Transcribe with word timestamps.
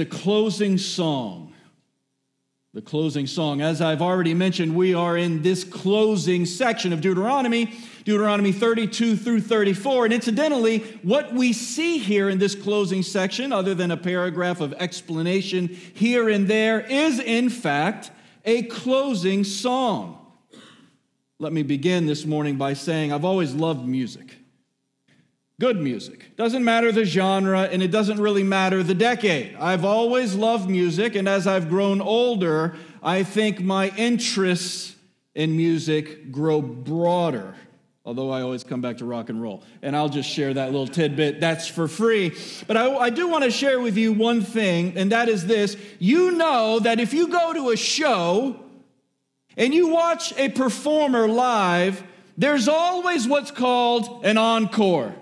the 0.00 0.06
closing 0.06 0.78
song. 0.78 1.52
The 2.72 2.80
closing 2.80 3.26
song. 3.26 3.60
As 3.60 3.82
I've 3.82 4.00
already 4.00 4.32
mentioned, 4.32 4.74
we 4.74 4.94
are 4.94 5.14
in 5.14 5.42
this 5.42 5.62
closing 5.62 6.46
section 6.46 6.94
of 6.94 7.02
Deuteronomy, 7.02 7.74
Deuteronomy 8.06 8.50
32 8.50 9.16
through 9.16 9.42
34. 9.42 10.06
And 10.06 10.14
incidentally, 10.14 10.78
what 11.02 11.34
we 11.34 11.52
see 11.52 11.98
here 11.98 12.30
in 12.30 12.38
this 12.38 12.54
closing 12.54 13.02
section, 13.02 13.52
other 13.52 13.74
than 13.74 13.90
a 13.90 13.96
paragraph 13.98 14.62
of 14.62 14.72
explanation 14.78 15.68
here 15.68 16.30
and 16.30 16.48
there, 16.48 16.80
is 16.80 17.20
in 17.20 17.50
fact 17.50 18.10
a 18.46 18.62
closing 18.62 19.44
song. 19.44 20.16
Let 21.38 21.52
me 21.52 21.62
begin 21.62 22.06
this 22.06 22.24
morning 22.24 22.56
by 22.56 22.72
saying 22.72 23.12
I've 23.12 23.26
always 23.26 23.52
loved 23.52 23.86
music. 23.86 24.39
Good 25.60 25.78
music. 25.78 26.34
Doesn't 26.36 26.64
matter 26.64 26.90
the 26.90 27.04
genre, 27.04 27.64
and 27.64 27.82
it 27.82 27.90
doesn't 27.90 28.18
really 28.18 28.42
matter 28.42 28.82
the 28.82 28.94
decade. 28.94 29.54
I've 29.56 29.84
always 29.84 30.34
loved 30.34 30.70
music, 30.70 31.14
and 31.14 31.28
as 31.28 31.46
I've 31.46 31.68
grown 31.68 32.00
older, 32.00 32.76
I 33.02 33.24
think 33.24 33.60
my 33.60 33.90
interests 33.90 34.96
in 35.34 35.54
music 35.54 36.32
grow 36.32 36.62
broader. 36.62 37.54
Although 38.06 38.30
I 38.30 38.40
always 38.40 38.64
come 38.64 38.80
back 38.80 38.96
to 38.98 39.04
rock 39.04 39.28
and 39.28 39.42
roll. 39.42 39.62
And 39.82 39.94
I'll 39.94 40.08
just 40.08 40.30
share 40.30 40.54
that 40.54 40.70
little 40.72 40.86
tidbit. 40.86 41.40
That's 41.40 41.68
for 41.68 41.88
free. 41.88 42.34
But 42.66 42.78
I, 42.78 42.96
I 42.96 43.10
do 43.10 43.28
want 43.28 43.44
to 43.44 43.50
share 43.50 43.80
with 43.80 43.98
you 43.98 44.14
one 44.14 44.40
thing, 44.40 44.96
and 44.96 45.12
that 45.12 45.28
is 45.28 45.46
this. 45.46 45.76
You 45.98 46.30
know 46.30 46.78
that 46.78 47.00
if 47.00 47.12
you 47.12 47.28
go 47.28 47.52
to 47.52 47.68
a 47.68 47.76
show 47.76 48.58
and 49.58 49.74
you 49.74 49.88
watch 49.88 50.32
a 50.38 50.48
performer 50.48 51.28
live, 51.28 52.02
there's 52.38 52.66
always 52.66 53.28
what's 53.28 53.50
called 53.50 54.24
an 54.24 54.38
encore. 54.38 55.14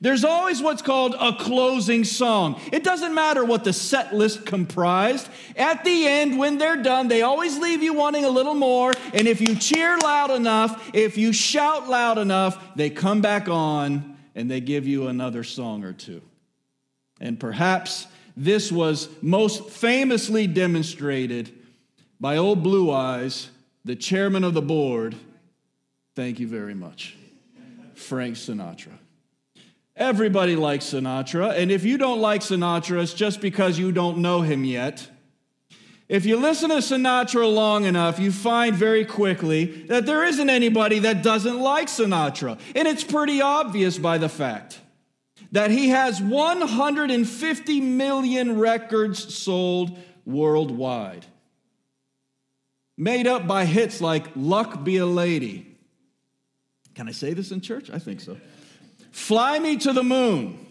There's 0.00 0.24
always 0.24 0.62
what's 0.62 0.82
called 0.82 1.16
a 1.18 1.32
closing 1.32 2.04
song. 2.04 2.60
It 2.72 2.84
doesn't 2.84 3.14
matter 3.14 3.44
what 3.44 3.64
the 3.64 3.72
set 3.72 4.14
list 4.14 4.46
comprised. 4.46 5.28
At 5.56 5.84
the 5.84 6.06
end, 6.06 6.38
when 6.38 6.58
they're 6.58 6.82
done, 6.82 7.08
they 7.08 7.22
always 7.22 7.58
leave 7.58 7.82
you 7.82 7.94
wanting 7.94 8.24
a 8.24 8.30
little 8.30 8.54
more. 8.54 8.92
And 9.12 9.26
if 9.26 9.40
you 9.40 9.56
cheer 9.56 9.98
loud 9.98 10.30
enough, 10.30 10.90
if 10.94 11.18
you 11.18 11.32
shout 11.32 11.88
loud 11.88 12.18
enough, 12.18 12.76
they 12.76 12.90
come 12.90 13.20
back 13.20 13.48
on 13.48 14.16
and 14.34 14.48
they 14.48 14.60
give 14.60 14.86
you 14.86 15.08
another 15.08 15.42
song 15.42 15.82
or 15.82 15.92
two. 15.92 16.22
And 17.20 17.40
perhaps 17.40 18.06
this 18.36 18.70
was 18.70 19.08
most 19.20 19.68
famously 19.68 20.46
demonstrated 20.46 21.52
by 22.20 22.36
old 22.36 22.62
Blue 22.62 22.92
Eyes, 22.92 23.50
the 23.84 23.96
chairman 23.96 24.44
of 24.44 24.54
the 24.54 24.62
board. 24.62 25.16
Thank 26.14 26.38
you 26.38 26.46
very 26.46 26.74
much, 26.74 27.16
Frank 27.94 28.36
Sinatra. 28.36 28.92
Everybody 29.98 30.54
likes 30.54 30.84
Sinatra, 30.84 31.58
and 31.58 31.72
if 31.72 31.84
you 31.84 31.98
don't 31.98 32.20
like 32.20 32.40
Sinatra, 32.42 33.02
it's 33.02 33.12
just 33.12 33.40
because 33.40 33.80
you 33.80 33.90
don't 33.90 34.18
know 34.18 34.42
him 34.42 34.64
yet. 34.64 35.10
If 36.08 36.24
you 36.24 36.36
listen 36.36 36.70
to 36.70 36.76
Sinatra 36.76 37.52
long 37.52 37.84
enough, 37.84 38.20
you 38.20 38.30
find 38.30 38.76
very 38.76 39.04
quickly 39.04 39.64
that 39.88 40.06
there 40.06 40.24
isn't 40.24 40.48
anybody 40.48 41.00
that 41.00 41.24
doesn't 41.24 41.58
like 41.58 41.88
Sinatra. 41.88 42.60
And 42.76 42.86
it's 42.86 43.02
pretty 43.02 43.42
obvious 43.42 43.98
by 43.98 44.18
the 44.18 44.28
fact 44.28 44.78
that 45.50 45.72
he 45.72 45.88
has 45.88 46.22
150 46.22 47.80
million 47.80 48.56
records 48.56 49.34
sold 49.34 49.98
worldwide, 50.24 51.26
made 52.96 53.26
up 53.26 53.48
by 53.48 53.64
hits 53.64 54.00
like 54.00 54.28
Luck 54.36 54.84
Be 54.84 54.98
a 54.98 55.06
Lady. 55.06 55.76
Can 56.94 57.08
I 57.08 57.12
say 57.12 57.34
this 57.34 57.50
in 57.50 57.60
church? 57.60 57.90
I 57.90 57.98
think 57.98 58.20
so. 58.20 58.36
Fly 59.10 59.58
Me 59.58 59.76
to 59.78 59.92
the 59.92 60.02
Moon. 60.02 60.66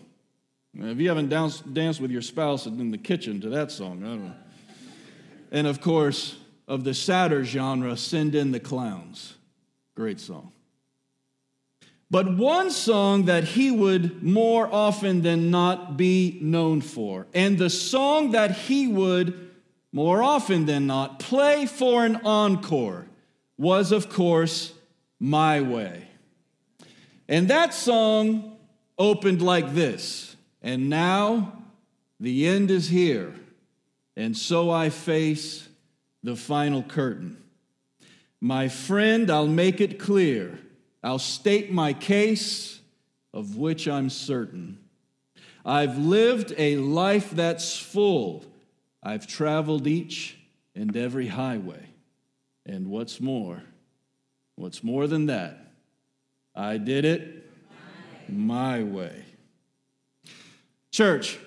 If 0.74 1.00
you 1.00 1.10
haven't 1.10 1.30
danced 1.30 2.02
with 2.02 2.12
your 2.12 2.22
spouse 2.22 2.66
in 2.66 2.92
the 2.92 2.98
kitchen 2.98 3.42
to 3.42 3.50
that 3.50 3.72
song, 3.72 4.04
I 4.04 4.08
don't 4.08 4.26
know. 4.26 4.36
And 5.52 5.66
of 5.66 5.82
course, 5.82 6.38
of 6.68 6.84
the 6.84 6.94
sadder 6.94 7.44
genre, 7.44 7.98
Send 7.98 8.36
in 8.36 8.52
the 8.52 8.60
Clowns. 8.60 9.36
Great 9.96 10.20
song. 10.20 10.52
But 12.10 12.38
one 12.38 12.72
song 12.72 13.26
that 13.26 13.44
he 13.44 13.72
would 13.72 14.24
more 14.24 14.72
often 14.72 15.22
than 15.24 15.52
not 15.52 15.98
be 15.98 16.38
known 16.42 16.82
for, 16.82 17.28
and 17.34 17.58
the 17.58 17.70
song 17.70 18.32
that 18.32 18.52
he 18.52 18.88
would 18.88 19.52
more 19.92 20.22
often 20.22 20.66
than 20.66 20.86
not 20.86 21.20
play 21.20 21.66
for 21.66 22.06
an 22.06 22.18
encore, 22.18 23.08
was, 23.58 23.92
of 23.92 24.10
course, 24.10 24.74
My 25.20 25.62
Way. 25.62 26.07
And 27.28 27.50
that 27.50 27.74
song 27.74 28.58
opened 28.98 29.42
like 29.42 29.74
this 29.74 30.36
And 30.62 30.90
now 30.90 31.54
the 32.20 32.48
end 32.48 32.72
is 32.72 32.90
here, 32.90 33.34
and 34.16 34.36
so 34.36 34.72
I 34.72 34.90
face 34.90 35.68
the 36.24 36.36
final 36.36 36.82
curtain. 36.82 37.38
My 38.42 38.68
friend, 38.68 39.30
I'll 39.30 39.48
make 39.48 39.82
it 39.82 40.00
clear. 40.00 40.60
I'll 41.04 41.20
state 41.20 41.72
my 41.72 41.94
case, 41.94 42.80
of 43.34 43.56
which 43.56 43.88
I'm 43.88 44.10
certain. 44.10 44.80
I've 45.64 45.98
lived 45.98 46.54
a 46.58 46.78
life 46.78 47.32
that's 47.32 47.78
full. 47.78 48.46
I've 49.04 49.28
traveled 49.28 49.86
each 49.86 50.38
and 50.76 50.96
every 50.98 51.28
highway. 51.28 51.86
And 52.66 52.88
what's 52.88 53.22
more, 53.22 53.64
what's 54.56 54.84
more 54.84 55.08
than 55.08 55.28
that, 55.28 55.67
I 56.58 56.78
did 56.78 57.06
it 57.06 57.46
my 58.28 58.82
way. 58.82 59.24
Church, 60.92 61.38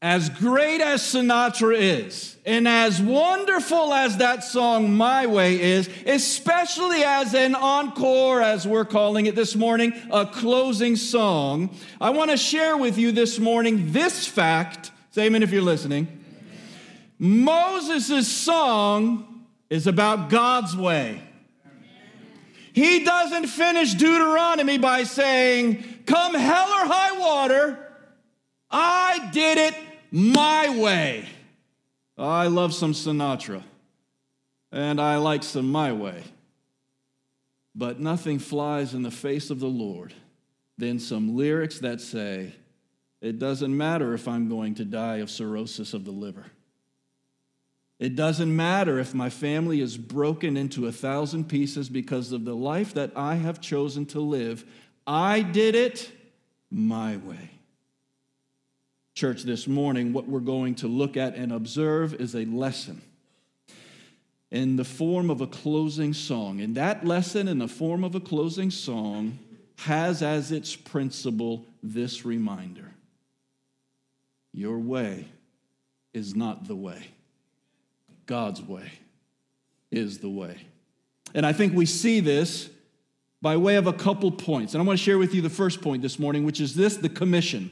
as 0.00 0.28
great 0.28 0.80
as 0.80 1.02
Sinatra 1.02 1.76
is, 1.76 2.36
and 2.46 2.68
as 2.68 3.02
wonderful 3.02 3.92
as 3.92 4.18
that 4.18 4.44
song 4.44 4.94
My 4.94 5.26
Way 5.26 5.60
is, 5.60 5.90
especially 6.06 7.02
as 7.02 7.34
an 7.34 7.56
encore, 7.56 8.40
as 8.40 8.66
we're 8.66 8.84
calling 8.84 9.26
it 9.26 9.34
this 9.34 9.56
morning, 9.56 9.92
a 10.12 10.26
closing 10.26 10.94
song, 10.94 11.76
I 12.00 12.10
want 12.10 12.30
to 12.30 12.36
share 12.36 12.76
with 12.76 12.98
you 12.98 13.10
this 13.10 13.40
morning 13.40 13.90
this 13.92 14.26
fact. 14.28 14.92
Say 15.10 15.26
amen 15.26 15.42
if 15.42 15.50
you're 15.50 15.60
listening. 15.60 16.06
Moses' 17.18 18.28
song 18.30 19.44
is 19.68 19.88
about 19.88 20.30
God's 20.30 20.76
way. 20.76 21.22
He 22.72 23.04
doesn't 23.04 23.46
finish 23.46 23.94
Deuteronomy 23.94 24.78
by 24.78 25.04
saying, 25.04 25.84
Come 26.06 26.34
hell 26.34 26.68
or 26.68 26.86
high 26.86 27.18
water, 27.18 27.78
I 28.70 29.30
did 29.32 29.58
it 29.58 29.74
my 30.10 30.78
way. 30.78 31.28
I 32.16 32.46
love 32.46 32.72
some 32.72 32.92
Sinatra, 32.92 33.62
and 34.70 35.00
I 35.00 35.16
like 35.16 35.42
some 35.42 35.70
my 35.70 35.92
way. 35.92 36.22
But 37.74 38.00
nothing 38.00 38.38
flies 38.38 38.94
in 38.94 39.02
the 39.02 39.10
face 39.10 39.50
of 39.50 39.60
the 39.60 39.66
Lord 39.66 40.14
than 40.78 40.98
some 40.98 41.36
lyrics 41.36 41.78
that 41.80 42.00
say, 42.00 42.54
It 43.20 43.38
doesn't 43.38 43.74
matter 43.74 44.14
if 44.14 44.28
I'm 44.28 44.48
going 44.48 44.74
to 44.76 44.84
die 44.84 45.16
of 45.16 45.30
cirrhosis 45.30 45.94
of 45.94 46.04
the 46.04 46.10
liver. 46.10 46.46
It 48.02 48.16
doesn't 48.16 48.56
matter 48.56 48.98
if 48.98 49.14
my 49.14 49.30
family 49.30 49.80
is 49.80 49.96
broken 49.96 50.56
into 50.56 50.88
a 50.88 50.92
thousand 50.92 51.48
pieces 51.48 51.88
because 51.88 52.32
of 52.32 52.44
the 52.44 52.56
life 52.56 52.94
that 52.94 53.12
I 53.14 53.36
have 53.36 53.60
chosen 53.60 54.06
to 54.06 54.18
live. 54.18 54.64
I 55.06 55.42
did 55.42 55.76
it 55.76 56.10
my 56.68 57.18
way. 57.18 57.50
Church, 59.14 59.44
this 59.44 59.68
morning, 59.68 60.12
what 60.12 60.26
we're 60.26 60.40
going 60.40 60.74
to 60.76 60.88
look 60.88 61.16
at 61.16 61.36
and 61.36 61.52
observe 61.52 62.14
is 62.14 62.34
a 62.34 62.44
lesson 62.44 63.02
in 64.50 64.74
the 64.74 64.84
form 64.84 65.30
of 65.30 65.40
a 65.40 65.46
closing 65.46 66.12
song. 66.12 66.60
And 66.60 66.74
that 66.74 67.06
lesson, 67.06 67.46
in 67.46 67.60
the 67.60 67.68
form 67.68 68.02
of 68.02 68.16
a 68.16 68.20
closing 68.20 68.72
song, 68.72 69.38
has 69.76 70.22
as 70.22 70.50
its 70.50 70.74
principle 70.74 71.64
this 71.84 72.24
reminder 72.24 72.94
Your 74.52 74.80
way 74.80 75.28
is 76.12 76.34
not 76.34 76.66
the 76.66 76.74
way. 76.74 77.06
God's 78.32 78.62
way 78.62 78.90
is 79.90 80.20
the 80.20 80.30
way. 80.30 80.56
And 81.34 81.44
I 81.44 81.52
think 81.52 81.74
we 81.74 81.84
see 81.84 82.20
this 82.20 82.70
by 83.42 83.58
way 83.58 83.76
of 83.76 83.86
a 83.86 83.92
couple 83.92 84.30
points. 84.30 84.72
And 84.72 84.82
I 84.82 84.86
want 84.86 84.98
to 84.98 85.04
share 85.04 85.18
with 85.18 85.34
you 85.34 85.42
the 85.42 85.50
first 85.50 85.82
point 85.82 86.00
this 86.00 86.18
morning, 86.18 86.46
which 86.46 86.58
is 86.58 86.74
this 86.74 86.96
the 86.96 87.10
commission. 87.10 87.70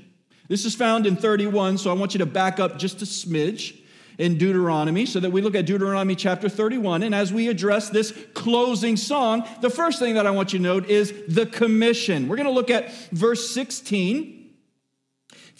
This 0.48 0.66
is 0.66 0.74
found 0.74 1.06
in 1.06 1.16
31, 1.16 1.78
so 1.78 1.88
I 1.88 1.94
want 1.94 2.12
you 2.12 2.18
to 2.18 2.26
back 2.26 2.60
up 2.60 2.78
just 2.78 3.00
a 3.00 3.06
smidge 3.06 3.80
in 4.18 4.36
Deuteronomy 4.36 5.06
so 5.06 5.18
that 5.20 5.30
we 5.30 5.40
look 5.40 5.54
at 5.54 5.64
Deuteronomy 5.64 6.14
chapter 6.14 6.50
31. 6.50 7.04
And 7.04 7.14
as 7.14 7.32
we 7.32 7.48
address 7.48 7.88
this 7.88 8.12
closing 8.34 8.98
song, 8.98 9.48
the 9.62 9.70
first 9.70 9.98
thing 9.98 10.16
that 10.16 10.26
I 10.26 10.30
want 10.30 10.52
you 10.52 10.58
to 10.58 10.62
note 10.62 10.90
is 10.90 11.14
the 11.26 11.46
commission. 11.46 12.28
We're 12.28 12.36
going 12.36 12.44
to 12.44 12.52
look 12.52 12.68
at 12.68 12.92
verse 13.12 13.48
16. 13.48 14.39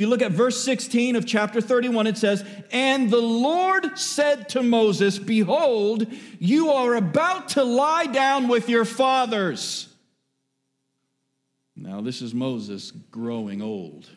If 0.00 0.04
you 0.04 0.08
look 0.08 0.22
at 0.22 0.32
verse 0.32 0.64
16 0.64 1.14
of 1.14 1.26
chapter 1.26 1.60
31, 1.60 2.06
it 2.06 2.16
says, 2.16 2.42
And 2.72 3.10
the 3.10 3.20
Lord 3.20 3.98
said 3.98 4.48
to 4.48 4.62
Moses, 4.62 5.18
Behold, 5.18 6.06
you 6.38 6.70
are 6.70 6.94
about 6.94 7.50
to 7.50 7.64
lie 7.64 8.06
down 8.06 8.48
with 8.48 8.70
your 8.70 8.86
fathers. 8.86 9.88
Now, 11.76 12.00
this 12.00 12.22
is 12.22 12.32
Moses 12.32 12.92
growing 13.10 13.60
old. 13.60 14.08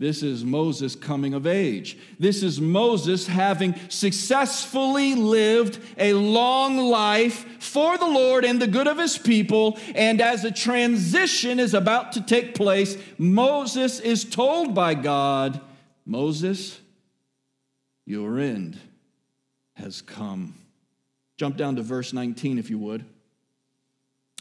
This 0.00 0.22
is 0.22 0.44
Moses 0.44 0.94
coming 0.94 1.34
of 1.34 1.44
age. 1.44 1.98
This 2.20 2.44
is 2.44 2.60
Moses 2.60 3.26
having 3.26 3.74
successfully 3.88 5.16
lived 5.16 5.80
a 5.96 6.12
long 6.12 6.78
life 6.78 7.44
for 7.60 7.98
the 7.98 8.06
Lord 8.06 8.44
and 8.44 8.62
the 8.62 8.68
good 8.68 8.86
of 8.86 8.98
his 8.98 9.18
people. 9.18 9.76
And 9.96 10.20
as 10.20 10.44
a 10.44 10.52
transition 10.52 11.58
is 11.58 11.74
about 11.74 12.12
to 12.12 12.20
take 12.20 12.54
place, 12.54 12.96
Moses 13.18 13.98
is 13.98 14.24
told 14.24 14.72
by 14.72 14.94
God, 14.94 15.60
Moses, 16.06 16.78
your 18.06 18.38
end 18.38 18.78
has 19.74 20.00
come. 20.00 20.54
Jump 21.36 21.56
down 21.56 21.74
to 21.74 21.82
verse 21.82 22.12
19, 22.12 22.58
if 22.58 22.70
you 22.70 22.78
would. 22.78 23.04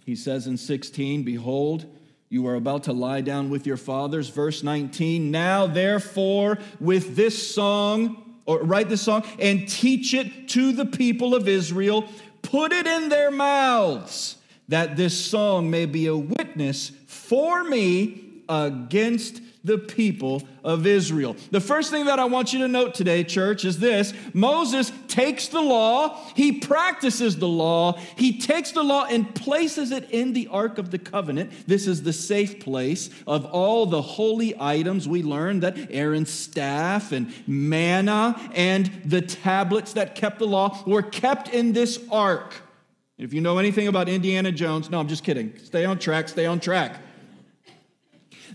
He 0.05 0.15
says 0.15 0.45
in 0.45 0.57
16, 0.57 1.23
Behold, 1.23 1.85
you 2.29 2.47
are 2.47 2.55
about 2.55 2.83
to 2.83 2.93
lie 2.93 3.21
down 3.21 3.49
with 3.49 3.65
your 3.65 3.77
fathers. 3.77 4.29
Verse 4.29 4.63
19. 4.63 5.31
Now, 5.31 5.67
therefore, 5.67 6.59
with 6.79 7.15
this 7.15 7.53
song, 7.53 8.35
or 8.45 8.59
write 8.59 8.89
this 8.89 9.01
song, 9.01 9.23
and 9.39 9.67
teach 9.67 10.13
it 10.13 10.49
to 10.49 10.71
the 10.71 10.85
people 10.85 11.33
of 11.33 11.47
Israel, 11.47 12.07
put 12.41 12.73
it 12.73 12.85
in 12.85 13.09
their 13.09 13.31
mouths, 13.31 14.37
that 14.67 14.97
this 14.97 15.17
song 15.17 15.69
may 15.69 15.85
be 15.85 16.07
a 16.07 16.17
witness 16.17 16.91
for 17.07 17.63
me 17.63 18.41
against 18.49 19.41
the 19.67 19.77
people 19.77 20.41
of 20.63 20.87
Israel. 20.87 21.35
The 21.51 21.61
first 21.61 21.91
thing 21.91 22.05
that 22.05 22.19
I 22.19 22.25
want 22.25 22.53
you 22.53 22.59
to 22.59 22.67
note 22.67 22.95
today, 22.95 23.23
church, 23.23 23.65
is 23.65 23.79
this 23.79 24.13
Moses 24.33 24.91
takes 25.07 25.49
the 25.49 25.61
law, 25.61 26.19
he 26.35 26.53
practices 26.53 27.37
the 27.37 27.47
law, 27.47 27.99
he 28.15 28.39
takes 28.39 28.71
the 28.71 28.83
law 28.83 29.05
and 29.05 29.33
places 29.35 29.91
it 29.91 30.09
in 30.09 30.33
the 30.33 30.47
Ark 30.47 30.77
of 30.77 30.89
the 30.89 30.97
Covenant. 30.97 31.51
This 31.67 31.85
is 31.85 32.03
the 32.03 32.13
safe 32.13 32.59
place 32.59 33.09
of 33.27 33.45
all 33.45 33.85
the 33.85 34.01
holy 34.01 34.55
items. 34.59 35.07
We 35.07 35.21
learned 35.21 35.63
that 35.63 35.77
Aaron's 35.91 36.31
staff 36.31 37.11
and 37.11 37.31
manna 37.45 38.49
and 38.55 38.89
the 39.05 39.21
tablets 39.21 39.93
that 39.93 40.15
kept 40.15 40.39
the 40.39 40.47
law 40.47 40.83
were 40.87 41.03
kept 41.03 41.49
in 41.49 41.73
this 41.73 41.99
ark. 42.11 42.55
If 43.17 43.33
you 43.33 43.41
know 43.41 43.57
anything 43.57 43.87
about 43.87 44.09
Indiana 44.09 44.51
Jones, 44.51 44.89
no, 44.89 44.99
I'm 44.99 45.07
just 45.07 45.23
kidding. 45.23 45.53
Stay 45.63 45.85
on 45.85 45.97
track, 45.97 46.29
stay 46.29 46.45
on 46.45 46.59
track. 46.59 47.01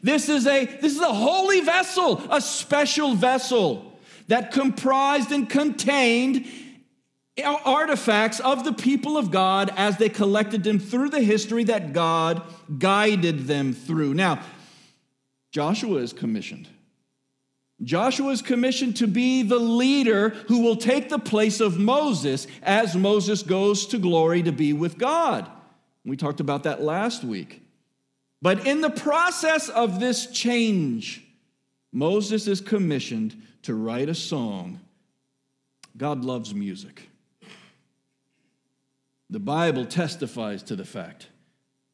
This 0.02 0.28
is 0.28 0.46
a 0.46 0.66
this 0.66 0.94
is 0.94 1.00
a 1.00 1.12
holy 1.12 1.60
vessel, 1.60 2.22
a 2.30 2.40
special 2.40 3.14
vessel 3.14 3.98
that 4.28 4.52
comprised 4.52 5.30
and 5.30 5.48
contained 5.48 6.46
artifacts 7.44 8.40
of 8.40 8.64
the 8.64 8.72
people 8.72 9.16
of 9.16 9.30
God 9.30 9.72
as 9.76 9.96
they 9.96 10.08
collected 10.08 10.64
them 10.64 10.78
through 10.78 11.10
the 11.10 11.22
history 11.22 11.64
that 11.64 11.92
God 11.92 12.42
guided 12.78 13.46
them 13.46 13.72
through. 13.72 14.14
Now, 14.14 14.42
Joshua 15.50 15.98
is 15.98 16.12
commissioned. 16.12 16.68
Joshua 17.82 18.30
is 18.30 18.42
commissioned 18.42 18.96
to 18.96 19.06
be 19.06 19.42
the 19.42 19.58
leader 19.58 20.30
who 20.48 20.60
will 20.60 20.76
take 20.76 21.08
the 21.08 21.18
place 21.18 21.60
of 21.60 21.78
Moses 21.78 22.46
as 22.62 22.94
Moses 22.94 23.42
goes 23.42 23.86
to 23.88 23.98
glory 23.98 24.42
to 24.42 24.52
be 24.52 24.72
with 24.72 24.98
God. 24.98 25.50
We 26.04 26.16
talked 26.16 26.40
about 26.40 26.64
that 26.64 26.82
last 26.82 27.24
week. 27.24 27.61
But 28.42 28.66
in 28.66 28.80
the 28.80 28.90
process 28.90 29.68
of 29.68 30.00
this 30.00 30.26
change, 30.26 31.24
Moses 31.92 32.48
is 32.48 32.60
commissioned 32.60 33.40
to 33.62 33.74
write 33.74 34.08
a 34.08 34.14
song. 34.14 34.80
God 35.96 36.24
loves 36.24 36.52
music. 36.52 37.08
The 39.30 39.38
Bible 39.38 39.86
testifies 39.86 40.64
to 40.64 40.76
the 40.76 40.84
fact 40.84 41.28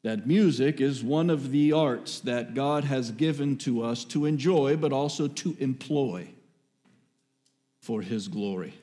that 0.01 0.25
music 0.25 0.81
is 0.81 1.03
one 1.03 1.29
of 1.29 1.51
the 1.51 1.71
arts 1.71 2.19
that 2.21 2.55
God 2.55 2.83
has 2.85 3.11
given 3.11 3.55
to 3.57 3.83
us 3.83 4.03
to 4.05 4.25
enjoy, 4.25 4.75
but 4.75 4.91
also 4.91 5.27
to 5.27 5.55
employ 5.59 6.29
for 7.79 8.01
His 8.01 8.27
glory. 8.27 8.73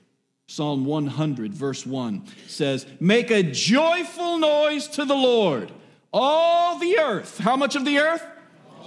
Psalm 0.47 0.85
100, 0.85 1.53
verse 1.53 1.85
1 1.85 2.23
says, 2.47 2.87
Make 3.01 3.31
a 3.31 3.43
joyful 3.43 4.39
noise 4.39 4.87
to 4.89 5.05
the 5.05 5.17
Lord 5.17 5.73
all 6.19 6.79
the 6.79 6.99
earth, 6.99 7.37
how 7.37 7.57
much 7.57 7.77
of 7.77 7.85
the 7.85 7.99
earth? 7.99 8.25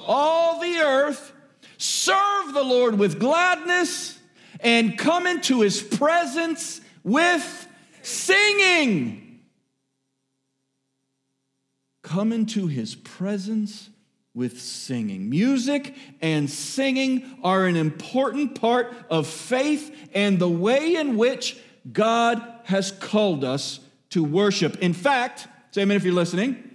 All 0.08 0.60
the 0.60 0.78
earth, 0.80 1.32
serve 1.78 2.54
the 2.56 2.64
Lord 2.64 2.98
with 2.98 3.20
gladness 3.20 4.18
and 4.62 4.98
come 4.98 5.28
into 5.28 5.62
his 5.62 5.80
presence 5.80 6.82
with 7.04 7.68
singing. 8.02 9.42
Come 12.02 12.34
into 12.34 12.66
his 12.66 12.96
presence 12.96 13.92
with 14.34 14.60
singing. 14.60 15.30
Music 15.30 15.96
and 16.22 16.50
singing 16.50 17.38
are 17.44 17.68
an 17.68 17.76
important 17.76 18.60
part 18.60 18.92
of 19.12 19.28
faith 19.28 20.10
and 20.16 20.40
the 20.40 20.50
way 20.50 20.96
in 20.96 21.16
which 21.16 21.58
God 21.94 22.44
has 22.64 22.92
called 22.92 23.44
us 23.44 23.82
to 24.10 24.24
worship. 24.24 24.80
In 24.80 24.94
fact, 24.94 25.48
say 25.70 25.84
amen 25.84 25.98
if 25.98 26.04
you're 26.04 26.14
listening. 26.14 26.69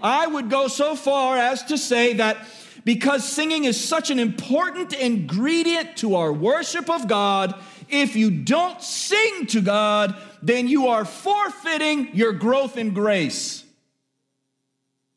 I 0.00 0.26
would 0.26 0.50
go 0.50 0.68
so 0.68 0.94
far 0.94 1.36
as 1.36 1.64
to 1.64 1.78
say 1.78 2.14
that 2.14 2.38
because 2.84 3.26
singing 3.26 3.64
is 3.64 3.82
such 3.82 4.10
an 4.10 4.18
important 4.18 4.92
ingredient 4.94 5.98
to 5.98 6.14
our 6.14 6.32
worship 6.32 6.88
of 6.88 7.06
God, 7.06 7.54
if 7.88 8.16
you 8.16 8.30
don't 8.30 8.82
sing 8.82 9.46
to 9.48 9.60
God, 9.60 10.16
then 10.42 10.68
you 10.68 10.88
are 10.88 11.04
forfeiting 11.04 12.14
your 12.14 12.32
growth 12.32 12.76
in 12.76 12.94
grace. 12.94 13.64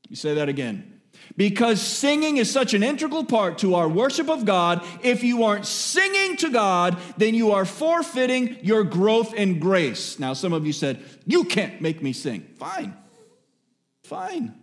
You 0.10 0.16
say 0.16 0.34
that 0.36 0.50
again. 0.50 1.00
Because 1.38 1.82
singing 1.82 2.38
is 2.38 2.52
such 2.52 2.74
an 2.74 2.84
integral 2.84 3.24
part 3.24 3.60
to 3.60 3.76
our 3.76 3.88
worship 3.88 4.30
of 4.30 4.44
God, 4.44 4.86
if 5.02 5.24
you 5.24 5.44
aren't 5.44 5.66
singing 5.66 6.36
to 6.38 6.50
God, 6.50 6.98
then 7.18 7.34
you 7.34 7.52
are 7.52 7.64
forfeiting 7.64 8.58
your 8.62 8.84
growth 8.84 9.34
in 9.34 9.60
grace. 9.60 10.20
Now, 10.20 10.34
some 10.34 10.52
of 10.52 10.68
you 10.68 10.74
said, 10.74 11.02
You 11.26 11.46
can't 11.46 11.80
make 11.82 12.04
me 12.04 12.12
sing. 12.12 12.42
Fine. 12.58 12.94
Fine. 14.04 14.61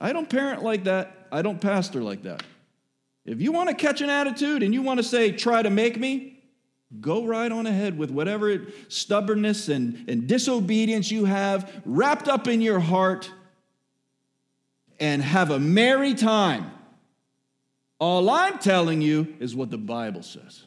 I 0.00 0.12
don't 0.12 0.28
parent 0.28 0.62
like 0.62 0.84
that. 0.84 1.28
I 1.30 1.42
don't 1.42 1.60
pastor 1.60 2.02
like 2.02 2.22
that. 2.22 2.42
If 3.24 3.40
you 3.40 3.52
want 3.52 3.70
to 3.70 3.74
catch 3.74 4.00
an 4.00 4.10
attitude 4.10 4.62
and 4.62 4.74
you 4.74 4.82
want 4.82 4.98
to 4.98 5.04
say, 5.04 5.32
try 5.32 5.62
to 5.62 5.70
make 5.70 5.98
me, 5.98 6.42
go 7.00 7.24
right 7.24 7.50
on 7.50 7.66
ahead 7.66 7.96
with 7.96 8.10
whatever 8.10 8.66
stubbornness 8.88 9.68
and, 9.68 10.04
and 10.08 10.26
disobedience 10.26 11.10
you 11.10 11.24
have 11.24 11.82
wrapped 11.84 12.28
up 12.28 12.46
in 12.46 12.60
your 12.60 12.80
heart 12.80 13.30
and 15.00 15.22
have 15.22 15.50
a 15.50 15.58
merry 15.58 16.14
time. 16.14 16.70
All 17.98 18.28
I'm 18.28 18.58
telling 18.58 19.00
you 19.00 19.34
is 19.40 19.56
what 19.56 19.70
the 19.70 19.78
Bible 19.78 20.22
says. 20.22 20.64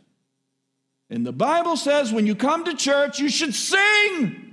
And 1.09 1.25
the 1.25 1.31
Bible 1.31 1.77
says 1.77 2.11
when 2.11 2.25
you 2.25 2.35
come 2.35 2.65
to 2.65 2.73
church, 2.73 3.19
you 3.19 3.29
should 3.29 3.53
sing 3.53 4.46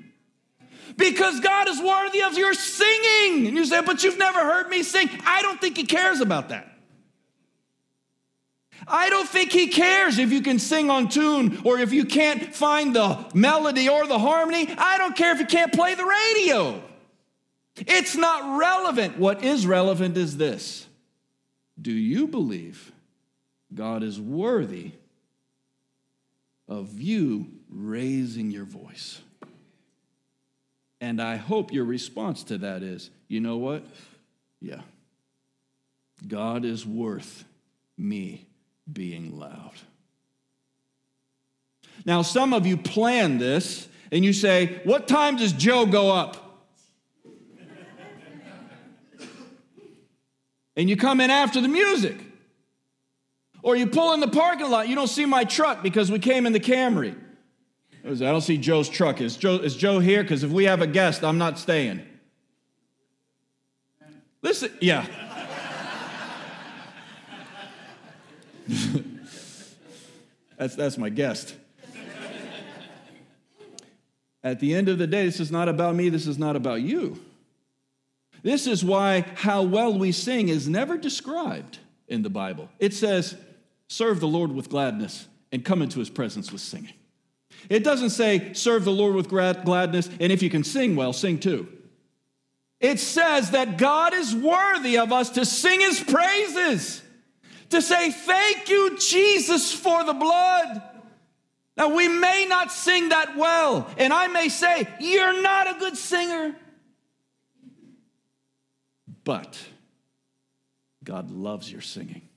because 0.96 1.40
God 1.40 1.68
is 1.68 1.80
worthy 1.80 2.22
of 2.22 2.36
your 2.36 2.54
singing. 2.54 3.46
And 3.46 3.56
you 3.56 3.64
say, 3.64 3.82
but 3.82 4.04
you've 4.04 4.18
never 4.18 4.38
heard 4.38 4.68
me 4.68 4.82
sing. 4.82 5.08
I 5.26 5.42
don't 5.42 5.60
think 5.60 5.76
He 5.76 5.84
cares 5.84 6.20
about 6.20 6.50
that. 6.50 6.70
I 8.86 9.08
don't 9.08 9.28
think 9.28 9.52
He 9.52 9.68
cares 9.68 10.18
if 10.18 10.30
you 10.30 10.42
can 10.42 10.58
sing 10.58 10.90
on 10.90 11.08
tune 11.08 11.60
or 11.64 11.78
if 11.78 11.92
you 11.92 12.04
can't 12.04 12.54
find 12.54 12.94
the 12.94 13.24
melody 13.34 13.88
or 13.88 14.06
the 14.06 14.18
harmony. 14.18 14.72
I 14.76 14.98
don't 14.98 15.16
care 15.16 15.32
if 15.32 15.40
you 15.40 15.46
can't 15.46 15.72
play 15.72 15.94
the 15.94 16.04
radio. 16.04 16.82
It's 17.76 18.14
not 18.14 18.58
relevant. 18.58 19.18
What 19.18 19.42
is 19.42 19.66
relevant 19.66 20.16
is 20.16 20.36
this 20.36 20.86
Do 21.80 21.92
you 21.92 22.26
believe 22.28 22.92
God 23.74 24.02
is 24.02 24.20
worthy 24.20 24.92
of 26.68 27.00
you 27.00 27.48
raising 27.68 28.50
your 28.50 28.64
voice? 28.64 29.20
And 31.04 31.20
I 31.20 31.36
hope 31.36 31.70
your 31.70 31.84
response 31.84 32.44
to 32.44 32.56
that 32.58 32.82
is 32.82 33.10
you 33.28 33.38
know 33.38 33.58
what? 33.58 33.84
Yeah. 34.62 34.80
God 36.26 36.64
is 36.64 36.86
worth 36.86 37.44
me 37.98 38.46
being 38.90 39.38
loud. 39.38 39.74
Now, 42.06 42.22
some 42.22 42.54
of 42.54 42.66
you 42.66 42.78
plan 42.78 43.36
this 43.36 43.86
and 44.10 44.24
you 44.24 44.32
say, 44.32 44.80
What 44.84 45.06
time 45.06 45.36
does 45.36 45.52
Joe 45.52 45.84
go 45.84 46.10
up? 46.10 46.64
and 50.74 50.88
you 50.88 50.96
come 50.96 51.20
in 51.20 51.30
after 51.30 51.60
the 51.60 51.68
music. 51.68 52.16
Or 53.62 53.76
you 53.76 53.88
pull 53.88 54.14
in 54.14 54.20
the 54.20 54.28
parking 54.28 54.70
lot, 54.70 54.88
you 54.88 54.94
don't 54.94 55.08
see 55.08 55.26
my 55.26 55.44
truck 55.44 55.82
because 55.82 56.10
we 56.10 56.18
came 56.18 56.46
in 56.46 56.54
the 56.54 56.60
Camry. 56.60 57.14
I 58.06 58.14
don't 58.14 58.42
see 58.42 58.58
Joe's 58.58 58.88
truck. 58.88 59.20
Is 59.20 59.36
Joe, 59.36 59.56
is 59.56 59.76
Joe 59.76 59.98
here? 59.98 60.22
Because 60.22 60.44
if 60.44 60.50
we 60.50 60.64
have 60.64 60.82
a 60.82 60.86
guest, 60.86 61.24
I'm 61.24 61.38
not 61.38 61.58
staying. 61.58 62.02
Listen, 64.42 64.70
yeah. 64.80 65.06
that's, 70.58 70.76
that's 70.76 70.98
my 70.98 71.08
guest. 71.08 71.56
At 74.42 74.60
the 74.60 74.74
end 74.74 74.90
of 74.90 74.98
the 74.98 75.06
day, 75.06 75.24
this 75.24 75.40
is 75.40 75.50
not 75.50 75.70
about 75.70 75.94
me, 75.94 76.10
this 76.10 76.26
is 76.26 76.36
not 76.36 76.56
about 76.56 76.82
you. 76.82 77.18
This 78.42 78.66
is 78.66 78.84
why 78.84 79.24
how 79.36 79.62
well 79.62 79.98
we 79.98 80.12
sing 80.12 80.50
is 80.50 80.68
never 80.68 80.98
described. 80.98 81.78
in 82.06 82.20
the 82.20 82.28
Bible. 82.28 82.68
It 82.78 82.92
says, 82.92 83.34
serve 83.88 84.20
the 84.20 84.28
Lord 84.28 84.52
with 84.52 84.68
gladness 84.68 85.26
and 85.50 85.64
come 85.64 85.80
into 85.80 86.00
his 86.00 86.10
presence 86.10 86.52
with 86.52 86.60
singing. 86.60 86.92
It 87.68 87.84
doesn't 87.84 88.10
say, 88.10 88.52
serve 88.52 88.84
the 88.84 88.92
Lord 88.92 89.14
with 89.14 89.28
gladness, 89.28 90.08
and 90.20 90.32
if 90.32 90.42
you 90.42 90.50
can 90.50 90.64
sing 90.64 90.96
well, 90.96 91.12
sing 91.12 91.38
too. 91.38 91.68
It 92.80 93.00
says 93.00 93.52
that 93.52 93.78
God 93.78 94.12
is 94.12 94.34
worthy 94.34 94.98
of 94.98 95.12
us 95.12 95.30
to 95.30 95.46
sing 95.46 95.80
his 95.80 96.00
praises, 96.00 97.02
to 97.70 97.80
say, 97.80 98.10
Thank 98.10 98.68
you, 98.68 98.98
Jesus, 98.98 99.72
for 99.72 100.04
the 100.04 100.12
blood. 100.12 100.82
Now, 101.76 101.94
we 101.94 102.08
may 102.08 102.46
not 102.48 102.70
sing 102.70 103.08
that 103.08 103.36
well, 103.36 103.90
and 103.96 104.12
I 104.12 104.28
may 104.28 104.48
say, 104.48 104.86
You're 105.00 105.40
not 105.42 105.76
a 105.76 105.78
good 105.78 105.96
singer. 105.96 106.54
But 109.24 109.58
God 111.02 111.30
loves 111.30 111.72
your 111.72 111.80
singing. 111.80 112.28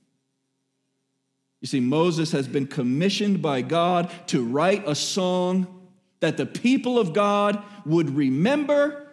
You 1.60 1.66
see, 1.66 1.80
Moses 1.80 2.32
has 2.32 2.46
been 2.46 2.66
commissioned 2.66 3.42
by 3.42 3.62
God 3.62 4.10
to 4.28 4.44
write 4.44 4.86
a 4.86 4.94
song 4.94 5.88
that 6.20 6.36
the 6.36 6.46
people 6.46 6.98
of 6.98 7.12
God 7.12 7.62
would 7.84 8.16
remember 8.16 9.08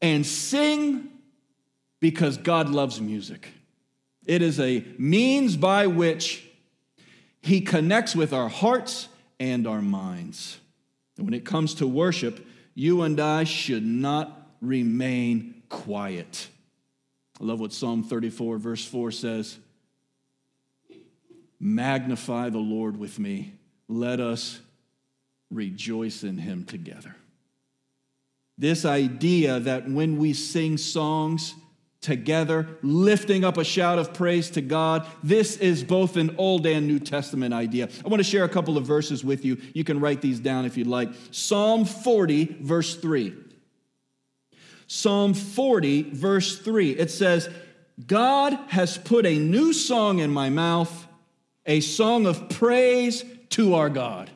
and 0.00 0.24
sing 0.24 1.08
because 2.00 2.36
God 2.36 2.68
loves 2.68 3.00
music. 3.00 3.48
It 4.26 4.42
is 4.42 4.60
a 4.60 4.84
means 4.98 5.56
by 5.56 5.86
which 5.86 6.44
He 7.42 7.60
connects 7.60 8.14
with 8.14 8.32
our 8.32 8.48
hearts 8.48 9.08
and 9.40 9.66
our 9.66 9.82
minds. 9.82 10.58
And 11.16 11.26
when 11.26 11.34
it 11.34 11.44
comes 11.44 11.74
to 11.74 11.86
worship, 11.86 12.46
you 12.74 13.02
and 13.02 13.18
I 13.18 13.44
should 13.44 13.84
not 13.84 14.50
remain 14.60 15.62
quiet. 15.68 16.48
I 17.40 17.44
love 17.44 17.60
what 17.60 17.72
Psalm 17.72 18.02
34, 18.04 18.58
verse 18.58 18.84
4 18.84 19.10
says 19.10 19.58
Magnify 21.60 22.50
the 22.50 22.58
Lord 22.58 22.96
with 22.96 23.18
me. 23.18 23.54
Let 23.88 24.20
us 24.20 24.60
rejoice 25.50 26.22
in 26.22 26.38
him 26.38 26.64
together. 26.64 27.16
This 28.56 28.84
idea 28.84 29.60
that 29.60 29.88
when 29.88 30.18
we 30.18 30.32
sing 30.34 30.76
songs 30.76 31.54
together, 32.00 32.68
lifting 32.82 33.44
up 33.44 33.56
a 33.56 33.64
shout 33.64 33.98
of 33.98 34.14
praise 34.14 34.50
to 34.50 34.60
God, 34.60 35.06
this 35.22 35.56
is 35.56 35.82
both 35.82 36.16
an 36.16 36.34
Old 36.38 36.66
and 36.66 36.86
New 36.86 36.98
Testament 36.98 37.54
idea. 37.54 37.88
I 38.04 38.08
want 38.08 38.20
to 38.20 38.28
share 38.28 38.44
a 38.44 38.48
couple 38.48 38.76
of 38.76 38.84
verses 38.84 39.24
with 39.24 39.44
you. 39.44 39.58
You 39.74 39.84
can 39.84 40.00
write 40.00 40.20
these 40.20 40.38
down 40.38 40.64
if 40.64 40.76
you'd 40.76 40.86
like. 40.86 41.10
Psalm 41.30 41.84
40, 41.84 42.58
verse 42.60 42.96
3. 42.96 43.34
Psalm 44.86 45.34
40, 45.34 46.10
verse 46.14 46.58
3. 46.58 46.90
It 46.92 47.10
says, 47.10 47.48
God 48.06 48.58
has 48.68 48.96
put 48.96 49.26
a 49.26 49.38
new 49.38 49.72
song 49.72 50.20
in 50.20 50.30
my 50.30 50.50
mouth 50.50 51.07
a 51.68 51.80
song 51.80 52.26
of 52.26 52.48
praise 52.48 53.24
to 53.50 53.74
our 53.74 53.90
God. 53.90 54.30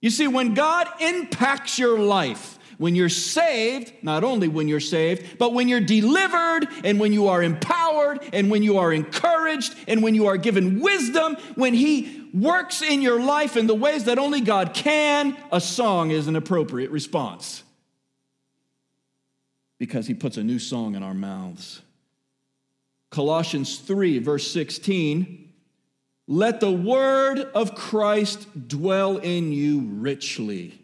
You 0.00 0.10
see, 0.10 0.28
when 0.28 0.54
God 0.54 0.86
impacts 1.00 1.78
your 1.78 1.98
life, 1.98 2.58
when 2.78 2.94
you're 2.94 3.08
saved, 3.08 3.92
not 4.02 4.22
only 4.22 4.46
when 4.46 4.68
you're 4.68 4.80
saved, 4.80 5.38
but 5.38 5.54
when 5.54 5.66
you're 5.66 5.80
delivered 5.80 6.68
and 6.84 7.00
when 7.00 7.14
you 7.14 7.28
are 7.28 7.42
empowered 7.42 8.20
and 8.34 8.50
when 8.50 8.62
you 8.62 8.76
are 8.78 8.92
encouraged 8.92 9.74
and 9.88 10.02
when 10.02 10.14
you 10.14 10.26
are 10.26 10.36
given 10.36 10.80
wisdom, 10.80 11.36
when 11.54 11.72
He 11.72 12.28
works 12.34 12.82
in 12.82 13.00
your 13.00 13.20
life 13.20 13.56
in 13.56 13.66
the 13.66 13.74
ways 13.74 14.04
that 14.04 14.18
only 14.18 14.42
God 14.42 14.74
can, 14.74 15.34
a 15.50 15.60
song 15.60 16.10
is 16.10 16.28
an 16.28 16.36
appropriate 16.36 16.90
response. 16.90 17.62
Because 19.78 20.06
He 20.06 20.12
puts 20.12 20.36
a 20.36 20.44
new 20.44 20.58
song 20.58 20.94
in 20.94 21.02
our 21.02 21.14
mouths. 21.14 21.80
Colossians 23.08 23.78
3, 23.78 24.18
verse 24.18 24.50
16 24.50 25.45
let 26.26 26.60
the 26.60 26.72
word 26.72 27.38
of 27.38 27.74
Christ 27.74 28.68
dwell 28.68 29.18
in 29.18 29.52
you 29.52 29.80
richly. 29.80 30.80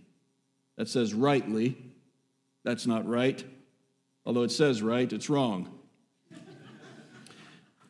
That 0.77 0.89
says 0.89 1.13
rightly. 1.13 1.77
That's 2.65 2.87
not 2.87 3.07
right. 3.09 3.45
Although 4.25 4.43
it 4.43 4.53
says 4.53 4.83
right, 4.83 5.13
it's 5.13 5.29
wrong. 5.29 5.69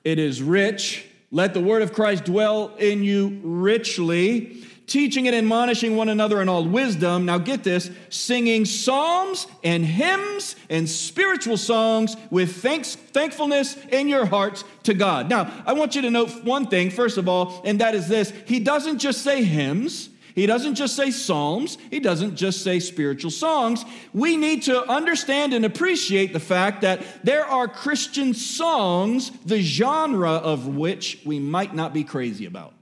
it 0.02 0.18
is 0.18 0.42
rich. 0.42 1.04
Let 1.30 1.52
the 1.54 1.61
word 1.61 1.82
of 1.82 1.92
Christ 1.92 2.25
dwell 2.25 2.75
in 2.78 3.02
you 3.02 3.40
richly 3.42 4.64
teaching 4.92 5.26
and 5.26 5.34
admonishing 5.34 5.96
one 5.96 6.11
another 6.11 6.42
in 6.42 6.50
all 6.50 6.64
wisdom. 6.66 7.25
Now 7.25 7.38
get 7.38 7.64
this 7.64 7.90
singing 8.11 8.66
psalms 8.66 9.46
and 9.64 9.87
hymns 9.87 10.54
and 10.68 10.87
spiritual 10.87 11.56
songs 11.56 12.14
with 12.30 12.56
thanks, 12.56 12.94
thankfulness 12.94 13.76
in 13.90 14.06
your 14.06 14.26
hearts 14.26 14.64
to 14.82 14.92
God. 14.92 15.30
Now, 15.30 15.50
I 15.64 15.72
want 15.72 15.94
you 15.94 16.02
to 16.02 16.11
note 16.11 16.44
one 16.44 16.66
thing, 16.66 16.90
first 16.90 17.16
of 17.16 17.26
all, 17.26 17.62
and 17.64 17.80
that 17.80 17.94
is 17.94 18.06
this 18.06 18.34
He 18.44 18.61
doesn't 18.61 18.99
just 18.99 19.22
say 19.22 19.42
hymns. 19.42 20.11
He 20.34 20.46
doesn't 20.46 20.76
just 20.76 20.96
say 20.96 21.11
psalms, 21.11 21.76
he 21.90 22.00
doesn't 22.00 22.37
just 22.37 22.64
say 22.64 22.80
spiritual 22.80 23.30
songs. 23.30 23.84
We 24.14 24.38
need 24.38 24.62
to 24.62 24.82
understand 24.90 25.52
and 25.52 25.66
appreciate 25.66 26.32
the 26.32 26.40
fact 26.40 26.80
that 26.80 27.02
there 27.22 27.44
are 27.44 27.68
Christian 27.68 28.32
songs, 28.32 29.30
the 29.44 29.61
genre 29.61 30.30
of 30.30 30.66
which 30.66 31.20
we 31.26 31.38
might 31.38 31.75
not 31.75 31.92
be 31.92 32.02
crazy 32.02 32.46
about 32.46 32.72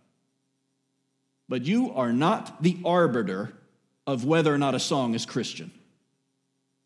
but 1.50 1.64
you 1.64 1.92
are 1.92 2.12
not 2.12 2.62
the 2.62 2.78
arbiter 2.85 3.52
of 4.07 4.25
whether 4.25 4.54
or 4.54 4.57
not 4.57 4.76
a 4.76 4.78
song 4.78 5.14
is 5.14 5.26
Christian. 5.26 5.73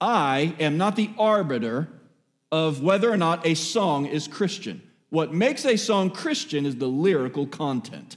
I 0.01 0.57
am 0.59 0.79
not 0.79 0.97
the 0.97 1.11
arbiter 1.19 1.89
of 2.51 2.83
whether 2.83 3.13
or 3.13 3.19
not 3.19 3.47
a 3.47 3.55
song 3.55 4.07
is 4.07 4.27
Christian. 4.27 4.83
What 5.11 5.35
makes 5.35 5.67
a 5.67 5.77
song 5.77 6.11
Christian 6.11 6.65
is 6.65 6.77
the 6.77 6.89
lyrical 6.89 7.47
content. 7.47 8.17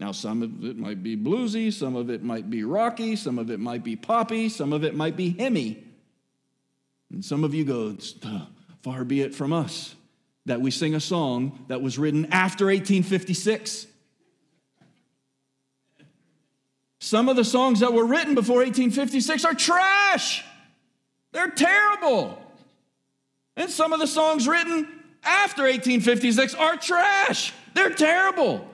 Now, 0.00 0.12
some 0.12 0.42
of 0.42 0.64
it 0.64 0.78
might 0.78 1.02
be 1.02 1.16
bluesy, 1.18 1.70
some 1.70 1.96
of 1.96 2.08
it 2.08 2.22
might 2.22 2.48
be 2.48 2.64
rocky, 2.64 3.14
some 3.14 3.38
of 3.38 3.50
it 3.50 3.60
might 3.60 3.84
be 3.84 3.96
poppy, 3.96 4.48
some 4.48 4.72
of 4.72 4.84
it 4.84 4.94
might 4.94 5.16
be 5.16 5.34
hymny. 5.34 5.84
And 7.12 7.22
some 7.22 7.44
of 7.44 7.54
you 7.54 7.64
go, 7.66 7.96
far 8.82 9.04
be 9.04 9.20
it 9.20 9.34
from 9.34 9.52
us 9.52 9.94
that 10.46 10.62
we 10.62 10.70
sing 10.70 10.94
a 10.94 11.00
song 11.00 11.66
that 11.68 11.82
was 11.82 11.98
written 11.98 12.26
after 12.32 12.66
1856. 12.66 13.88
Some 17.04 17.28
of 17.28 17.36
the 17.36 17.44
songs 17.44 17.80
that 17.80 17.92
were 17.92 18.06
written 18.06 18.34
before 18.34 18.60
1856 18.60 19.44
are 19.44 19.52
trash. 19.52 20.42
They're 21.32 21.50
terrible. 21.50 22.38
And 23.58 23.68
some 23.68 23.92
of 23.92 24.00
the 24.00 24.06
songs 24.06 24.48
written 24.48 24.88
after 25.22 25.64
1856 25.64 26.54
are 26.54 26.78
trash. 26.78 27.52
They're 27.74 27.92
terrible. 27.92 28.66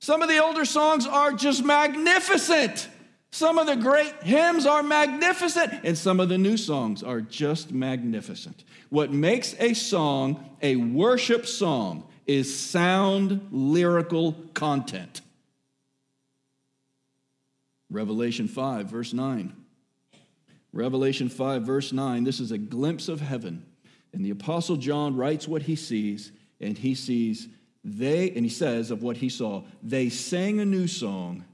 Some 0.00 0.22
of 0.22 0.28
the 0.28 0.38
older 0.38 0.64
songs 0.64 1.04
are 1.04 1.32
just 1.32 1.64
magnificent. 1.64 2.88
Some 3.32 3.58
of 3.58 3.66
the 3.66 3.74
great 3.74 4.14
hymns 4.22 4.64
are 4.64 4.84
magnificent, 4.84 5.80
and 5.82 5.98
some 5.98 6.20
of 6.20 6.28
the 6.28 6.38
new 6.38 6.56
songs 6.56 7.02
are 7.02 7.20
just 7.20 7.72
magnificent. 7.72 8.62
What 8.90 9.10
makes 9.10 9.56
a 9.58 9.74
song 9.74 10.56
a 10.62 10.76
worship 10.76 11.46
song 11.46 12.04
is 12.28 12.56
sound 12.56 13.48
lyrical 13.50 14.36
content. 14.54 15.20
Revelation 17.92 18.48
5, 18.48 18.86
verse 18.86 19.12
9. 19.12 19.54
Revelation 20.72 21.28
5, 21.28 21.62
verse 21.62 21.92
9, 21.92 22.24
this 22.24 22.40
is 22.40 22.50
a 22.50 22.58
glimpse 22.58 23.08
of 23.08 23.20
heaven. 23.20 23.66
And 24.14 24.24
the 24.24 24.30
Apostle 24.30 24.76
John 24.76 25.14
writes 25.14 25.46
what 25.46 25.62
he 25.62 25.76
sees, 25.76 26.32
and 26.60 26.76
he 26.76 26.94
sees 26.94 27.48
they, 27.84 28.30
and 28.30 28.44
he 28.44 28.48
says 28.48 28.90
of 28.90 29.02
what 29.02 29.18
he 29.18 29.28
saw, 29.28 29.62
they 29.82 30.08
sang 30.08 30.60
a 30.60 30.64
new 30.64 30.86
song, 30.86 31.44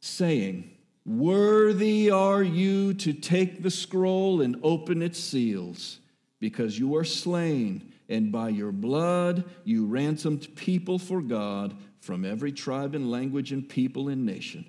saying, 0.00 0.70
Worthy 1.04 2.10
are 2.10 2.42
you 2.42 2.94
to 2.94 3.12
take 3.12 3.62
the 3.62 3.70
scroll 3.70 4.40
and 4.40 4.58
open 4.62 5.02
its 5.02 5.18
seals, 5.18 5.98
because 6.40 6.78
you 6.78 6.96
are 6.96 7.04
slain, 7.04 7.92
and 8.08 8.32
by 8.32 8.48
your 8.48 8.72
blood 8.72 9.44
you 9.64 9.86
ransomed 9.86 10.54
people 10.56 10.98
for 10.98 11.20
God 11.20 11.76
from 12.00 12.24
every 12.24 12.52
tribe 12.52 12.94
and 12.94 13.10
language 13.10 13.52
and 13.52 13.68
people 13.68 14.08
and 14.08 14.24
nation 14.24 14.64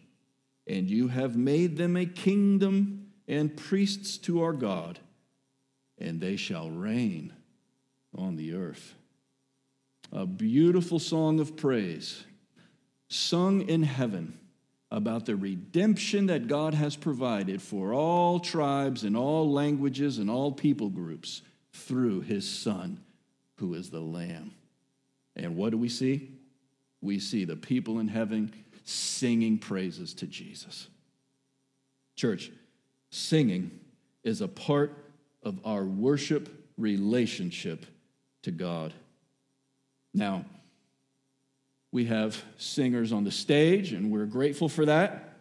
and 0.68 0.90
you 0.90 1.08
have 1.08 1.36
made 1.38 1.78
them 1.78 1.96
a 1.96 2.06
kingdom 2.06 3.08
and 3.28 3.56
priests 3.56 4.18
to 4.18 4.42
our 4.42 4.54
God, 4.54 5.00
and 5.98 6.20
they 6.20 6.36
shall 6.36 6.70
reign 6.70 7.34
on 8.16 8.36
the 8.36 8.54
earth. 8.54 8.94
A 10.12 10.26
beautiful 10.26 11.00
song 11.00 11.40
of 11.40 11.58
praise 11.58 12.24
sung 13.10 13.62
in 13.62 13.84
heaven 13.84 14.38
about 14.90 15.26
the 15.26 15.36
redemption 15.36 16.28
that 16.28 16.48
God 16.48 16.74
has 16.74 16.96
provided 16.96 17.62
for 17.62 17.94
all 17.94 18.40
tribes 18.40 19.04
and 19.04 19.18
all 19.18 19.52
languages 19.52 20.18
and 20.18 20.30
all 20.30 20.52
people 20.52 20.90
groups 20.90 21.42
through 21.74 22.22
his 22.22 22.50
Son, 22.50 23.02
who 23.58 23.74
is 23.74 23.90
the 23.90 24.00
Lamb. 24.00 24.54
And 25.36 25.56
what 25.58 25.72
do 25.72 25.78
we 25.78 25.90
see? 25.90 26.32
We 27.02 27.20
see 27.20 27.44
the 27.44 27.58
people 27.58 28.00
in 28.00 28.08
heaven 28.08 28.54
singing 28.88 29.58
praises 29.58 30.14
to 30.14 30.26
Jesus. 30.26 30.88
Church, 32.16 32.52
singing 33.10 33.80
is 34.24 34.40
a 34.40 34.48
part 34.48 34.94
of 35.44 35.60
our 35.66 35.84
worship 35.84 36.50
relationship 36.78 37.86
to 38.44 38.52
God. 38.52 38.94
Now, 40.14 40.46
we 41.92 42.06
have 42.06 42.42
singers 42.58 43.12
on 43.12 43.26
the 43.26 43.32
stage, 43.32 43.92
and 43.92 44.10
we're 44.10 44.26
grateful 44.26 44.70
for 44.70 44.86
that. 44.86 45.34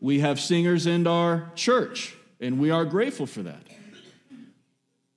We 0.00 0.18
have 0.18 0.40
singers 0.40 0.86
in 0.86 1.06
our 1.06 1.52
church, 1.54 2.16
and 2.40 2.58
we 2.58 2.70
are 2.70 2.84
grateful 2.84 3.26
for 3.26 3.44
that. 3.44 3.62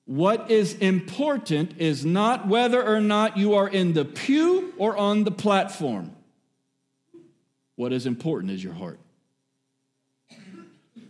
What 0.06 0.52
is 0.52 0.76
important 0.76 1.80
is 1.80 2.06
not 2.06 2.48
whether 2.48 2.86
or 2.86 3.02
not 3.02 3.36
you 3.38 3.56
are 3.56 3.68
in 3.68 3.94
the 3.94 4.06
pew 4.06 4.76
or 4.78 4.96
on 4.96 5.24
the 5.24 5.32
platform. 5.32 6.15
What 7.76 7.92
is 7.92 8.06
important 8.06 8.52
is 8.52 8.64
your 8.64 8.74
heart. 8.74 9.00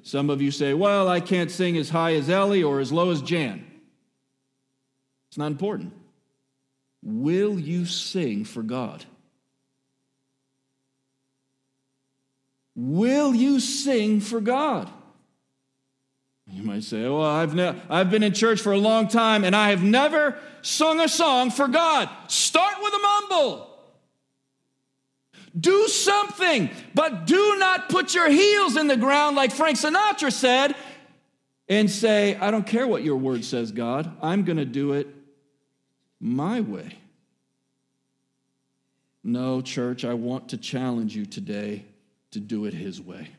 Some 0.04 0.30
of 0.30 0.42
you 0.42 0.52
say, 0.52 0.74
Well, 0.74 1.08
I 1.08 1.20
can't 1.20 1.50
sing 1.50 1.78
as 1.78 1.90
high 1.90 2.14
as 2.14 2.30
Ellie 2.30 2.64
or 2.64 2.80
as 2.80 2.92
low 2.92 3.12
as 3.12 3.22
Jan. 3.22 3.66
It's 5.30 5.38
not 5.38 5.48
important. 5.48 5.94
Will 7.02 7.60
you 7.60 7.86
sing 7.86 8.46
for 8.46 8.64
God? 8.64 9.04
Will 12.76 13.34
you 13.34 13.60
sing 13.60 14.20
for 14.20 14.42
God? 14.42 14.90
You 16.48 16.64
might 16.64 16.84
say, 16.84 17.04
Well, 17.04 17.24
I've, 17.24 17.56
ne- 17.56 17.76
I've 17.90 18.12
been 18.12 18.24
in 18.24 18.34
church 18.34 18.62
for 18.62 18.74
a 18.74 18.78
long 18.78 19.08
time 19.08 19.44
and 19.44 19.56
I 19.56 19.70
have 19.70 19.84
never 19.84 20.38
sung 20.62 21.00
a 21.00 21.10
song 21.10 21.52
for 21.52 21.68
God. 21.68 22.10
Start 22.28 22.76
with 22.82 22.94
a 22.94 23.00
mumble. 23.00 23.75
Do 25.58 25.88
something, 25.88 26.70
but 26.94 27.26
do 27.26 27.58
not 27.58 27.90
put 27.90 28.14
your 28.14 28.30
heels 28.30 28.76
in 28.76 28.88
the 28.88 28.98
ground 28.98 29.36
like 29.36 29.52
Frank 29.52 29.78
Sinatra 29.78 30.32
said 30.32 30.76
and 31.70 31.90
say, 31.90 32.36
I 32.36 32.52
don't 32.52 32.68
care 32.68 32.88
what 32.88 33.04
your 33.04 33.18
word 33.18 33.46
says, 33.46 33.72
God. 33.72 34.12
I'm 34.22 34.44
going 34.44 34.58
to 34.58 34.66
do 34.66 34.94
it 34.94 35.08
my 36.20 36.62
way. 36.62 36.98
No, 39.24 39.62
church, 39.62 40.06
I 40.06 40.14
want 40.14 40.50
to 40.50 40.58
challenge 40.58 41.16
you 41.16 41.26
today 41.26 41.86
to 42.32 42.40
do 42.40 42.66
it 42.66 42.74
His 42.74 43.02
way. 43.02 43.30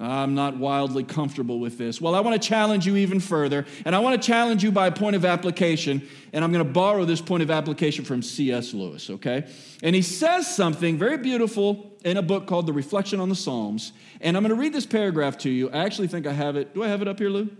I'm 0.00 0.34
not 0.34 0.56
wildly 0.56 1.02
comfortable 1.02 1.58
with 1.58 1.76
this. 1.76 2.00
Well, 2.00 2.14
I 2.14 2.20
want 2.20 2.40
to 2.40 2.48
challenge 2.48 2.86
you 2.86 2.96
even 2.96 3.18
further, 3.18 3.66
and 3.84 3.96
I 3.96 3.98
want 3.98 4.20
to 4.20 4.24
challenge 4.24 4.62
you 4.62 4.70
by 4.70 4.86
a 4.86 4.92
point 4.92 5.16
of 5.16 5.24
application, 5.24 6.06
and 6.32 6.44
I'm 6.44 6.52
going 6.52 6.64
to 6.64 6.72
borrow 6.72 7.04
this 7.04 7.20
point 7.20 7.42
of 7.42 7.50
application 7.50 8.04
from 8.04 8.22
C.S. 8.22 8.72
Lewis, 8.72 9.10
okay? 9.10 9.50
And 9.82 9.96
he 9.96 10.02
says 10.02 10.54
something 10.54 10.98
very 10.98 11.18
beautiful 11.18 11.96
in 12.04 12.16
a 12.16 12.22
book 12.22 12.46
called 12.46 12.66
The 12.68 12.72
Reflection 12.72 13.18
on 13.18 13.28
the 13.28 13.34
Psalms, 13.34 13.92
and 14.20 14.36
I'm 14.36 14.44
going 14.44 14.54
to 14.54 14.60
read 14.60 14.72
this 14.72 14.86
paragraph 14.86 15.36
to 15.38 15.50
you. 15.50 15.68
I 15.70 15.78
actually 15.78 16.08
think 16.08 16.28
I 16.28 16.32
have 16.32 16.54
it. 16.54 16.74
Do 16.74 16.84
I 16.84 16.88
have 16.88 17.02
it 17.02 17.08
up 17.08 17.18
here, 17.18 17.30
Lou? 17.30 17.50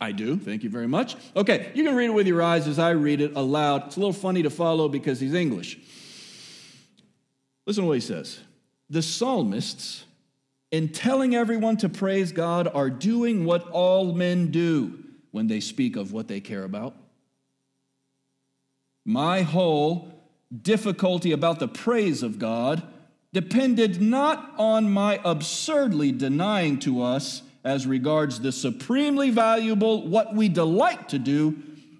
I 0.00 0.12
do. 0.12 0.36
Thank 0.36 0.64
you 0.64 0.70
very 0.70 0.88
much. 0.88 1.16
Okay, 1.36 1.70
you 1.74 1.84
can 1.84 1.94
read 1.94 2.06
it 2.06 2.14
with 2.14 2.26
your 2.26 2.42
eyes 2.42 2.66
as 2.66 2.80
I 2.80 2.90
read 2.90 3.20
it 3.20 3.36
aloud. 3.36 3.86
It's 3.86 3.96
a 3.96 4.00
little 4.00 4.12
funny 4.12 4.42
to 4.42 4.50
follow 4.50 4.88
because 4.88 5.20
he's 5.20 5.34
English. 5.34 5.78
Listen 7.64 7.84
to 7.84 7.88
what 7.88 7.94
he 7.94 8.00
says. 8.00 8.40
The 8.90 9.02
psalmists 9.02 10.04
in 10.70 10.88
telling 10.88 11.34
everyone 11.34 11.76
to 11.78 11.88
praise 11.88 12.32
God 12.32 12.68
are 12.68 12.90
doing 12.90 13.44
what 13.44 13.68
all 13.70 14.12
men 14.12 14.50
do 14.50 15.02
when 15.30 15.46
they 15.46 15.60
speak 15.60 15.96
of 15.96 16.12
what 16.12 16.28
they 16.28 16.40
care 16.40 16.64
about. 16.64 16.94
My 19.04 19.42
whole 19.42 20.12
difficulty 20.62 21.32
about 21.32 21.58
the 21.58 21.68
praise 21.68 22.22
of 22.22 22.38
God 22.38 22.82
depended 23.32 24.00
not 24.00 24.54
on 24.58 24.90
my 24.90 25.20
absurdly 25.24 26.12
denying 26.12 26.78
to 26.80 27.02
us, 27.02 27.42
as 27.64 27.86
regards 27.86 28.40
the 28.40 28.52
supremely 28.52 29.30
valuable, 29.30 30.06
what 30.06 30.34
we 30.34 30.48
delight 30.48 31.08
to 31.10 31.18
do, 31.18 31.56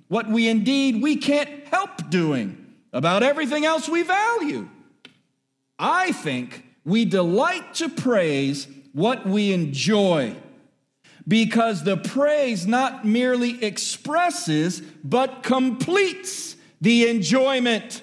what 0.09 0.29
we 0.29 0.49
indeed 0.49 1.03
we 1.03 1.17
can't 1.17 1.67
help 1.67 2.09
doing 2.11 2.67
about 2.93 3.23
everything 3.23 3.65
else 3.65 3.89
we 3.89 4.03
value. 4.03 4.69
I 5.79 6.13
think 6.13 6.65
we 6.89 7.05
delight 7.05 7.75
to 7.75 7.89
praise 7.91 8.67
what 8.93 9.27
we 9.27 9.53
enjoy 9.53 10.35
because 11.29 11.85
the 11.85 11.99
praise 11.99 12.67
not 12.67 13.05
merely 13.05 13.63
expresses 13.63 14.81
but 15.05 15.43
completes 15.43 16.57
the 16.81 17.07
enjoyment. 17.07 18.01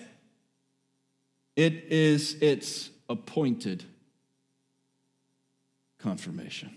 It 1.56 1.86
is 1.90 2.36
its 2.36 2.92
appointed 3.10 3.84
confirmation. 5.98 6.70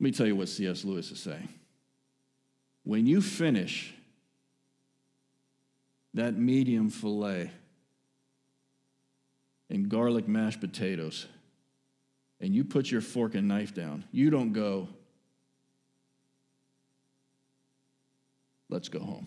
Let 0.00 0.04
me 0.04 0.10
tell 0.10 0.26
you 0.26 0.36
what 0.36 0.48
C.S. 0.48 0.84
Lewis 0.84 1.10
is 1.10 1.20
saying. 1.20 1.50
When 2.82 3.06
you 3.06 3.20
finish 3.20 3.92
that 6.14 6.34
medium 6.34 6.88
filet 6.88 7.50
and 9.74 9.88
garlic 9.88 10.28
mashed 10.28 10.60
potatoes, 10.60 11.26
and 12.40 12.54
you 12.54 12.62
put 12.64 12.90
your 12.90 13.00
fork 13.00 13.34
and 13.34 13.48
knife 13.48 13.74
down, 13.74 14.04
you 14.12 14.30
don't 14.30 14.52
go, 14.52 14.88
let's 18.68 18.88
go 18.88 19.00
home. 19.00 19.26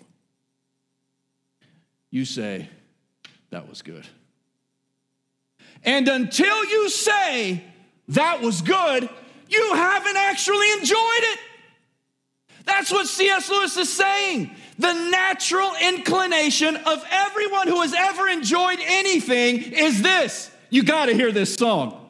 You 2.10 2.24
say, 2.24 2.70
that 3.50 3.68
was 3.68 3.82
good. 3.82 4.08
And 5.84 6.08
until 6.08 6.66
you 6.66 6.90
say, 6.90 7.62
that 8.08 8.42
was 8.42 8.62
good, 8.62 9.10
you 9.50 9.74
haven't 9.74 10.16
actually 10.18 10.72
enjoyed 10.72 10.98
it. 10.98 11.40
That's 12.68 12.92
what 12.92 13.08
C.S. 13.08 13.50
Lewis 13.50 13.76
is 13.78 13.92
saying. 13.92 14.52
The 14.78 14.94
natural 14.94 15.72
inclination 15.82 16.76
of 16.76 17.04
everyone 17.10 17.68
who 17.68 17.82
has 17.82 17.94
ever 17.94 18.28
enjoyed 18.28 18.80
anything 18.84 19.74
is 19.74 20.04
this 20.04 20.52
you 20.70 20.84
got 20.84 21.06
to 21.06 21.14
hear 21.14 21.32
this 21.32 21.56
song. 21.56 22.04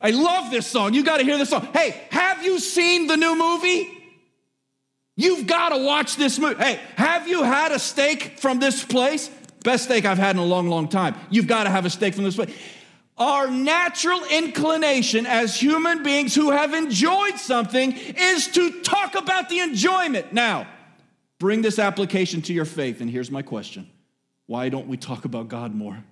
I 0.00 0.10
love 0.10 0.50
this 0.50 0.66
song. 0.66 0.94
You 0.94 1.04
got 1.04 1.18
to 1.18 1.24
hear 1.24 1.38
this 1.38 1.50
song. 1.50 1.68
Hey, 1.72 2.02
have 2.10 2.44
you 2.44 2.58
seen 2.58 3.06
the 3.06 3.16
new 3.16 3.36
movie? 3.36 3.92
You've 5.16 5.46
got 5.46 5.70
to 5.70 5.78
watch 5.78 6.16
this 6.16 6.38
movie. 6.38 6.62
Hey, 6.62 6.80
have 6.96 7.28
you 7.28 7.42
had 7.42 7.72
a 7.72 7.78
steak 7.78 8.38
from 8.38 8.58
this 8.58 8.84
place? 8.84 9.30
Best 9.62 9.84
steak 9.84 10.04
I've 10.04 10.18
had 10.18 10.36
in 10.36 10.42
a 10.42 10.44
long, 10.44 10.68
long 10.68 10.88
time. 10.88 11.14
You've 11.30 11.46
got 11.46 11.64
to 11.64 11.70
have 11.70 11.86
a 11.86 11.90
steak 11.90 12.14
from 12.14 12.24
this 12.24 12.36
place. 12.36 12.54
Our 13.18 13.50
natural 13.50 14.24
inclination 14.24 15.24
as 15.24 15.58
human 15.58 16.02
beings 16.02 16.34
who 16.34 16.50
have 16.50 16.74
enjoyed 16.74 17.38
something 17.38 17.92
is 17.92 18.48
to 18.48 18.82
talk 18.82 19.14
about 19.14 19.48
the 19.48 19.60
enjoyment. 19.60 20.34
Now, 20.34 20.66
bring 21.38 21.62
this 21.62 21.78
application 21.78 22.42
to 22.42 22.52
your 22.52 22.66
faith, 22.66 23.00
and 23.00 23.10
here's 23.10 23.30
my 23.30 23.40
question 23.40 23.88
Why 24.46 24.68
don't 24.68 24.86
we 24.86 24.98
talk 24.98 25.24
about 25.24 25.48
God 25.48 25.74
more? 25.74 26.04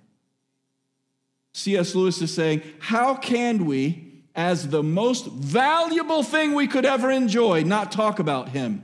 C.S. 1.53 1.93
Lewis 1.93 2.21
is 2.21 2.33
saying, 2.33 2.63
How 2.79 3.15
can 3.15 3.65
we, 3.65 4.23
as 4.33 4.67
the 4.69 4.83
most 4.83 5.27
valuable 5.27 6.23
thing 6.23 6.53
we 6.53 6.67
could 6.67 6.85
ever 6.85 7.11
enjoy, 7.11 7.63
not 7.63 7.91
talk 7.91 8.17
about 8.17 8.49
Him 8.49 8.83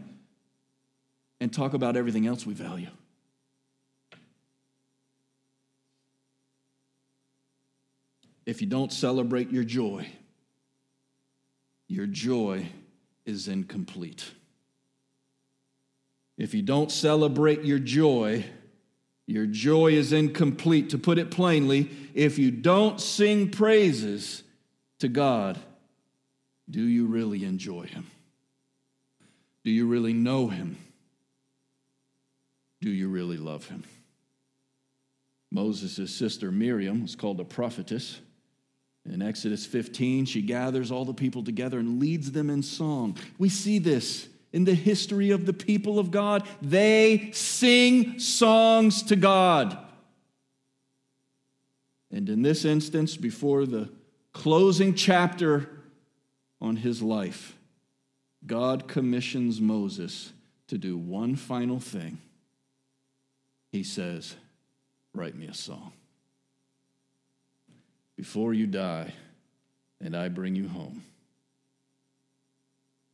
and 1.40 1.52
talk 1.52 1.74
about 1.74 1.98
everything 1.98 2.28
else 2.28 2.46
we 2.46 2.54
value? 2.54 2.88
If 8.52 8.60
you 8.60 8.68
don't 8.68 8.92
celebrate 8.92 9.50
your 9.50 9.64
joy, 9.64 10.06
your 11.88 12.06
joy 12.06 12.68
is 13.26 13.48
incomplete. 13.48 14.30
If 16.38 16.54
you 16.54 16.62
don't 16.62 16.92
celebrate 16.92 17.64
your 17.64 17.80
joy, 17.80 18.44
your 19.26 19.46
joy 19.46 19.94
is 19.94 20.12
incomplete. 20.12 20.90
To 20.90 20.98
put 20.98 21.18
it 21.18 21.32
plainly, 21.32 21.92
if 22.14 22.38
you 22.38 22.52
don't 22.52 23.00
sing 23.00 23.50
praises 23.52 24.44
to 25.00 25.08
God, 25.08 25.58
do 26.70 26.82
you 26.82 27.06
really 27.06 27.46
enjoy 27.46 27.84
Him? 27.84 28.06
Do 29.64 29.72
you 29.72 29.88
really 29.88 30.12
know 30.12 30.50
Him? 30.50 30.76
Do 32.82 32.90
you 32.90 33.08
really 33.08 33.38
love 33.38 33.70
Him? 33.70 33.86
Moses' 35.52 36.14
sister 36.14 36.52
Miriam 36.52 37.04
was 37.04 37.16
called 37.16 37.40
a 37.40 37.46
prophetess. 37.46 38.20
In 39.10 39.22
Exodus 39.22 39.66
15, 39.66 40.26
she 40.26 40.42
gathers 40.42 40.92
all 40.92 41.06
the 41.06 41.14
people 41.14 41.44
together 41.44 41.80
and 41.80 42.00
leads 42.00 42.32
them 42.32 42.50
in 42.50 42.62
song. 42.62 43.18
We 43.38 43.50
see 43.50 43.80
this 43.80 44.28
in 44.54 44.64
the 44.64 44.76
history 44.76 45.32
of 45.32 45.46
the 45.46 45.54
people 45.54 45.98
of 45.98 46.12
God. 46.12 46.48
They 46.62 47.32
sing 47.34 48.20
songs 48.20 49.02
to 49.04 49.16
God. 49.16 49.78
And 52.12 52.30
in 52.30 52.42
this 52.42 52.66
instance, 52.66 53.18
before 53.18 53.66
the 53.66 53.90
closing 54.34 54.94
chapter 54.94 55.70
on 56.60 56.76
his 56.76 57.02
life, 57.02 57.58
God 58.46 58.88
commissions 58.88 59.62
Moses 59.62 60.34
to 60.68 60.78
do 60.78 60.98
one 60.98 61.36
final 61.36 61.80
thing. 61.80 62.20
He 63.72 63.84
says, 63.84 64.36
Write 65.14 65.36
me 65.36 65.48
a 65.48 65.54
song 65.54 65.94
before 68.22 68.54
you 68.54 68.68
die 68.68 69.12
and 70.00 70.16
I 70.16 70.30
bring 70.30 70.56
you 70.56 70.68
home. 70.68 71.04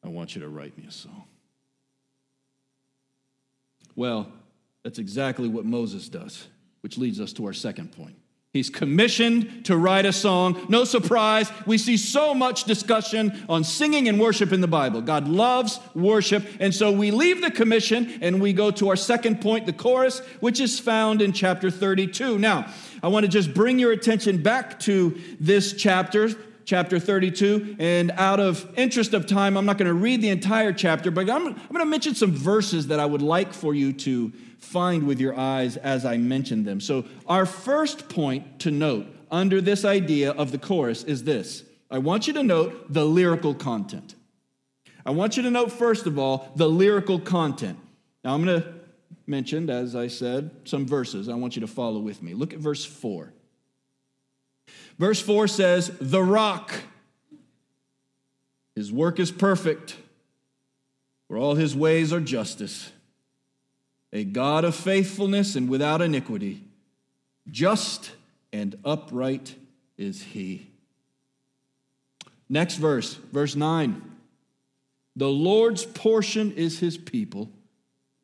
I 0.04 0.10
want 0.10 0.36
you 0.36 0.42
to 0.42 0.50
write 0.50 0.78
me 0.78 0.84
a 0.86 0.92
song. 0.92 1.24
Well, 3.96 4.30
that's 4.84 5.00
exactly 5.00 5.48
what 5.48 5.64
Moses 5.64 6.10
does, 6.10 6.46
which 6.82 6.98
leads 6.98 7.22
us 7.22 7.32
to 7.34 7.46
our 7.46 7.54
second 7.54 7.94
point. 7.94 8.18
He's 8.54 8.70
commissioned 8.70 9.66
to 9.66 9.78
write 9.78 10.06
a 10.06 10.14
song. 10.14 10.66
No 10.68 10.84
surprise, 10.84 11.52
we 11.66 11.78
see 11.78 11.96
so 11.96 12.34
much 12.34 12.64
discussion 12.64 13.46
on 13.48 13.64
singing 13.64 14.08
and 14.08 14.20
worship 14.20 14.52
in 14.52 14.62
the 14.62 14.68
Bible. 14.68 15.02
God 15.02 15.28
loves 15.28 15.80
worship, 15.94 16.44
and 16.60 16.74
so 16.74 16.92
we 16.92 17.12
leave 17.12 17.42
the 17.42 17.52
commission 17.52 18.18
and 18.22 18.42
we 18.42 18.54
go 18.54 18.72
to 18.72 18.90
our 18.90 18.96
second 18.96 19.42
point, 19.42 19.66
the 19.66 19.74
chorus, 19.74 20.22
which 20.40 20.60
is 20.60 20.80
found 20.80 21.22
in 21.22 21.34
chapter 21.34 21.70
32. 21.70 22.40
Now, 22.40 22.74
I 23.04 23.10
want 23.10 23.26
to 23.26 23.32
just 23.32 23.54
bring 23.54 23.78
your 23.78 23.92
attention 23.92 24.42
back 24.42 24.80
to 24.82 25.20
this 25.40 25.74
chapter, 25.74 26.30
chapter 26.68 27.00
32. 27.00 27.78
And 27.80 28.12
out 28.12 28.40
of 28.40 28.72
interest 28.78 29.16
of 29.16 29.26
time, 29.26 29.58
I'm 29.58 29.66
not 29.66 29.80
going 29.80 29.88
to 29.88 29.94
read 29.94 30.22
the 30.22 30.30
entire 30.30 30.74
chapter, 30.74 31.10
but 31.10 31.28
I'm, 31.30 31.48
I'm 31.48 31.54
going 31.54 31.80
to 31.80 31.86
mention 31.86 32.14
some 32.14 32.34
verses 32.34 32.88
that 32.88 33.00
I 33.00 33.06
would 33.06 33.24
like 33.24 33.54
for 33.54 33.74
you 33.74 33.94
to 33.94 34.32
find 34.60 35.08
with 35.08 35.20
your 35.20 35.36
eyes 35.36 35.78
as 35.78 36.06
I 36.06 36.18
mention 36.18 36.66
them. 36.66 36.82
So, 36.82 37.06
our 37.26 37.46
first 37.46 38.10
point 38.10 38.60
to 38.60 38.72
note 38.72 39.08
under 39.32 39.62
this 39.62 39.86
idea 39.86 40.32
of 40.32 40.52
the 40.52 40.58
chorus 40.58 41.04
is 41.04 41.24
this 41.24 41.64
I 41.90 42.00
want 42.00 42.28
you 42.28 42.34
to 42.34 42.44
note 42.44 42.92
the 42.94 43.06
lyrical 43.06 43.56
content. 43.56 44.14
I 45.06 45.12
want 45.12 45.38
you 45.38 45.44
to 45.44 45.50
note, 45.50 45.72
first 45.72 46.06
of 46.06 46.20
all, 46.20 46.52
the 46.58 46.70
lyrical 46.70 47.18
content. 47.18 47.80
Now, 48.26 48.34
I'm 48.34 48.44
going 48.44 48.62
to 48.62 48.74
mention, 49.26 49.70
as 49.70 49.96
I 49.96 50.08
said, 50.08 50.52
some 50.66 50.86
verses. 50.86 51.30
I 51.30 51.36
want 51.36 51.56
you 51.56 51.62
to 51.62 51.68
follow 51.68 52.00
with 52.00 52.22
me. 52.22 52.34
Look 52.34 52.54
at 52.54 52.60
verse 52.60 52.84
4. 52.84 53.32
Verse 54.98 55.22
4 55.22 55.48
says, 55.48 55.92
The 56.00 56.24
rock, 56.24 56.74
his 58.76 58.92
work 58.92 59.20
is 59.20 59.32
perfect, 59.32 59.98
for 61.28 61.38
all 61.38 61.56
his 61.56 61.76
ways 61.76 62.14
are 62.14 62.22
justice 62.22 62.92
a 64.14 64.24
God 64.24 64.64
of 64.64 64.76
faithfulness 64.76 65.56
and 65.56 65.70
without 65.70 66.02
iniquity. 66.02 66.64
Just 67.50 68.12
and 68.54 68.76
upright 68.84 69.56
is 69.98 70.24
he. 70.24 70.72
Next 72.50 72.76
verse, 72.76 73.16
verse 73.16 73.56
9. 73.56 74.02
The 75.16 75.30
Lord's 75.30 75.86
portion 75.86 76.52
is 76.54 76.80
his 76.80 76.98
people, 76.98 77.52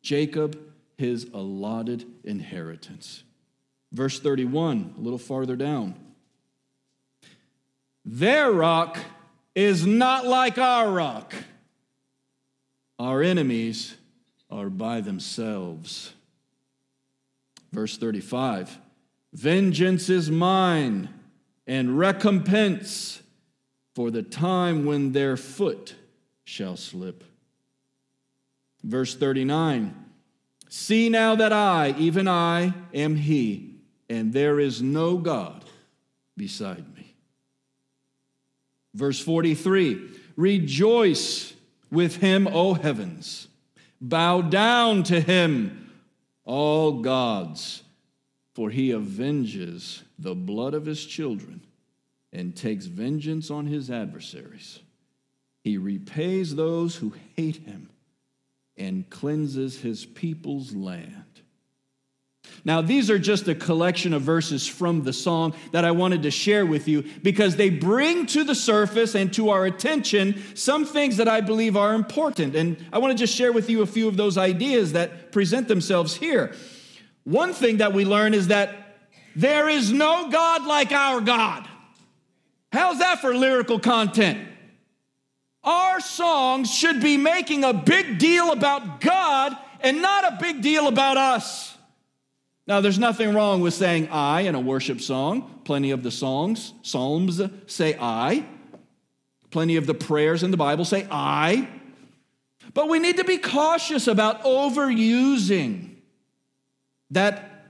Jacob 0.01 0.59
his 0.97 1.25
allotted 1.33 2.05
inheritance. 2.23 3.23
Verse 3.91 4.19
31, 4.19 4.95
a 4.97 5.01
little 5.01 5.19
farther 5.19 5.55
down. 5.55 5.95
Their 8.05 8.51
rock 8.51 8.99
is 9.55 9.85
not 9.85 10.25
like 10.25 10.57
our 10.57 10.91
rock. 10.91 11.33
Our 12.99 13.21
enemies 13.21 13.95
are 14.49 14.69
by 14.69 15.01
themselves. 15.01 16.13
Verse 17.71 17.97
35 17.97 18.77
Vengeance 19.33 20.09
is 20.09 20.29
mine 20.29 21.09
and 21.65 21.97
recompense 21.97 23.21
for 23.95 24.11
the 24.11 24.21
time 24.21 24.85
when 24.85 25.11
their 25.11 25.37
foot 25.37 25.95
shall 26.43 26.77
slip. 26.77 27.23
Verse 28.83 29.15
39 29.15 29.95
See 30.69 31.09
now 31.09 31.35
that 31.35 31.53
I, 31.53 31.93
even 31.97 32.27
I, 32.27 32.73
am 32.93 33.15
He, 33.15 33.75
and 34.09 34.33
there 34.33 34.59
is 34.59 34.81
no 34.81 35.17
God 35.17 35.63
beside 36.35 36.92
me. 36.92 36.92
Verse 38.93 39.19
43 39.19 40.09
Rejoice 40.35 41.53
with 41.91 42.17
him, 42.17 42.47
O 42.47 42.73
heavens 42.73 43.47
Bow 44.03 44.41
down 44.41 45.03
to 45.03 45.21
him, 45.21 45.89
all 46.43 47.01
gods, 47.01 47.83
for 48.53 48.69
he 48.69 48.93
avenges 48.93 50.03
the 50.19 50.35
blood 50.35 50.73
of 50.73 50.85
his 50.85 51.05
children 51.05 51.61
and 52.33 52.53
takes 52.53 52.85
vengeance 52.85 53.49
on 53.49 53.65
his 53.65 53.89
adversaries. 53.89 54.79
He 55.63 55.77
repays 55.77 56.55
those 56.55 56.97
who 56.97 57.13
hate 57.37 57.65
him 57.65 57.89
and 58.75 59.09
cleanses 59.09 59.79
his 59.79 60.05
people's 60.05 60.75
land. 60.75 61.22
Now, 62.65 62.81
these 62.81 63.09
are 63.09 63.19
just 63.19 63.47
a 63.49 63.55
collection 63.55 64.13
of 64.13 64.21
verses 64.21 64.65
from 64.65 65.03
the 65.03 65.11
song 65.11 65.53
that 65.73 65.83
I 65.83 65.91
wanted 65.91 66.23
to 66.23 66.31
share 66.31 66.65
with 66.65 66.87
you 66.87 67.03
because 67.21 67.57
they 67.57 67.69
bring 67.69 68.25
to 68.27 68.45
the 68.45 68.55
surface 68.55 69.15
and 69.15 69.33
to 69.33 69.49
our 69.49 69.65
attention 69.65 70.41
some 70.55 70.85
things 70.85 71.17
that 71.17 71.27
I 71.27 71.41
believe 71.41 71.75
are 71.75 71.93
important. 71.93 72.55
And 72.55 72.77
I 72.93 72.99
want 72.99 73.11
to 73.11 73.17
just 73.17 73.35
share 73.35 73.51
with 73.51 73.69
you 73.69 73.81
a 73.81 73.85
few 73.85 74.07
of 74.07 74.15
those 74.15 74.37
ideas 74.37 74.93
that 74.93 75.33
present 75.33 75.67
themselves 75.67 76.15
here. 76.15 76.53
One 77.25 77.53
thing 77.53 77.77
that 77.77 77.93
we 77.93 78.05
learn 78.05 78.33
is 78.33 78.47
that 78.47 78.97
there 79.35 79.67
is 79.67 79.91
no 79.91 80.29
God 80.29 80.65
like 80.65 80.93
our 80.93 81.19
God. 81.19 81.67
How's 82.71 82.99
that 82.99 83.19
for 83.19 83.35
lyrical 83.35 83.79
content? 83.79 84.47
Our 85.65 85.99
songs 85.99 86.73
should 86.73 87.01
be 87.01 87.17
making 87.17 87.63
a 87.63 87.73
big 87.73 88.19
deal 88.19 88.51
about 88.51 89.01
God 89.01 89.57
and 89.81 90.01
not 90.01 90.33
a 90.33 90.37
big 90.39 90.61
deal 90.61 90.87
about 90.87 91.17
us. 91.17 91.72
Now, 92.65 92.79
there's 92.79 92.99
nothing 92.99 93.33
wrong 93.33 93.59
with 93.59 93.73
saying 93.73 94.07
I 94.09 94.41
in 94.41 94.55
a 94.55 94.59
worship 94.59 95.01
song. 95.01 95.59
Plenty 95.65 95.91
of 95.91 96.01
the 96.01 96.11
songs, 96.11 96.73
psalms 96.81 97.41
say 97.67 97.97
I. 97.99 98.45
Plenty 99.51 99.75
of 99.75 99.85
the 99.85 99.93
prayers 99.93 100.43
in 100.43 100.51
the 100.51 100.57
Bible 100.57 100.85
say 100.85 101.05
I. 101.11 101.67
But 102.73 102.89
we 102.89 102.99
need 102.99 103.17
to 103.17 103.23
be 103.23 103.37
cautious 103.37 104.07
about 104.07 104.43
overusing 104.43 105.95
that, 107.11 107.67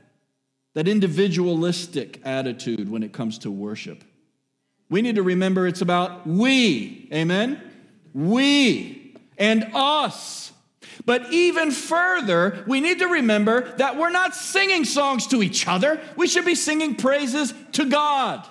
that 0.76 0.88
individualistic 0.88 2.22
attitude 2.24 2.90
when 2.90 3.04
it 3.04 3.12
comes 3.12 3.40
to 3.40 3.52
worship. 3.52 4.04
We 4.90 5.02
need 5.02 5.16
to 5.16 5.24
remember 5.24 5.68
it's 5.68 5.82
about 5.82 6.26
we, 6.28 7.10
amen? 7.12 7.60
We 8.14 9.16
and 9.38 9.72
us. 9.74 10.53
But 11.06 11.32
even 11.32 11.72
further, 11.72 12.64
we 12.68 12.82
need 12.82 13.00
to 13.00 13.08
remember 13.08 13.76
that 13.78 13.98
we're 13.98 14.10
not 14.10 14.36
singing 14.36 14.86
songs 14.86 15.28
to 15.28 15.42
each 15.44 15.68
other. 15.68 16.02
We 16.16 16.28
should 16.28 16.46
be 16.46 16.56
singing 16.56 16.96
praises 16.96 17.54
to 17.74 17.86
God. 17.86 18.48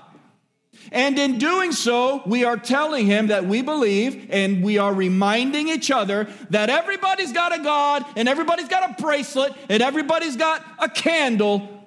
And 0.90 1.18
in 1.18 1.38
doing 1.38 1.72
so, 1.72 2.22
we 2.26 2.44
are 2.44 2.56
telling 2.56 3.06
him 3.06 3.28
that 3.28 3.46
we 3.46 3.62
believe 3.62 4.28
and 4.30 4.62
we 4.62 4.78
are 4.78 4.92
reminding 4.92 5.68
each 5.68 5.90
other 5.90 6.28
that 6.50 6.68
everybody's 6.68 7.32
got 7.32 7.58
a 7.58 7.62
God 7.62 8.04
and 8.16 8.28
everybody's 8.28 8.68
got 8.68 8.90
a 8.90 9.02
bracelet 9.02 9.54
and 9.70 9.82
everybody's 9.82 10.36
got 10.36 10.64
a 10.78 10.88
candle, 10.88 11.86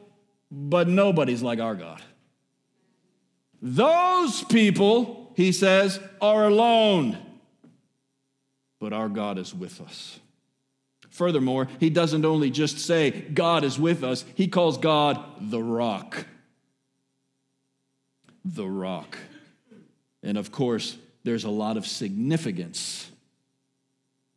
but 0.50 0.88
nobody's 0.88 1.44
like 1.44 1.60
our 1.60 1.76
God. 1.76 2.02
Those 3.62 4.44
people, 4.44 5.34
he 5.36 5.52
says, 5.52 6.00
are 6.22 6.48
alone, 6.48 7.18
but 8.80 8.94
our 8.94 9.10
God 9.10 9.38
is 9.38 9.54
with 9.54 9.82
us. 9.82 10.20
Furthermore, 11.16 11.70
he 11.80 11.90
doesn't 11.90 12.26
only 12.26 12.52
just 12.52 12.78
say, 12.78 13.10
God 13.10 13.64
is 13.64 13.80
with 13.80 14.04
us, 14.04 14.26
he 14.36 14.50
calls 14.50 14.78
God 14.78 15.18
the 15.40 15.64
rock. 15.64 16.26
The 18.44 18.68
rock. 18.68 19.18
And 20.22 20.38
of 20.38 20.52
course, 20.52 20.98
there's 21.24 21.46
a 21.46 21.50
lot 21.50 21.78
of 21.78 21.88
significance 21.88 23.10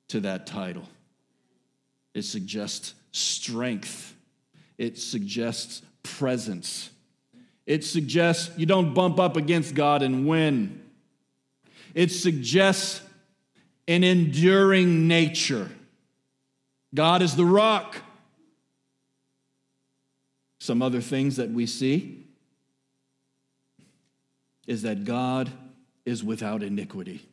to 0.07 0.21
that 0.21 0.47
title. 0.47 0.89
It 2.15 2.23
suggests 2.23 2.95
strength, 3.11 4.15
it 4.79 4.99
suggests 4.99 5.83
presence, 6.05 6.91
it 7.67 7.83
suggests 7.83 8.57
you 8.57 8.67
don't 8.67 8.95
bump 8.95 9.19
up 9.19 9.37
against 9.37 9.75
God 9.75 10.03
and 10.03 10.29
win. 10.29 10.81
It 11.93 12.13
suggests 12.13 13.01
an 13.89 14.05
enduring 14.05 15.09
nature. 15.09 15.69
God 16.95 17.23
is 17.23 17.37
the 17.37 17.45
rock. 17.45 17.97
Some 20.59 20.83
other 20.83 21.01
things 21.01 21.37
that 21.37 21.51
we 21.51 21.67
see 21.67 22.27
is 24.67 24.83
that 24.83 25.05
God 25.05 25.51
is 26.05 26.25
without 26.25 26.63
iniquity. 26.63 27.27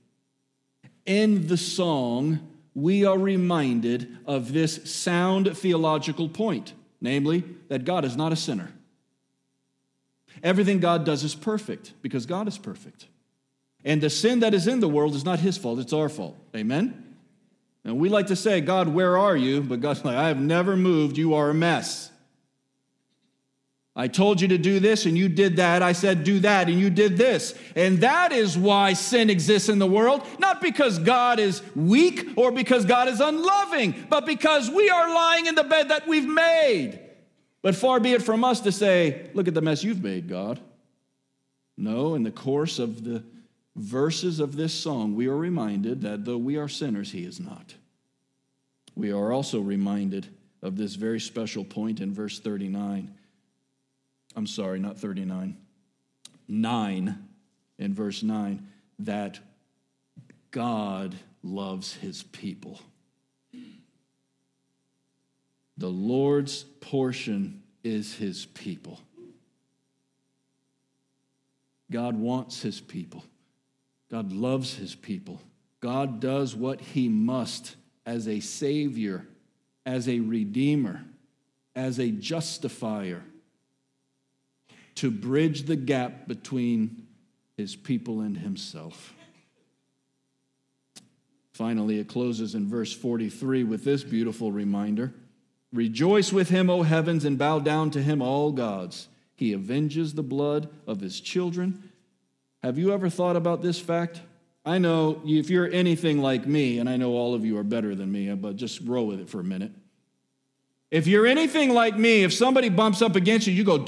In 1.05 1.47
the 1.47 1.57
song, 1.57 2.39
we 2.73 3.05
are 3.05 3.17
reminded 3.17 4.17
of 4.25 4.53
this 4.53 4.89
sound 4.89 5.57
theological 5.57 6.29
point, 6.29 6.73
namely, 6.99 7.43
that 7.69 7.85
God 7.85 8.05
is 8.05 8.15
not 8.17 8.33
a 8.33 8.35
sinner. 8.35 8.71
Everything 10.43 10.79
God 10.79 11.05
does 11.05 11.23
is 11.23 11.35
perfect 11.35 11.93
because 12.01 12.25
God 12.25 12.47
is 12.47 12.57
perfect. 12.57 13.07
And 13.83 14.01
the 14.01 14.09
sin 14.09 14.39
that 14.39 14.53
is 14.53 14.67
in 14.67 14.79
the 14.79 14.89
world 14.89 15.15
is 15.15 15.23
not 15.23 15.39
his 15.39 15.57
fault, 15.57 15.79
it's 15.79 15.93
our 15.93 16.09
fault. 16.09 16.37
Amen? 16.55 17.04
And 17.85 17.99
we 17.99 18.09
like 18.09 18.27
to 18.27 18.35
say, 18.35 18.61
God, 18.61 18.87
where 18.87 19.15
are 19.15 19.37
you? 19.37 19.61
But 19.61 19.79
God's 19.79 20.03
like, 20.03 20.17
I 20.17 20.27
have 20.27 20.41
never 20.41 20.75
moved. 20.75 21.17
You 21.17 21.35
are 21.35 21.51
a 21.51 21.53
mess. 21.53 22.11
I 23.95 24.09
told 24.09 24.41
you 24.41 24.49
to 24.49 24.57
do 24.57 24.81
this 24.81 25.05
and 25.05 25.17
you 25.17 25.29
did 25.29 25.57
that. 25.57 25.81
I 25.81 25.93
said 25.93 26.25
do 26.25 26.39
that 26.39 26.67
and 26.67 26.77
you 26.77 26.89
did 26.89 27.15
this. 27.15 27.53
And 27.75 28.01
that 28.01 28.33
is 28.33 28.57
why 28.57 28.91
sin 28.93 29.29
exists 29.29 29.69
in 29.69 29.79
the 29.79 29.87
world, 29.87 30.23
not 30.37 30.61
because 30.61 30.99
God 30.99 31.39
is 31.39 31.61
weak 31.75 32.27
or 32.35 32.51
because 32.51 32.83
God 32.83 33.07
is 33.07 33.21
unloving, 33.21 34.07
but 34.09 34.25
because 34.25 34.69
we 34.69 34.89
are 34.89 35.13
lying 35.13 35.45
in 35.45 35.55
the 35.55 35.63
bed 35.63 35.89
that 35.89 36.07
we've 36.07 36.27
made. 36.27 36.99
But 37.61 37.75
far 37.75 38.01
be 38.01 38.11
it 38.11 38.21
from 38.21 38.43
us 38.43 38.61
to 38.61 38.71
say, 38.71 39.29
look 39.33 39.47
at 39.47 39.53
the 39.53 39.61
mess 39.61 39.83
you've 39.83 40.03
made, 40.03 40.27
God. 40.27 40.59
No, 41.77 42.15
in 42.15 42.23
the 42.23 42.31
course 42.31 42.79
of 42.79 43.03
the 43.03 43.23
verses 43.75 44.39
of 44.39 44.55
this 44.55 44.73
song, 44.73 45.15
we 45.15 45.27
are 45.27 45.37
reminded 45.37 46.01
that 46.01 46.25
though 46.25 46.37
we 46.37 46.57
are 46.57 46.67
sinners, 46.67 47.11
He 47.11 47.23
is 47.23 47.39
not. 47.39 47.75
We 48.95 49.11
are 49.11 49.31
also 49.31 49.59
reminded 49.59 50.27
of 50.61 50.77
this 50.77 50.95
very 50.95 51.19
special 51.19 51.63
point 51.63 51.99
in 51.99 52.13
verse 52.13 52.39
39 52.39 53.13
I'm 54.35 54.47
sorry, 54.47 54.79
not 54.79 54.97
39, 54.97 55.55
9 56.47 57.27
in 57.79 57.93
verse 57.93 58.21
9, 58.21 58.67
that 58.99 59.39
God 60.51 61.15
loves 61.41 61.93
his 61.93 62.23
people. 62.23 62.79
The 65.77 65.89
Lord's 65.89 66.63
portion 66.63 67.63
is 67.83 68.15
his 68.15 68.45
people. 68.45 68.99
God 71.91 72.17
wants 72.17 72.61
his 72.61 72.81
people. 72.81 73.23
God 74.09 74.31
loves 74.31 74.75
his 74.75 74.95
people. 74.95 75.41
God 75.81 76.19
does 76.19 76.55
what 76.55 76.81
he 76.81 77.09
must 77.09 77.75
as 78.05 78.27
a 78.27 78.39
savior, 78.39 79.27
as 79.85 80.07
a 80.07 80.19
redeemer, 80.19 81.05
as 81.75 81.99
a 81.99 82.11
justifier 82.11 83.23
to 84.95 85.11
bridge 85.11 85.63
the 85.63 85.75
gap 85.75 86.27
between 86.27 87.07
his 87.57 87.75
people 87.75 88.21
and 88.21 88.37
himself. 88.37 89.13
Finally, 91.53 91.99
it 91.99 92.07
closes 92.07 92.55
in 92.55 92.67
verse 92.67 92.93
43 92.93 93.63
with 93.63 93.83
this 93.83 94.03
beautiful 94.03 94.51
reminder 94.51 95.13
Rejoice 95.73 96.31
with 96.31 96.49
him, 96.49 96.69
O 96.69 96.83
heavens, 96.83 97.25
and 97.25 97.37
bow 97.37 97.59
down 97.59 97.91
to 97.91 98.01
him, 98.01 98.21
all 98.21 98.53
gods. 98.53 99.09
He 99.35 99.53
avenges 99.53 100.13
the 100.13 100.23
blood 100.23 100.69
of 100.87 101.01
his 101.01 101.19
children. 101.19 101.91
Have 102.65 102.79
you 102.79 102.93
ever 102.93 103.11
thought 103.11 103.35
about 103.35 103.61
this 103.61 103.79
fact? 103.79 104.19
I 104.65 104.79
know 104.79 105.21
if 105.23 105.51
you're 105.51 105.71
anything 105.71 106.19
like 106.19 106.47
me, 106.47 106.79
and 106.79 106.89
I 106.89 106.97
know 106.97 107.11
all 107.11 107.35
of 107.35 107.45
you 107.45 107.59
are 107.59 107.63
better 107.63 107.93
than 107.93 108.11
me, 108.11 108.33
but 108.33 108.55
just 108.55 108.81
roll 108.81 109.05
with 109.05 109.19
it 109.19 109.29
for 109.29 109.39
a 109.39 109.43
minute. 109.43 109.71
If 110.89 111.05
you're 111.05 111.27
anything 111.27 111.75
like 111.75 111.95
me, 111.95 112.23
if 112.23 112.33
somebody 112.33 112.69
bumps 112.69 113.03
up 113.03 113.15
against 113.15 113.45
you, 113.45 113.53
you 113.53 113.63
go, 113.63 113.85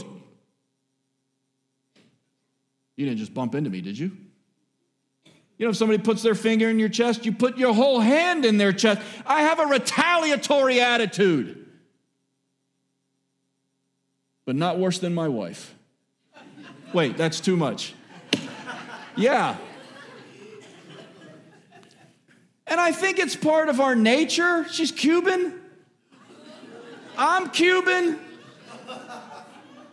you 2.96 3.08
didn't 3.08 3.18
just 3.18 3.34
bump 3.34 3.56
into 3.56 3.72
me, 3.72 3.82
did 3.82 3.98
you? 3.98 4.12
You 5.58 5.66
know, 5.66 5.72
if 5.72 5.76
somebody 5.78 5.98
puts 5.98 6.22
their 6.22 6.36
finger 6.36 6.70
in 6.70 6.78
your 6.78 6.90
chest, 6.90 7.26
you 7.26 7.32
put 7.32 7.58
your 7.58 7.74
whole 7.74 8.00
hand 8.00 8.46
in 8.46 8.60
their 8.60 8.74
chest. 8.74 9.02
I 9.26 9.42
have 9.42 9.60
a 9.60 9.66
retaliatory 9.66 10.82
attitude, 10.82 11.66
but 14.46 14.56
not 14.56 14.78
worse 14.78 15.00
than 15.00 15.16
my 15.16 15.30
wife. 15.30 15.74
Wait, 16.94 17.18
that's 17.18 17.40
too 17.40 17.58
much. 17.58 17.96
Yeah. 19.18 19.58
And 22.68 22.80
I 22.80 22.92
think 22.92 23.20
it's 23.20 23.36
part 23.36 23.70
of 23.70 23.80
our 23.80 23.96
nature. 23.96 24.66
She's 24.70 24.92
Cuban. 24.92 25.60
I'm 27.18 27.50
Cuban. 27.50 28.20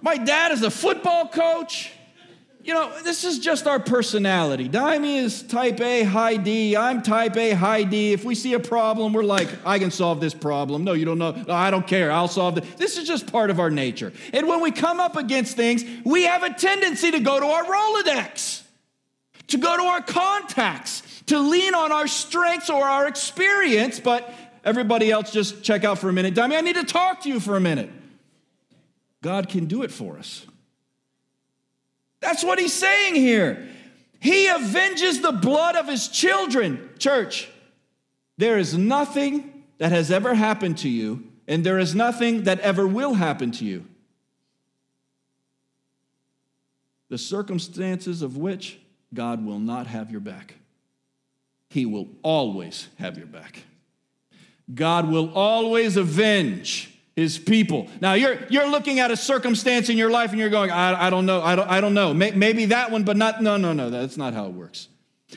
My 0.02 0.18
dad 0.18 0.52
is 0.52 0.62
a 0.62 0.70
football 0.70 1.28
coach 1.28 1.90
you 2.64 2.72
know, 2.72 2.98
this 3.02 3.24
is 3.24 3.40
just 3.40 3.66
our 3.66 3.78
personality. 3.78 4.70
Daimi 4.70 5.18
is 5.18 5.42
type 5.42 5.80
A, 5.80 6.02
high 6.02 6.38
D. 6.38 6.74
I'm 6.74 7.02
type 7.02 7.36
A, 7.36 7.50
high 7.50 7.82
D. 7.82 8.14
If 8.14 8.24
we 8.24 8.34
see 8.34 8.54
a 8.54 8.58
problem, 8.58 9.12
we're 9.12 9.22
like, 9.22 9.48
I 9.66 9.78
can 9.78 9.90
solve 9.90 10.18
this 10.18 10.32
problem. 10.32 10.82
No, 10.82 10.94
you 10.94 11.04
don't 11.04 11.18
know. 11.18 11.32
No, 11.32 11.52
I 11.52 11.70
don't 11.70 11.86
care. 11.86 12.10
I'll 12.10 12.26
solve 12.26 12.56
it. 12.56 12.78
This 12.78 12.96
is 12.96 13.06
just 13.06 13.30
part 13.30 13.50
of 13.50 13.60
our 13.60 13.70
nature. 13.70 14.14
And 14.32 14.48
when 14.48 14.62
we 14.62 14.70
come 14.70 14.98
up 14.98 15.16
against 15.16 15.56
things, 15.56 15.84
we 16.04 16.22
have 16.22 16.42
a 16.42 16.54
tendency 16.54 17.10
to 17.10 17.20
go 17.20 17.38
to 17.38 17.46
our 17.46 17.64
Rolodex, 17.64 18.62
to 19.48 19.58
go 19.58 19.76
to 19.76 19.82
our 19.82 20.02
contacts, 20.02 21.22
to 21.26 21.38
lean 21.38 21.74
on 21.74 21.92
our 21.92 22.06
strengths 22.06 22.70
or 22.70 22.84
our 22.84 23.06
experience. 23.06 24.00
But 24.00 24.32
everybody 24.64 25.10
else, 25.10 25.30
just 25.32 25.62
check 25.62 25.84
out 25.84 25.98
for 25.98 26.08
a 26.08 26.12
minute. 26.12 26.34
Daimi, 26.34 26.56
I 26.56 26.60
need 26.60 26.76
to 26.76 26.84
talk 26.84 27.22
to 27.22 27.28
you 27.28 27.40
for 27.40 27.56
a 27.56 27.60
minute. 27.60 27.90
God 29.22 29.48
can 29.48 29.66
do 29.66 29.82
it 29.82 29.90
for 29.90 30.18
us. 30.18 30.46
That's 32.20 32.44
what 32.44 32.58
he's 32.58 32.72
saying 32.72 33.14
here. 33.14 33.68
He 34.20 34.48
avenges 34.48 35.20
the 35.20 35.32
blood 35.32 35.76
of 35.76 35.86
his 35.86 36.08
children. 36.08 36.90
Church, 36.98 37.48
there 38.38 38.58
is 38.58 38.76
nothing 38.76 39.64
that 39.78 39.92
has 39.92 40.10
ever 40.10 40.34
happened 40.34 40.78
to 40.78 40.88
you, 40.88 41.24
and 41.46 41.64
there 41.64 41.78
is 41.78 41.94
nothing 41.94 42.44
that 42.44 42.60
ever 42.60 42.86
will 42.86 43.14
happen 43.14 43.50
to 43.52 43.64
you. 43.64 43.84
The 47.10 47.18
circumstances 47.18 48.22
of 48.22 48.38
which 48.38 48.78
God 49.14 49.44
will 49.44 49.58
not 49.58 49.86
have 49.86 50.10
your 50.10 50.20
back. 50.20 50.54
He 51.70 51.86
will 51.86 52.08
always 52.22 52.88
have 52.98 53.16
your 53.16 53.26
back. 53.26 53.62
God 54.72 55.10
will 55.10 55.32
always 55.34 55.96
avenge 55.96 56.90
his 57.16 57.38
people. 57.38 57.88
Now 58.00 58.14
you're 58.14 58.38
you're 58.48 58.68
looking 58.68 58.98
at 58.98 59.10
a 59.10 59.16
circumstance 59.16 59.88
in 59.88 59.96
your 59.96 60.10
life 60.10 60.30
and 60.30 60.38
you're 60.38 60.50
going, 60.50 60.70
I, 60.70 61.06
I 61.06 61.10
don't 61.10 61.26
know, 61.26 61.42
I 61.42 61.54
don't, 61.56 61.68
I 61.68 61.80
don't 61.80 61.94
know. 61.94 62.12
Maybe 62.12 62.66
that 62.66 62.90
one, 62.90 63.04
but 63.04 63.16
not 63.16 63.42
no, 63.42 63.56
no, 63.56 63.72
no, 63.72 63.90
that's 63.90 64.16
not 64.16 64.34
how 64.34 64.46
it 64.46 64.52
works. 64.52 64.88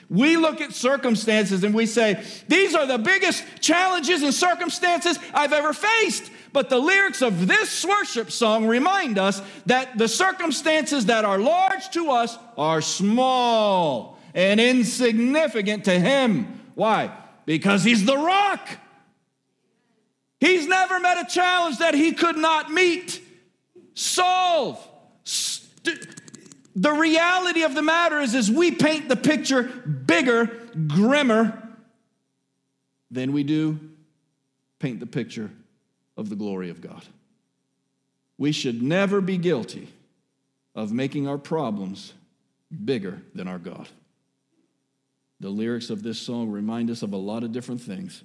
We 0.09 0.37
look 0.37 0.61
at 0.61 0.73
circumstances 0.73 1.63
and 1.63 1.73
we 1.73 1.85
say, 1.85 2.23
these 2.47 2.75
are 2.75 2.85
the 2.85 2.97
biggest 2.97 3.43
challenges 3.61 4.21
and 4.21 4.33
circumstances 4.33 5.17
I've 5.33 5.53
ever 5.53 5.73
faced. 5.73 6.29
But 6.53 6.69
the 6.69 6.79
lyrics 6.79 7.21
of 7.21 7.47
this 7.47 7.85
worship 7.85 8.31
song 8.31 8.67
remind 8.67 9.17
us 9.17 9.41
that 9.65 9.97
the 9.97 10.07
circumstances 10.07 11.07
that 11.07 11.25
are 11.25 11.39
large 11.39 11.89
to 11.91 12.11
us 12.11 12.37
are 12.57 12.81
small 12.81 14.17
and 14.33 14.59
insignificant 14.59 15.85
to 15.85 15.99
Him. 15.99 16.61
Why? 16.75 17.11
Because 17.45 17.83
He's 17.83 18.05
the 18.05 18.17
rock. 18.17 18.67
He's 20.39 20.67
never 20.67 20.99
met 20.99 21.17
a 21.17 21.25
challenge 21.25 21.79
that 21.79 21.93
he 21.95 22.11
could 22.11 22.37
not 22.37 22.71
meet, 22.71 23.21
solve. 23.95 24.79
The 26.75 26.91
reality 26.91 27.63
of 27.63 27.73
the 27.73 27.81
matter 27.81 28.19
is, 28.19 28.35
is 28.35 28.51
we 28.51 28.71
paint 28.71 29.09
the 29.09 29.15
picture 29.15 29.63
bigger, 29.63 30.45
grimmer 30.85 31.63
than 33.09 33.33
we 33.33 33.43
do 33.43 33.79
paint 34.79 34.99
the 34.99 35.07
picture 35.07 35.49
of 36.17 36.29
the 36.29 36.35
glory 36.35 36.69
of 36.69 36.81
God. 36.81 37.05
We 38.37 38.51
should 38.51 38.81
never 38.81 39.21
be 39.21 39.37
guilty 39.37 39.87
of 40.75 40.91
making 40.91 41.27
our 41.27 41.37
problems 41.37 42.13
bigger 42.85 43.21
than 43.33 43.47
our 43.47 43.59
God. 43.59 43.87
The 45.39 45.49
lyrics 45.49 45.89
of 45.89 46.03
this 46.03 46.19
song 46.19 46.49
remind 46.49 46.89
us 46.89 47.03
of 47.03 47.13
a 47.13 47.17
lot 47.17 47.43
of 47.43 47.51
different 47.51 47.81
things. 47.81 48.23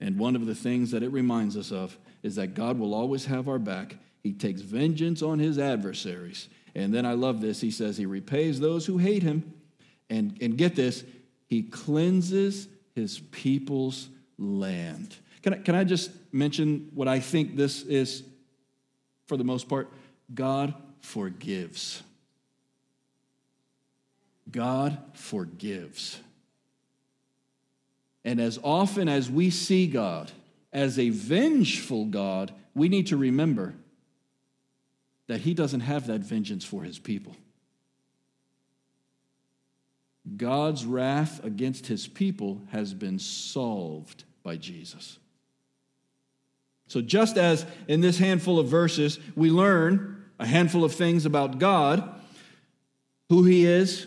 And 0.00 0.18
one 0.18 0.36
of 0.36 0.46
the 0.46 0.54
things 0.54 0.90
that 0.92 1.02
it 1.02 1.12
reminds 1.12 1.56
us 1.56 1.72
of 1.72 1.96
is 2.22 2.36
that 2.36 2.54
God 2.54 2.78
will 2.78 2.94
always 2.94 3.26
have 3.26 3.48
our 3.48 3.58
back. 3.58 3.96
He 4.22 4.32
takes 4.32 4.60
vengeance 4.60 5.22
on 5.22 5.38
his 5.38 5.58
adversaries. 5.58 6.48
And 6.74 6.94
then 6.94 7.04
I 7.04 7.12
love 7.12 7.40
this. 7.40 7.60
He 7.60 7.70
says, 7.70 7.96
He 7.96 8.06
repays 8.06 8.60
those 8.60 8.86
who 8.86 8.98
hate 8.98 9.22
him. 9.22 9.54
And, 10.10 10.38
and 10.40 10.56
get 10.56 10.74
this, 10.74 11.04
He 11.46 11.62
cleanses 11.62 12.68
his 12.94 13.20
people's 13.30 14.08
land. 14.38 15.16
Can 15.42 15.54
I, 15.54 15.56
can 15.58 15.74
I 15.74 15.84
just 15.84 16.10
mention 16.32 16.90
what 16.94 17.08
I 17.08 17.20
think 17.20 17.56
this 17.56 17.82
is 17.82 18.22
for 19.26 19.36
the 19.36 19.44
most 19.44 19.68
part? 19.68 19.92
God 20.34 20.74
forgives. 21.00 22.02
God 24.50 24.98
forgives. 25.14 26.18
And 28.24 28.40
as 28.40 28.58
often 28.62 29.08
as 29.08 29.30
we 29.30 29.50
see 29.50 29.86
God 29.86 30.30
as 30.72 30.98
a 30.98 31.10
vengeful 31.10 32.06
God, 32.06 32.52
we 32.74 32.88
need 32.88 33.06
to 33.08 33.16
remember 33.16 33.74
that 35.28 35.40
He 35.40 35.54
doesn't 35.54 35.80
have 35.80 36.06
that 36.08 36.20
vengeance 36.20 36.64
for 36.64 36.82
His 36.82 36.98
people. 36.98 37.36
God's 40.36 40.84
wrath 40.84 41.42
against 41.44 41.86
His 41.86 42.06
people 42.06 42.60
has 42.70 42.92
been 42.92 43.18
solved 43.18 44.24
by 44.42 44.56
Jesus. 44.56 45.18
So, 46.88 47.00
just 47.00 47.36
as 47.36 47.64
in 47.86 48.00
this 48.00 48.18
handful 48.18 48.58
of 48.58 48.66
verses, 48.66 49.20
we 49.36 49.50
learn 49.50 50.24
a 50.38 50.46
handful 50.46 50.84
of 50.84 50.94
things 50.94 51.26
about 51.26 51.58
God, 51.58 52.20
who 53.28 53.44
He 53.44 53.66
is, 53.66 54.06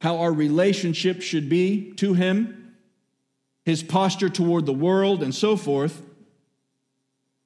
how 0.00 0.18
our 0.18 0.32
relationship 0.32 1.22
should 1.22 1.48
be 1.48 1.92
to 1.94 2.14
Him, 2.14 2.74
his 3.64 3.82
posture 3.82 4.30
toward 4.30 4.64
the 4.64 4.72
world, 4.72 5.22
and 5.22 5.34
so 5.34 5.54
forth. 5.54 6.02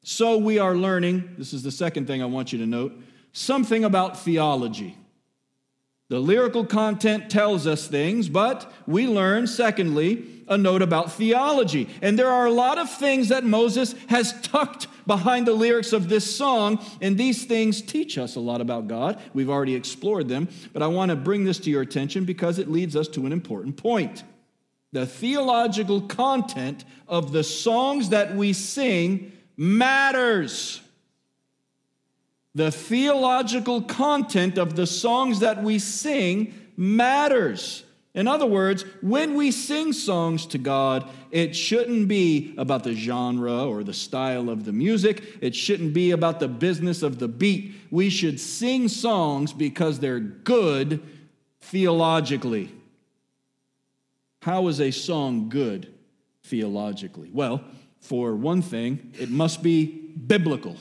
So 0.04 0.38
we 0.38 0.58
are 0.58 0.76
learning, 0.76 1.34
this 1.36 1.52
is 1.52 1.64
the 1.64 1.72
second 1.72 2.06
thing 2.06 2.22
I 2.22 2.26
want 2.26 2.52
you 2.52 2.58
to 2.60 2.66
note, 2.66 2.92
something 3.32 3.84
about 3.84 4.20
theology. 4.20 4.96
The 6.12 6.20
lyrical 6.20 6.66
content 6.66 7.30
tells 7.30 7.66
us 7.66 7.88
things, 7.88 8.28
but 8.28 8.70
we 8.86 9.06
learn, 9.06 9.46
secondly, 9.46 10.44
a 10.46 10.58
note 10.58 10.82
about 10.82 11.10
theology. 11.12 11.88
And 12.02 12.18
there 12.18 12.28
are 12.28 12.44
a 12.44 12.52
lot 12.52 12.76
of 12.76 12.90
things 12.90 13.30
that 13.30 13.44
Moses 13.44 13.94
has 14.08 14.38
tucked 14.42 14.88
behind 15.06 15.46
the 15.46 15.54
lyrics 15.54 15.94
of 15.94 16.10
this 16.10 16.36
song, 16.36 16.84
and 17.00 17.16
these 17.16 17.46
things 17.46 17.80
teach 17.80 18.18
us 18.18 18.36
a 18.36 18.40
lot 18.40 18.60
about 18.60 18.88
God. 18.88 19.22
We've 19.32 19.48
already 19.48 19.74
explored 19.74 20.28
them, 20.28 20.50
but 20.74 20.82
I 20.82 20.86
want 20.88 21.08
to 21.08 21.16
bring 21.16 21.44
this 21.44 21.58
to 21.60 21.70
your 21.70 21.80
attention 21.80 22.26
because 22.26 22.58
it 22.58 22.70
leads 22.70 22.94
us 22.94 23.08
to 23.08 23.24
an 23.24 23.32
important 23.32 23.78
point. 23.78 24.22
The 24.92 25.06
theological 25.06 26.02
content 26.02 26.84
of 27.08 27.32
the 27.32 27.42
songs 27.42 28.10
that 28.10 28.36
we 28.36 28.52
sing 28.52 29.32
matters. 29.56 30.81
The 32.54 32.70
theological 32.70 33.82
content 33.82 34.58
of 34.58 34.76
the 34.76 34.86
songs 34.86 35.40
that 35.40 35.62
we 35.62 35.78
sing 35.78 36.54
matters. 36.76 37.84
In 38.14 38.28
other 38.28 38.44
words, 38.44 38.84
when 39.00 39.36
we 39.36 39.50
sing 39.50 39.94
songs 39.94 40.44
to 40.46 40.58
God, 40.58 41.08
it 41.30 41.56
shouldn't 41.56 42.08
be 42.08 42.54
about 42.58 42.84
the 42.84 42.94
genre 42.94 43.64
or 43.64 43.82
the 43.82 43.94
style 43.94 44.50
of 44.50 44.66
the 44.66 44.72
music. 44.72 45.38
It 45.40 45.54
shouldn't 45.54 45.94
be 45.94 46.10
about 46.10 46.38
the 46.38 46.48
business 46.48 47.02
of 47.02 47.18
the 47.18 47.28
beat. 47.28 47.74
We 47.90 48.10
should 48.10 48.38
sing 48.38 48.88
songs 48.88 49.54
because 49.54 49.98
they're 49.98 50.20
good 50.20 51.02
theologically. 51.62 52.70
How 54.42 54.68
is 54.68 54.78
a 54.78 54.90
song 54.90 55.48
good 55.48 55.90
theologically? 56.42 57.30
Well, 57.32 57.64
for 58.00 58.34
one 58.34 58.60
thing, 58.60 59.14
it 59.18 59.30
must 59.30 59.62
be 59.62 59.86
biblical. 59.86 60.76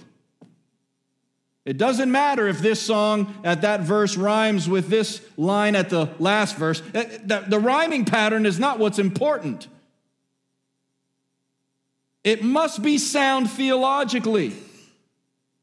It 1.63 1.77
doesn't 1.77 2.11
matter 2.11 2.47
if 2.47 2.59
this 2.59 2.81
song 2.81 3.35
at 3.43 3.61
that 3.61 3.81
verse 3.81 4.17
rhymes 4.17 4.67
with 4.67 4.87
this 4.87 5.21
line 5.37 5.75
at 5.75 5.89
the 5.89 6.09
last 6.17 6.57
verse. 6.57 6.81
Uh, 6.81 7.03
the, 7.23 7.45
the, 7.47 7.59
rhyming 7.59 8.05
pattern 8.05 8.47
is 8.47 8.59
not 8.59 8.79
what's 8.79 8.97
important. 8.97 9.67
It 12.23 12.43
must 12.43 12.81
be 12.81 12.97
sound 12.97 13.49
theologically. 13.51 14.53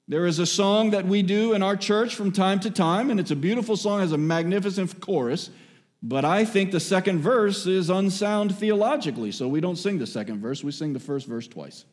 There 0.07 0.25
is 0.27 0.39
a 0.39 0.47
song 0.47 0.91
that 0.91 1.05
we 1.05 1.23
do 1.23 1.53
in 1.53 1.63
our 1.63 1.77
church 1.77 2.15
from 2.15 2.31
time 2.31 2.61
to 2.61 2.71
time, 2.71 3.11
and 3.11 3.19
it's 3.19 3.33
a 3.33 3.37
beautiful 3.37 3.77
song, 3.77 4.01
has 4.01 4.13
a 4.13 4.19
magnificent 4.19 5.01
chorus. 5.01 5.51
But 6.01 6.25
I 6.25 6.45
think 6.45 6.71
the 6.71 6.81
second 6.81 7.19
verse 7.19 7.67
is 7.67 7.91
unsound 7.91 8.57
theologically, 8.57 9.33
so 9.33 9.49
we 9.49 9.61
don't 9.61 9.77
sing 9.77 9.99
the 9.99 10.07
second 10.07 10.41
verse, 10.41 10.63
we 10.63 10.71
sing 10.71 10.93
the 10.93 11.01
first 11.01 11.27
verse 11.27 11.49
twice. 11.49 11.85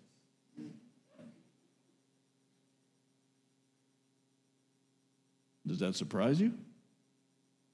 Does 5.67 5.79
that 5.79 5.95
surprise 5.95 6.39
you? 6.39 6.53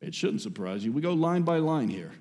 It 0.01 0.15
shouldn't 0.15 0.41
surprise 0.41 0.83
you. 0.83 0.91
We 0.91 1.01
go 1.01 1.13
line 1.13 1.43
by 1.43 1.57
line 1.57 1.89
here. 1.89 2.11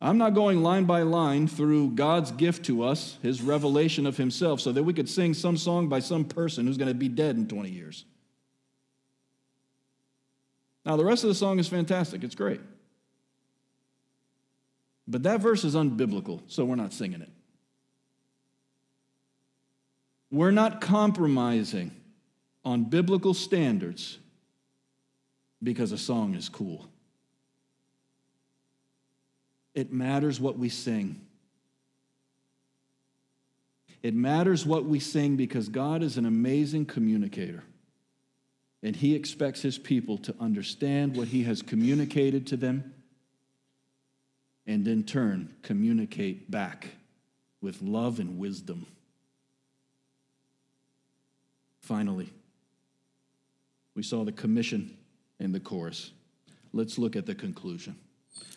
I'm 0.00 0.18
not 0.18 0.34
going 0.34 0.62
line 0.62 0.84
by 0.84 1.02
line 1.02 1.48
through 1.48 1.92
God's 1.92 2.30
gift 2.30 2.66
to 2.66 2.82
us, 2.84 3.18
his 3.22 3.40
revelation 3.40 4.06
of 4.06 4.16
himself, 4.18 4.60
so 4.60 4.70
that 4.72 4.82
we 4.82 4.92
could 4.92 5.08
sing 5.08 5.32
some 5.32 5.56
song 5.56 5.88
by 5.88 6.00
some 6.00 6.24
person 6.24 6.66
who's 6.66 6.76
going 6.76 6.88
to 6.88 6.94
be 6.94 7.08
dead 7.08 7.36
in 7.36 7.48
20 7.48 7.70
years. 7.70 8.04
Now, 10.84 10.96
the 10.96 11.04
rest 11.04 11.24
of 11.24 11.28
the 11.28 11.34
song 11.34 11.58
is 11.58 11.68
fantastic. 11.68 12.22
It's 12.22 12.34
great. 12.34 12.60
But 15.08 15.22
that 15.22 15.40
verse 15.40 15.64
is 15.64 15.74
unbiblical, 15.74 16.42
so 16.48 16.64
we're 16.64 16.74
not 16.74 16.92
singing 16.92 17.22
it. 17.22 17.30
We're 20.30 20.50
not 20.50 20.80
compromising 20.80 21.92
on 22.64 22.84
biblical 22.84 23.32
standards 23.32 24.18
because 25.64 25.92
a 25.92 25.98
song 25.98 26.34
is 26.34 26.48
cool. 26.48 26.86
It 29.74 29.92
matters 29.92 30.40
what 30.40 30.58
we 30.58 30.68
sing. 30.68 31.20
It 34.02 34.14
matters 34.14 34.66
what 34.66 34.84
we 34.84 35.00
sing 35.00 35.36
because 35.36 35.68
God 35.68 36.02
is 36.02 36.16
an 36.18 36.26
amazing 36.26 36.86
communicator. 36.86 37.64
And 38.82 38.94
He 38.94 39.14
expects 39.14 39.62
His 39.62 39.78
people 39.78 40.18
to 40.18 40.34
understand 40.38 41.16
what 41.16 41.28
He 41.28 41.42
has 41.44 41.62
communicated 41.62 42.46
to 42.48 42.56
them 42.56 42.94
and 44.66 44.86
in 44.86 45.04
turn 45.04 45.54
communicate 45.62 46.50
back 46.50 46.88
with 47.60 47.80
love 47.82 48.20
and 48.20 48.38
wisdom. 48.38 48.86
Finally, 51.80 52.30
we 53.94 54.02
saw 54.02 54.24
the 54.24 54.32
commission 54.32 54.96
in 55.44 55.52
the 55.52 55.60
chorus. 55.60 56.10
Let's 56.72 56.98
look 56.98 57.14
at 57.14 57.26
the 57.26 57.34
conclusion. 57.34 57.96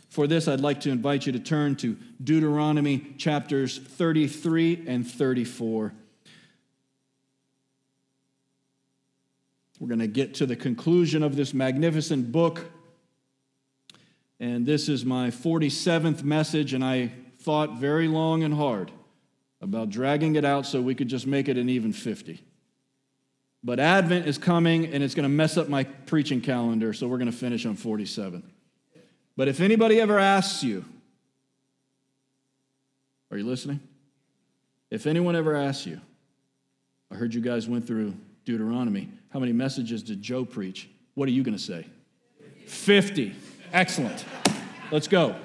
For 0.10 0.26
this, 0.26 0.48
I'd 0.48 0.62
like 0.62 0.80
to 0.82 0.90
invite 0.90 1.26
you 1.26 1.34
to 1.34 1.40
turn 1.40 1.76
to 1.78 1.98
Deuteronomy 2.24 3.14
chapters 3.18 3.78
33 3.78 4.86
and 4.88 5.06
34. 5.06 5.94
We're 9.80 9.88
going 9.88 10.00
to 10.00 10.08
get 10.08 10.36
to 10.36 10.48
the 10.48 10.56
conclusion 10.56 11.22
of 11.22 11.36
this 11.36 11.54
magnificent 11.54 12.32
book. 12.32 12.66
And 14.40 14.66
this 14.66 14.90
is 14.90 15.06
my 15.06 15.30
47th 15.30 16.24
message, 16.24 16.74
and 16.74 16.84
I 16.84 17.12
thought 17.40 17.78
very 17.78 18.08
long 18.08 18.44
and 18.44 18.54
hard 18.54 18.92
about 19.62 19.90
dragging 19.90 20.36
it 20.36 20.46
out 20.46 20.66
so 20.66 20.82
we 20.82 20.96
could 20.96 21.08
just 21.08 21.28
make 21.28 21.50
it 21.50 21.58
an 21.58 21.70
even 21.70 21.92
50. 21.92 22.42
But 23.64 23.80
Advent 23.80 24.28
is 24.28 24.38
coming 24.38 24.94
and 24.94 25.04
it's 25.04 25.16
going 25.16 25.24
to 25.24 25.30
mess 25.30 25.58
up 25.58 25.68
my 25.68 25.84
preaching 25.84 26.42
calendar, 26.42 26.94
so 26.94 27.08
we're 27.08 27.18
going 27.18 27.32
to 27.32 27.38
finish 27.38 27.66
on 27.66 27.76
47. 27.76 28.44
But 29.36 29.48
if 29.48 29.60
anybody 29.60 30.00
ever 30.00 30.20
asks 30.20 30.64
you, 30.64 30.86
are 33.30 33.38
you 33.38 33.46
listening? 33.46 33.80
If 34.90 35.06
anyone 35.06 35.36
ever 35.36 35.56
asks 35.56 35.86
you, 35.86 36.00
I 37.12 37.16
heard 37.16 37.34
you 37.34 37.42
guys 37.42 37.68
went 37.68 37.86
through 37.86 38.16
Deuteronomy. 38.46 39.10
How 39.32 39.40
many 39.40 39.52
messages 39.52 40.02
did 40.02 40.22
Joe 40.22 40.46
preach? 40.46 40.90
What 41.16 41.28
are 41.28 41.32
you 41.32 41.44
going 41.44 41.58
to 41.58 41.64
say? 41.64 41.86
50. 42.68 43.36
Excellent. 43.74 44.24
Let's 44.92 45.08
go. 45.08 45.36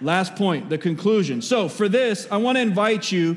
Last 0.00 0.36
point, 0.36 0.68
the 0.68 0.78
conclusion. 0.78 1.42
So, 1.42 1.68
for 1.68 1.88
this, 1.88 2.28
I 2.30 2.36
want 2.36 2.56
to 2.56 2.62
invite 2.62 3.10
you 3.10 3.36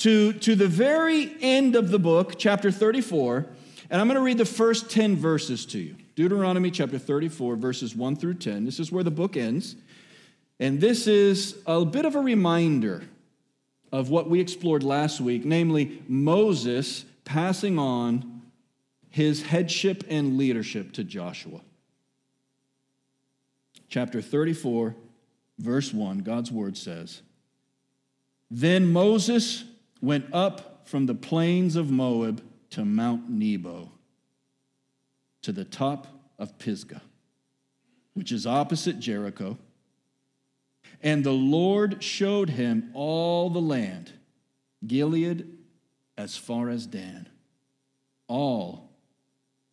to, 0.00 0.32
to 0.32 0.54
the 0.54 0.66
very 0.66 1.34
end 1.42 1.76
of 1.76 1.90
the 1.90 1.98
book, 1.98 2.38
chapter 2.38 2.70
34, 2.70 3.46
and 3.90 4.00
I'm 4.00 4.06
going 4.06 4.16
to 4.16 4.22
read 4.22 4.38
the 4.38 4.46
first 4.46 4.90
10 4.90 5.16
verses 5.16 5.66
to 5.66 5.78
you. 5.78 5.96
Deuteronomy 6.14 6.70
chapter 6.70 6.98
34, 6.98 7.56
verses 7.56 7.94
1 7.94 8.16
through 8.16 8.34
10. 8.34 8.64
This 8.64 8.80
is 8.80 8.90
where 8.90 9.04
the 9.04 9.10
book 9.10 9.36
ends. 9.36 9.76
And 10.58 10.80
this 10.80 11.06
is 11.06 11.58
a 11.66 11.84
bit 11.84 12.06
of 12.06 12.14
a 12.14 12.20
reminder 12.20 13.02
of 13.92 14.08
what 14.08 14.30
we 14.30 14.40
explored 14.40 14.82
last 14.82 15.20
week, 15.20 15.44
namely 15.44 16.02
Moses 16.08 17.04
passing 17.24 17.78
on 17.78 18.42
his 19.10 19.42
headship 19.42 20.04
and 20.08 20.38
leadership 20.38 20.92
to 20.92 21.04
Joshua. 21.04 21.60
Chapter 23.88 24.22
34, 24.22 24.94
verse 25.58 25.92
1, 25.92 26.18
God's 26.20 26.50
word 26.50 26.78
says 26.78 27.20
Then 28.50 28.90
Moses 28.92 29.64
went 30.00 30.26
up 30.32 30.86
from 30.88 31.06
the 31.06 31.14
plains 31.14 31.76
of 31.76 31.90
Moab 31.90 32.42
to 32.70 32.84
Mount 32.84 33.28
Nebo, 33.28 33.90
to 35.42 35.52
the 35.52 35.64
top 35.64 36.06
of 36.38 36.58
Pisgah, 36.58 37.02
which 38.14 38.32
is 38.32 38.46
opposite 38.46 38.98
Jericho. 38.98 39.58
And 41.02 41.24
the 41.24 41.32
Lord 41.32 42.02
showed 42.02 42.50
him 42.50 42.90
all 42.94 43.50
the 43.50 43.60
land, 43.60 44.12
Gilead 44.86 45.46
as 46.16 46.36
far 46.36 46.68
as 46.68 46.86
Dan, 46.86 47.28
all 48.26 48.90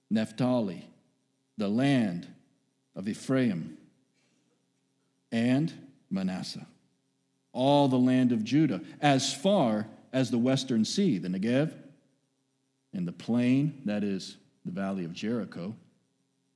Naphtali, 0.09 0.87
the 1.57 1.67
land 1.67 2.27
of 2.95 3.09
Ephraim, 3.09 3.77
and 5.31 5.73
Manasseh, 6.09 6.65
all 7.51 7.87
the 7.87 7.97
land 7.97 8.31
of 8.31 8.43
Judah, 8.43 8.81
as 9.01 9.33
far 9.33 9.87
as 10.13 10.31
the 10.31 10.37
western 10.37 10.85
sea, 10.85 11.17
the 11.17 11.27
Negev, 11.27 11.73
and 12.93 13.07
the 13.07 13.11
plain, 13.11 13.81
that 13.85 14.03
is 14.03 14.37
the 14.65 14.71
valley 14.71 15.05
of 15.05 15.13
Jericho, 15.13 15.75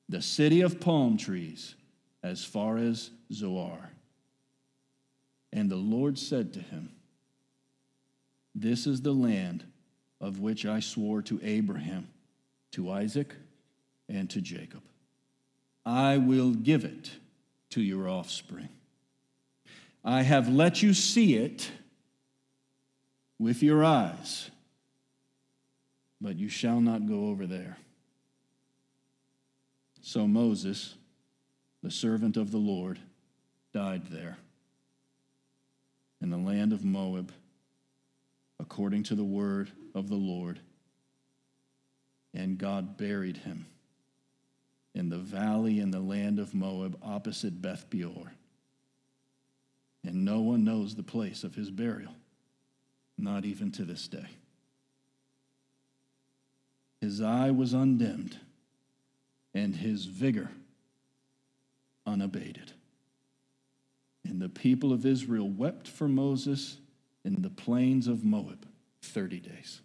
the 0.10 0.22
city 0.22 0.62
of 0.62 0.80
palm 0.80 1.18
trees, 1.18 1.76
as 2.24 2.43
far 2.43 2.78
as 2.78 3.12
Zoar. 3.32 3.91
And 5.54 5.70
the 5.70 5.76
Lord 5.76 6.18
said 6.18 6.54
to 6.54 6.60
him, 6.60 6.91
This 8.56 8.88
is 8.88 9.02
the 9.02 9.14
land 9.14 9.66
of 10.20 10.39
which 10.39 10.66
I 10.66 10.80
swore 10.80 11.22
to 11.24 11.39
Abraham, 11.43 12.08
to 12.72 12.91
Isaac, 12.91 13.36
and 14.08 14.30
to 14.30 14.41
Jacob. 14.41 14.84
I 15.86 16.18
will 16.18 16.52
give 16.52 16.86
it 16.86 17.12
to 17.72 17.82
your 17.82 18.08
offspring. 18.08 18.70
I 20.04 20.22
have 20.22 20.47
let 20.47 20.84
you 20.84 20.93
see 20.93 21.36
it 21.36 21.72
with 23.42 23.64
your 23.64 23.84
eyes, 23.84 24.52
but 26.22 26.36
you 26.38 26.48
shall 26.48 26.80
not 26.80 27.08
go 27.08 27.26
over 27.26 27.48
there. 27.48 27.76
So 30.04 30.28
Moses, 30.28 30.94
the 31.82 31.89
servant 31.89 32.38
of 32.38 32.52
the 32.52 32.60
Lord, 32.60 33.00
died 33.74 34.04
there 34.12 34.38
in 36.22 36.30
the 36.30 36.38
land 36.38 36.72
of 36.72 36.86
Moab, 36.86 37.32
according 38.60 39.02
to 39.04 39.16
the 39.16 39.24
word 39.24 39.72
of 39.96 40.08
the 40.08 40.16
Lord. 40.16 40.60
And 42.36 42.60
God 42.60 42.96
buried 42.96 43.38
him 43.38 43.66
in 44.94 45.10
the 45.10 45.18
valley 45.18 45.80
in 45.80 45.89
the 45.89 46.00
land 46.00 46.38
of 46.38 46.54
Moab 46.54 46.96
opposite 47.02 47.60
Beth 47.60 47.89
Peor. 47.89 48.34
And 50.06 50.26
no 50.26 50.42
one 50.42 50.64
knows 50.64 50.94
the 50.94 51.02
place 51.02 51.44
of 51.44 51.56
his 51.56 51.72
burial, 51.72 52.14
not 53.22 53.45
even 53.45 53.72
to 53.72 53.84
this 53.84 54.07
day. 54.07 54.28
His 56.99 57.22
eye 57.22 57.51
was 57.51 57.74
undimmed, 57.74 58.39
and 59.53 59.76
his 59.76 60.05
vigor 60.05 60.51
unabated. 62.05 62.74
And 64.24 64.41
the 64.41 64.49
people 64.49 64.93
of 64.93 65.05
Israel 65.05 65.49
wept 65.49 65.88
for 65.88 66.07
Moses 66.07 66.78
in 67.26 67.41
the 67.41 67.49
plains 67.49 68.07
of 68.07 68.24
Moab 68.24 68.65
30 69.01 69.39
days. 69.39 69.82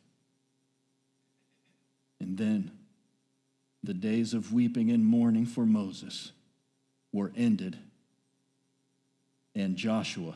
And 2.21 2.37
then 2.37 2.71
the 3.83 3.95
days 3.95 4.35
of 4.35 4.53
weeping 4.53 4.91
and 4.91 5.05
mourning 5.05 5.47
for 5.47 5.65
Moses 5.65 6.33
were 7.13 7.33
ended, 7.37 7.79
and 9.55 9.77
Joshua, 9.77 10.35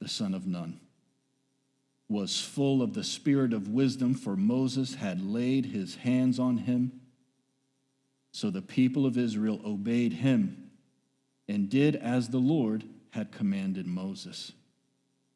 the 0.00 0.08
son 0.08 0.34
of 0.34 0.46
Nun, 0.46 0.78
was 2.08 2.40
full 2.40 2.82
of 2.82 2.94
the 2.94 3.04
spirit 3.04 3.52
of 3.52 3.68
wisdom, 3.68 4.14
for 4.14 4.36
Moses 4.36 4.94
had 4.94 5.20
laid 5.24 5.66
his 5.66 5.96
hands 5.96 6.38
on 6.38 6.58
him. 6.58 7.00
So 8.32 8.50
the 8.50 8.62
people 8.62 9.06
of 9.06 9.18
Israel 9.18 9.60
obeyed 9.64 10.12
him 10.12 10.70
and 11.48 11.68
did 11.68 11.96
as 11.96 12.28
the 12.28 12.38
Lord 12.38 12.84
had 13.10 13.32
commanded 13.32 13.86
Moses. 13.86 14.52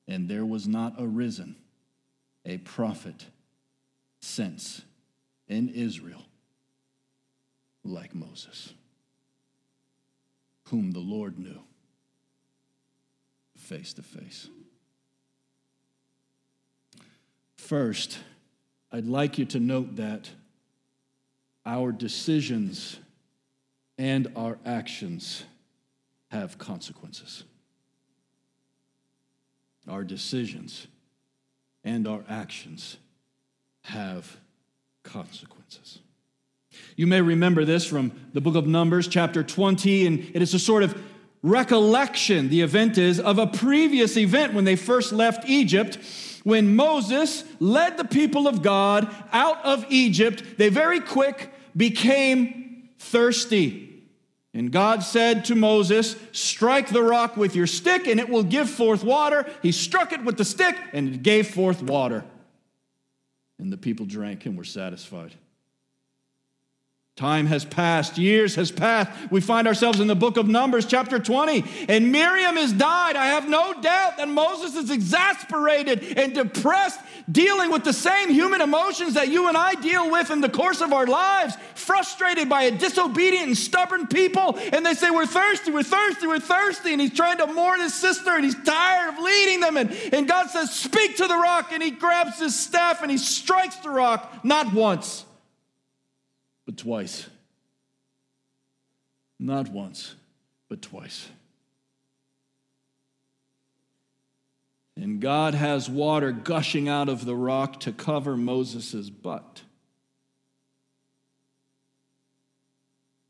And 0.07 0.29
there 0.29 0.45
was 0.45 0.69
not 0.69 0.95
arisen 0.99 1.57
a 2.45 2.59
prophet 2.59 3.27
since 4.21 4.83
in 5.49 5.69
Israel 5.71 6.23
like 7.85 8.15
Moses, 8.15 8.75
whom 10.69 10.93
the 10.93 11.01
Lord 11.01 11.39
knew 11.39 11.61
face 13.57 13.93
to 13.95 14.03
face. 14.03 14.49
First, 17.61 18.19
I'd 18.91 19.07
like 19.07 19.39
you 19.39 19.45
to 19.45 19.61
note 19.61 19.97
that 19.97 20.29
our 21.65 21.93
decisions 21.93 22.99
and 23.97 24.33
our 24.35 24.59
actions 24.67 25.45
have 26.33 26.59
consequences. 26.59 27.45
Our 29.87 30.03
decisions 30.03 30.89
and 31.85 32.09
our 32.09 32.25
actions 32.29 32.97
have 33.83 34.39
consequences. 35.05 36.01
You 36.97 37.07
may 37.07 37.21
remember 37.21 37.65
this 37.65 37.87
from 37.87 38.11
the 38.33 38.41
book 38.41 38.57
of 38.57 38.67
Numbers, 38.67 39.07
chapter 39.07 39.45
20, 39.45 40.07
and 40.07 40.19
it 40.35 40.43
is 40.43 40.55
a 40.55 40.59
sort 40.59 40.83
of 40.83 41.01
recollection, 41.43 42.49
the 42.49 42.63
event 42.63 42.99
is, 42.99 43.21
of 43.21 43.39
a 43.39 43.47
previous 43.47 44.17
event 44.17 44.55
when 44.55 44.65
they 44.65 44.77
first 44.77 45.13
left 45.13 45.49
Egypt. 45.49 45.99
When 46.45 46.75
Moses 46.75 47.45
led 47.59 47.97
the 47.97 48.05
people 48.05 48.49
of 48.49 48.63
God 48.63 49.15
out 49.33 49.65
of 49.65 49.85
Egypt, 49.91 50.43
they 50.57 50.69
very 50.69 51.01
quick 51.01 51.53
became 51.77 52.89
thirsty. 52.99 53.91
And 54.53 54.73
God 54.73 55.03
said 55.03 55.45
to 55.47 55.55
Moses, 55.55 56.17
Strike 56.33 56.89
the 56.89 57.03
rock 57.03 57.37
with 57.37 57.55
your 57.55 57.67
stick, 57.67 58.07
and 58.07 58.19
it 58.19 58.29
will 58.29 58.43
give 58.43 58.69
forth 58.69 59.05
water. 59.05 59.47
He 59.63 59.71
struck 59.71 60.13
it 60.13 60.25
with 60.25 60.37
the 60.37 60.45
stick, 60.45 60.77
and 60.93 61.15
it 61.15 61.23
gave 61.23 61.49
forth 61.49 61.83
water. 61.83 62.25
And 63.59 63.73
the 63.73 63.77
people 63.77 64.07
drank 64.07 64.47
and 64.47 64.57
were 64.57 64.65
satisfied. 64.65 65.35
Time 67.21 67.45
has 67.49 67.67
passed, 67.67 68.17
years 68.17 68.55
has 68.55 68.71
passed. 68.71 69.11
We 69.31 69.43
find 69.43 69.69
ourselves 69.69 70.01
in 70.01 70.07
the 70.07 70.15
book 70.15 70.39
of 70.39 70.49
Numbers, 70.49 70.87
chapter 70.87 71.19
20, 71.19 71.87
and 71.87 72.11
Miriam 72.11 72.57
has 72.57 72.73
died. 72.73 73.15
I 73.15 73.27
have 73.27 73.47
no 73.47 73.79
doubt 73.79 74.17
that 74.17 74.27
Moses 74.27 74.75
is 74.75 74.91
exasperated 74.91 76.17
and 76.17 76.33
depressed, 76.33 76.99
dealing 77.31 77.71
with 77.73 77.85
the 77.85 77.93
same 77.93 78.31
human 78.31 78.63
emotions 78.63 79.13
that 79.13 79.29
you 79.29 79.49
and 79.49 79.57
I 79.59 79.75
deal 79.75 80.11
with 80.11 80.31
in 80.31 80.41
the 80.41 80.49
course 80.49 80.81
of 80.81 80.95
our 80.95 81.07
lives, 81.07 81.57
frustrated 81.75 82.49
by 82.49 82.63
a 82.63 82.71
disobedient 82.71 83.49
and 83.49 83.59
stubborn 83.59 84.07
people. 84.07 84.59
And 84.73 84.87
they 84.87 84.95
say, 84.95 85.11
We're 85.11 85.27
thirsty, 85.27 85.71
we're 85.71 85.83
thirsty, 85.83 86.27
we're 86.27 86.41
thirsty. 86.41 86.93
And 86.93 87.03
he's 87.03 87.13
trying 87.13 87.37
to 87.37 87.47
mourn 87.49 87.81
his 87.81 87.93
sister, 87.93 88.31
and 88.31 88.47
he's 88.47 88.57
tired 88.65 89.13
of 89.13 89.23
leading 89.23 89.61
them. 89.61 89.77
And, 89.77 89.91
and 90.15 90.27
God 90.27 90.49
says, 90.49 90.73
Speak 90.75 91.19
to 91.19 91.27
the 91.27 91.37
rock. 91.37 91.71
And 91.71 91.83
he 91.83 91.91
grabs 91.91 92.39
his 92.41 92.59
staff 92.59 93.03
and 93.03 93.11
he 93.11 93.19
strikes 93.19 93.77
the 93.77 93.91
rock, 93.91 94.43
not 94.43 94.73
once 94.73 95.27
but 96.71 96.77
twice. 96.77 97.29
Not 99.41 99.73
once, 99.73 100.15
but 100.69 100.81
twice. 100.81 101.29
And 104.95 105.21
God 105.21 105.55
has 105.55 105.91
water 105.91 106.31
gushing 106.31 106.89
out 106.89 107.09
of 107.09 107.25
the 107.25 107.35
rock 107.35 107.81
to 107.81 107.93
cover 107.93 108.37
Moses' 108.37 109.11
butt. 109.11 109.63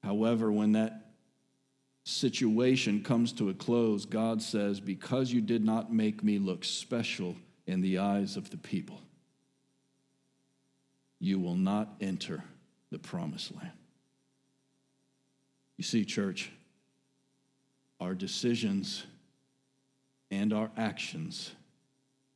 However, 0.03 0.53
when 0.53 0.72
that 0.72 1.07
situation 2.05 3.03
comes 3.03 3.32
to 3.32 3.49
a 3.49 3.55
close, 3.55 4.05
God 4.05 4.43
says, 4.43 4.80
Because 4.80 5.32
you 5.32 5.41
did 5.41 5.64
not 5.64 5.91
make 5.91 6.22
me 6.22 6.38
look 6.38 6.62
special 6.62 7.36
in 7.66 7.80
the 7.80 8.01
eyes 8.01 8.36
of 8.36 8.51
the 8.51 8.59
people, 8.59 9.01
you 11.18 11.38
will 11.38 11.57
not 11.57 11.88
enter 12.03 12.45
the 12.91 12.99
promised 12.99 13.55
land. 13.55 13.72
You 15.76 15.84
see, 15.84 16.05
church, 16.05 16.51
our 18.01 18.14
decisions 18.14 19.07
and 20.30 20.53
our 20.53 20.70
actions 20.76 21.53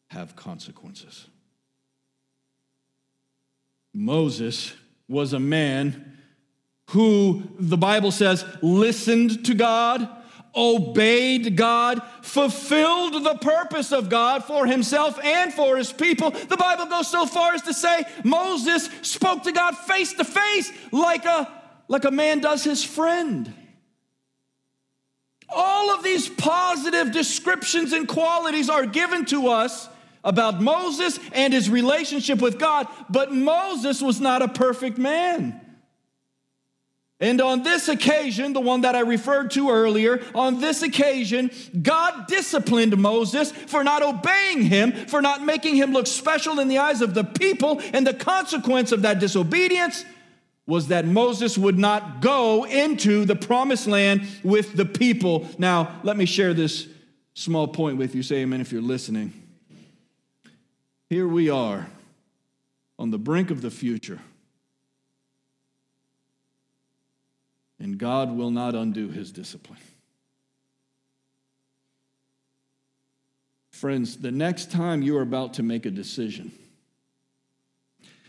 have 0.09 0.37
consequences. 0.37 1.29
Moses 3.93 4.75
was 5.09 5.33
a 5.33 5.41
man 5.41 6.19
who, 6.91 7.43
the 7.59 7.77
Bible 7.77 8.11
says, 8.11 8.45
listened 8.63 9.45
to 9.47 9.55
God 9.55 10.09
obeyed 10.57 11.57
God, 11.57 12.03
fulfilled 12.23 13.25
the 13.25 13.35
purpose 13.35 13.93
of 13.93 14.09
God 14.09 14.45
for 14.45 14.67
himself 14.67 15.19
and 15.23 15.53
for 15.53 15.77
his 15.77 15.93
people. 15.93 16.31
The 16.31 16.57
Bible 16.57 16.87
goes 16.87 17.11
so 17.11 17.27
far 17.27 17.55
as 17.55 17.63
to 17.63 17.75
say 17.75 18.05
Moses 18.23 18.89
spoke 19.03 19.43
to 19.45 19.53
God 19.53 19.77
face 19.77 20.13
to 20.15 20.25
face 20.25 20.73
like 20.93 21.25
a, 21.25 21.51
like 21.89 22.05
a 22.05 22.11
man 22.11 22.41
does 22.41 22.65
his 22.65 22.85
friend. 22.85 23.53
All 25.49 25.91
of 25.91 26.03
these 26.03 26.29
positive 26.29 27.13
descriptions 27.13 27.93
and 27.93 28.09
qualities 28.09 28.69
are 28.69 28.87
given 28.87 29.25
to 29.27 29.49
us 29.49 29.89
about 30.25 30.61
Moses 30.61 31.21
and 31.33 31.53
his 31.53 31.69
relationship 31.69 32.41
with 32.41 32.59
God, 32.59 32.89
but 33.11 33.33
Moses 33.33 34.01
was 34.01 34.21
not 34.21 34.41
a 34.41 34.49
perfect 34.49 34.97
man. 34.97 35.61
And 37.25 37.41
on 37.41 37.63
this 37.63 37.89
occasion, 37.89 38.53
the 38.53 38.61
one 38.61 38.83
that 38.83 38.95
I 38.95 39.01
referred 39.01 39.53
to 39.53 39.71
earlier, 39.71 40.23
on 40.35 40.61
this 40.61 40.83
occasion, 40.83 41.51
God 41.81 42.27
disciplined 42.27 42.99
Moses 42.99 43.51
for 43.51 43.83
not 43.83 44.03
obeying 44.03 44.61
him, 44.61 44.93
for 44.93 45.23
not 45.23 45.43
making 45.43 45.77
him 45.77 45.95
look 45.95 46.07
special 46.07 46.61
in 46.61 46.69
the 46.69 46.77
eyes 46.77 47.01
of 47.01 47.15
the 47.15 47.25
people. 47.25 47.81
And 47.95 48.07
the 48.07 48.13
consequence 48.13 48.93
of 48.93 49.01
that 49.03 49.21
disobedience 49.21 50.05
was 50.67 50.89
that 50.89 51.07
Moses 51.07 51.57
would 51.57 51.79
not 51.79 52.21
go 52.21 52.65
into 52.67 53.25
the 53.25 53.37
promised 53.37 53.87
land 53.87 54.27
with 54.43 54.77
the 54.77 54.85
people. 54.85 55.49
Now, 55.57 55.99
let 56.03 56.19
me 56.19 56.27
share 56.27 56.53
this 56.53 56.87
small 57.33 57.67
point 57.67 57.97
with 57.97 58.15
you. 58.15 58.23
Say 58.23 58.43
amen 58.43 58.61
if 58.61 58.71
you're 58.71 58.83
listening. 58.83 59.33
Here 61.09 61.27
we 61.27 61.49
are 61.49 61.87
on 62.99 63.11
the 63.11 63.19
brink 63.19 63.51
of 63.51 63.63
the 63.63 63.71
future. 63.71 64.21
And 67.85 67.99
God 67.99 68.35
will 68.35 68.51
not 68.51 68.75
undo 68.75 69.11
his 69.11 69.31
discipline. 69.31 69.79
Friends, 73.71 74.17
the 74.17 74.31
next 74.31 74.71
time 74.71 75.03
you're 75.03 75.21
about 75.21 75.53
to 75.55 75.63
make 75.63 75.85
a 75.85 75.91
decision 75.91 76.51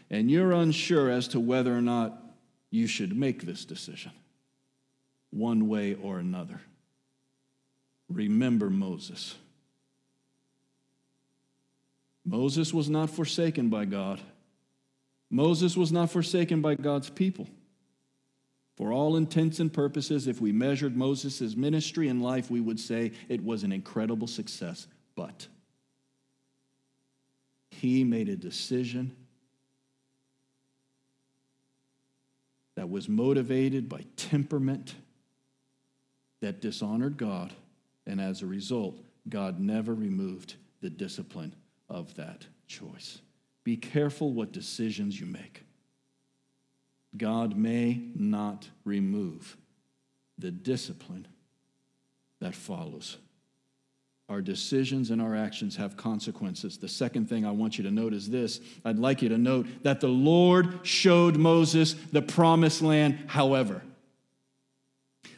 and 0.10 0.30
you're 0.30 0.52
unsure 0.52 1.10
as 1.10 1.30
to 1.30 1.40
whether 1.40 1.74
or 1.74 1.82
not 1.82 2.22
you 2.70 2.86
should 2.86 3.18
make 3.18 3.44
this 3.44 3.64
decision, 3.64 4.12
one 5.30 5.70
way 5.70 5.96
or 6.04 6.20
another, 6.20 6.60
remember 8.10 8.70
Moses. 8.70 9.36
Moses 12.26 12.74
was 12.74 12.90
not 12.90 13.10
forsaken 13.10 13.70
by 13.70 13.86
God. 13.86 14.20
Moses 15.30 15.78
was 15.78 15.94
not 15.94 16.12
forsaken 16.12 16.62
by 16.62 16.76
God's 16.76 17.10
people. 17.10 17.48
For 18.76 18.92
all 18.92 19.16
intents 19.16 19.60
and 19.60 19.72
purposes, 19.72 20.28
if 20.28 20.42
we 20.42 20.52
measured 20.52 20.98
Moses' 20.98 21.56
ministry 21.56 22.10
and 22.10 22.22
life, 22.22 22.52
we 22.52 22.60
would 22.60 22.80
say 22.80 23.14
it 23.30 23.44
was 23.44 23.64
an 23.64 23.72
incredible 23.72 24.28
success. 24.28 24.88
But 25.16 25.48
he 27.72 28.04
made 28.04 28.28
a 28.30 28.36
decision 28.36 29.16
that 32.76 32.90
was 32.90 33.08
motivated 33.08 33.88
by 33.88 34.04
temperament 34.18 34.96
that 36.42 36.62
dishonored 36.62 37.18
God, 37.18 37.54
and 38.06 38.20
as 38.20 38.42
a 38.42 38.46
result, 38.46 39.00
God 39.30 39.60
never 39.60 39.94
removed 39.94 40.56
the 40.82 40.90
discipline 40.90 41.56
of 41.90 42.14
that 42.16 42.46
choice. 42.68 43.22
Be 43.64 43.78
careful 43.78 44.34
what 44.34 44.52
decisions 44.52 45.20
you 45.20 45.26
make. 45.26 45.65
God 47.18 47.56
may 47.56 48.02
not 48.16 48.70
remove 48.84 49.58
the 50.38 50.52
discipline 50.52 51.28
that 52.42 52.56
follows. 52.56 53.18
Our 54.28 54.42
decisions 54.42 55.12
and 55.12 55.22
our 55.22 55.36
actions 55.36 55.76
have 55.76 55.96
consequences. 55.96 56.78
The 56.78 56.88
second 56.88 57.30
thing 57.30 57.46
I 57.46 57.52
want 57.52 57.78
you 57.78 57.84
to 57.84 57.92
note 57.92 58.14
is 58.14 58.30
this 58.30 58.60
I'd 58.84 58.98
like 58.98 59.22
you 59.22 59.30
to 59.30 59.38
note 59.38 59.68
that 59.84 60.02
the 60.02 60.08
Lord 60.08 60.80
showed 60.82 61.38
Moses 61.38 61.94
the 61.94 62.24
promised 62.24 62.82
land, 62.82 63.26
however. 63.28 63.84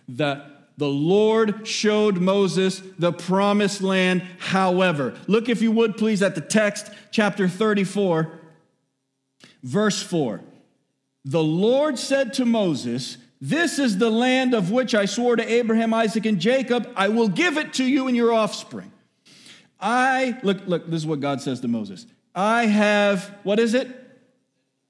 That 0.08 0.58
the 0.78 0.88
Lord 0.88 1.68
showed 1.68 2.18
Moses 2.18 2.82
the 2.98 3.12
promised 3.12 3.82
land, 3.82 4.22
however. 4.38 5.16
Look, 5.28 5.50
if 5.50 5.62
you 5.62 5.72
would, 5.72 5.98
please, 5.98 6.22
at 6.22 6.36
the 6.36 6.42
text, 6.42 6.90
chapter 7.12 7.50
34, 7.50 8.32
verse 9.64 10.02
4. 10.02 10.42
The 11.28 11.44
Lord 11.44 12.00
said 12.00 12.34
to 12.36 12.46
Moses, 12.46 13.18
This 13.42 13.80
is 13.80 13.98
the 13.98 14.10
land 14.10 14.54
of 14.54 14.72
which 14.72 14.96
I 14.96 15.04
swore 15.04 15.36
to 15.36 15.46
Abraham, 15.46 15.94
Isaac, 15.94 16.26
and 16.26 16.40
Jacob. 16.40 16.90
I 16.96 17.10
will 17.10 17.28
give 17.28 17.58
it 17.58 17.74
to 17.74 17.84
you 17.84 18.08
and 18.08 18.16
your 18.16 18.32
offspring. 18.32 18.94
I, 19.78 20.40
look, 20.42 20.66
look, 20.68 20.86
this 20.86 21.02
is 21.02 21.06
what 21.06 21.20
God 21.20 21.42
says 21.42 21.60
to 21.60 21.68
Moses. 21.68 22.06
I 22.34 22.68
have, 22.68 23.36
what 23.44 23.60
is 23.60 23.74
it? 23.74 23.90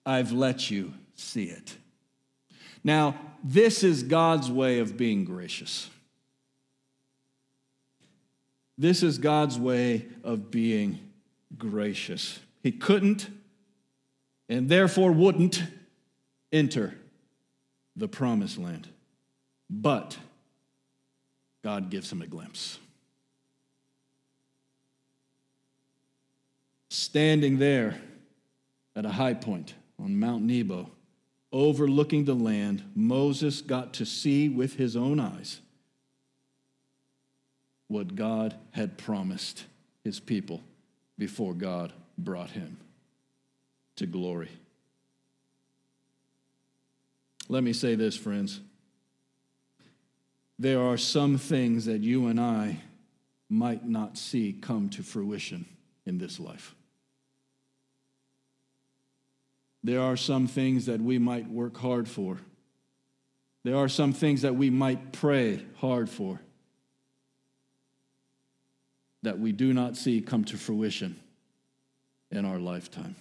I've 0.05 0.31
let 0.31 0.69
you 0.69 0.93
see 1.15 1.45
it. 1.45 1.75
Now, 2.83 3.19
this 3.43 3.83
is 3.83 4.03
God's 4.03 4.51
way 4.51 4.77
of 4.77 4.95
being 4.95 5.25
gracious. 5.25 5.89
This 8.77 9.01
is 9.01 9.17
God's 9.17 9.57
way 9.57 10.05
of 10.23 10.51
being 10.51 10.99
gracious. 11.57 12.39
He 12.61 12.71
couldn't 12.71 13.27
and 14.47 14.69
therefore 14.69 15.11
wouldn't 15.11 15.63
enter 16.51 16.95
the 17.95 18.07
promised 18.07 18.57
land. 18.57 18.87
But 19.69 20.17
God 21.63 21.89
gives 21.89 22.11
him 22.11 22.21
a 22.21 22.27
glimpse. 22.27 22.79
Standing 26.89 27.57
there 27.57 27.99
at 28.95 29.05
a 29.05 29.11
high 29.11 29.33
point 29.33 29.73
on 29.99 30.19
Mount 30.19 30.43
Nebo, 30.43 30.89
overlooking 31.51 32.25
the 32.25 32.35
land, 32.35 32.83
Moses 32.95 33.61
got 33.61 33.93
to 33.95 34.05
see 34.05 34.47
with 34.47 34.75
his 34.75 34.95
own 34.95 35.19
eyes 35.19 35.59
what 37.87 38.15
God 38.15 38.55
had 38.71 38.97
promised 38.97 39.65
his 40.03 40.19
people 40.19 40.61
before 41.17 41.53
God 41.53 41.93
brought 42.17 42.51
him 42.51 42.77
to 43.95 44.05
glory. 44.05 44.49
Let 47.49 47.63
me 47.63 47.73
say 47.73 47.95
this, 47.95 48.17
friends. 48.17 48.59
There 50.59 50.81
are 50.81 50.97
some 50.97 51.37
things 51.37 51.85
that 51.85 52.01
you 52.01 52.27
and 52.27 52.39
I 52.39 52.81
might 53.49 53.85
not 53.85 54.17
see 54.17 54.53
come 54.59 54.89
to 54.89 55.03
fruition 55.03 55.65
in 56.05 56.17
this 56.17 56.39
life. 56.39 56.75
There 59.83 60.01
are 60.01 60.17
some 60.17 60.47
things 60.47 60.87
that 60.87 60.99
we 60.99 61.17
might 61.17 61.49
work 61.49 61.77
hard 61.77 62.09
for. 62.09 62.39
There 63.63 63.77
are 63.77 63.87
some 63.87 64.11
things 64.11 64.41
that 64.41 64.55
we 64.55 64.69
might 64.69 65.13
pray 65.13 65.63
hard 65.77 66.09
for 66.09 66.41
that 69.21 69.39
we 69.39 69.51
do 69.51 69.73
not 69.73 69.95
see 69.95 70.21
come 70.21 70.43
to 70.45 70.57
fruition 70.57 71.19
in 72.31 72.45
our 72.45 72.59
lifetime. 72.59 73.15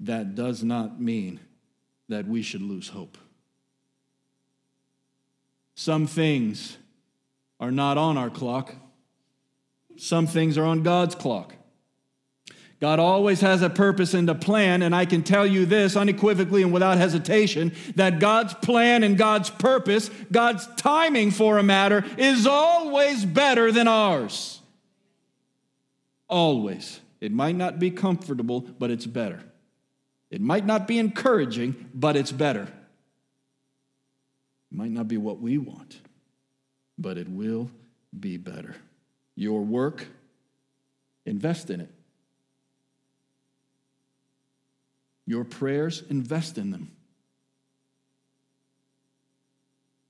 That 0.00 0.34
does 0.34 0.62
not 0.62 1.00
mean 1.00 1.40
that 2.08 2.26
we 2.26 2.42
should 2.42 2.62
lose 2.62 2.88
hope. 2.88 3.18
Some 5.74 6.06
things 6.06 6.78
are 7.60 7.70
not 7.70 7.98
on 7.98 8.16
our 8.16 8.30
clock, 8.30 8.74
some 9.96 10.26
things 10.26 10.58
are 10.58 10.64
on 10.64 10.82
God's 10.82 11.14
clock. 11.14 11.54
God 12.78 12.98
always 12.98 13.40
has 13.40 13.62
a 13.62 13.70
purpose 13.70 14.12
and 14.12 14.28
a 14.28 14.34
plan, 14.34 14.82
and 14.82 14.94
I 14.94 15.06
can 15.06 15.22
tell 15.22 15.46
you 15.46 15.64
this 15.64 15.96
unequivocally 15.96 16.62
and 16.62 16.74
without 16.74 16.98
hesitation 16.98 17.72
that 17.94 18.18
God's 18.18 18.52
plan 18.52 19.02
and 19.02 19.16
God's 19.16 19.48
purpose, 19.48 20.10
God's 20.30 20.66
timing 20.76 21.30
for 21.30 21.56
a 21.56 21.62
matter, 21.62 22.04
is 22.18 22.46
always 22.46 23.24
better 23.24 23.72
than 23.72 23.88
ours. 23.88 24.60
Always. 26.28 27.00
It 27.18 27.32
might 27.32 27.56
not 27.56 27.78
be 27.78 27.90
comfortable, 27.90 28.60
but 28.60 28.90
it's 28.90 29.06
better. 29.06 29.40
It 30.30 30.40
might 30.40 30.66
not 30.66 30.86
be 30.86 30.98
encouraging, 30.98 31.90
but 31.94 32.16
it's 32.16 32.32
better. 32.32 32.62
It 34.72 34.76
might 34.76 34.90
not 34.90 35.08
be 35.08 35.16
what 35.16 35.40
we 35.40 35.58
want, 35.58 36.00
but 36.98 37.16
it 37.16 37.28
will 37.28 37.70
be 38.18 38.36
better. 38.36 38.74
Your 39.36 39.62
work, 39.62 40.06
invest 41.24 41.70
in 41.70 41.80
it. 41.80 41.90
Your 45.26 45.44
prayers, 45.44 46.02
invest 46.08 46.58
in 46.58 46.70
them. 46.70 46.90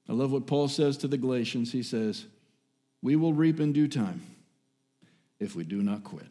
I 0.08 0.12
love 0.12 0.30
what 0.30 0.46
Paul 0.46 0.68
says 0.68 0.96
to 0.98 1.08
the 1.08 1.18
Galatians. 1.18 1.72
He 1.72 1.82
says, 1.82 2.26
We 3.02 3.16
will 3.16 3.32
reap 3.32 3.60
in 3.60 3.72
due 3.72 3.88
time 3.88 4.22
if 5.40 5.56
we 5.56 5.64
do 5.64 5.82
not 5.82 6.04
quit. 6.04 6.26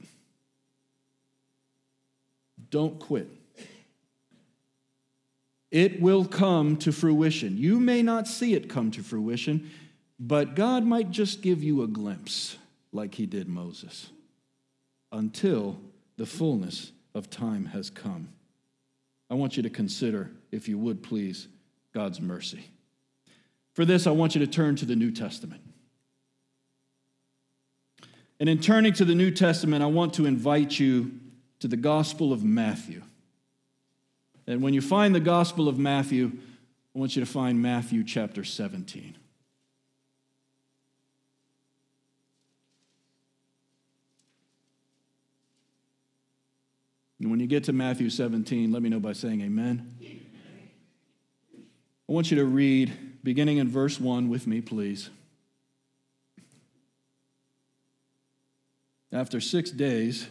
Don't 2.69 2.99
quit. 2.99 3.27
It 5.75 5.99
will 5.99 6.23
come 6.23 6.77
to 6.77 6.93
fruition. 6.93 7.57
You 7.57 7.81
may 7.81 8.01
not 8.01 8.29
see 8.29 8.53
it 8.53 8.69
come 8.69 8.91
to 8.91 9.03
fruition, 9.03 9.69
but 10.17 10.55
God 10.55 10.85
might 10.85 11.11
just 11.11 11.41
give 11.41 11.61
you 11.61 11.83
a 11.83 11.87
glimpse, 11.87 12.55
like 12.93 13.15
He 13.15 13.25
did 13.25 13.49
Moses, 13.49 14.09
until 15.11 15.77
the 16.15 16.25
fullness 16.25 16.93
of 17.13 17.29
time 17.29 17.65
has 17.65 17.89
come. 17.89 18.29
I 19.29 19.33
want 19.33 19.57
you 19.57 19.63
to 19.63 19.69
consider, 19.69 20.31
if 20.49 20.69
you 20.69 20.77
would 20.77 21.03
please, 21.03 21.49
God's 21.93 22.21
mercy. 22.21 22.69
For 23.73 23.83
this, 23.83 24.07
I 24.07 24.11
want 24.11 24.33
you 24.33 24.39
to 24.45 24.47
turn 24.47 24.77
to 24.77 24.85
the 24.85 24.95
New 24.95 25.11
Testament. 25.11 25.61
And 28.39 28.47
in 28.47 28.61
turning 28.61 28.93
to 28.93 29.03
the 29.03 29.13
New 29.13 29.31
Testament, 29.31 29.83
I 29.83 29.87
want 29.87 30.13
to 30.13 30.25
invite 30.25 30.79
you 30.79 31.19
to 31.59 31.67
the 31.67 31.75
Gospel 31.75 32.31
of 32.31 32.45
Matthew. 32.45 33.01
And 34.47 34.61
when 34.61 34.73
you 34.73 34.81
find 34.81 35.15
the 35.15 35.19
Gospel 35.19 35.67
of 35.67 35.77
Matthew, 35.79 36.31
I 36.95 36.99
want 36.99 37.15
you 37.15 37.19
to 37.25 37.31
find 37.31 37.61
Matthew 37.61 38.03
chapter 38.03 38.43
17. 38.43 39.17
And 47.19 47.31
when 47.31 47.39
you 47.39 47.47
get 47.47 47.63
to 47.65 47.73
Matthew 47.73 48.09
17, 48.09 48.71
let 48.71 48.81
me 48.81 48.89
know 48.89 48.99
by 48.99 49.13
saying 49.13 49.41
amen. 49.41 49.97
I 52.07 52.11
want 52.11 52.29
you 52.29 52.37
to 52.37 52.45
read, 52.45 52.93
beginning 53.23 53.57
in 53.57 53.67
verse 53.67 53.99
1 53.99 54.29
with 54.29 54.45
me, 54.45 54.61
please. 54.61 55.09
After 59.11 59.41
six 59.41 59.71
days, 59.71 60.27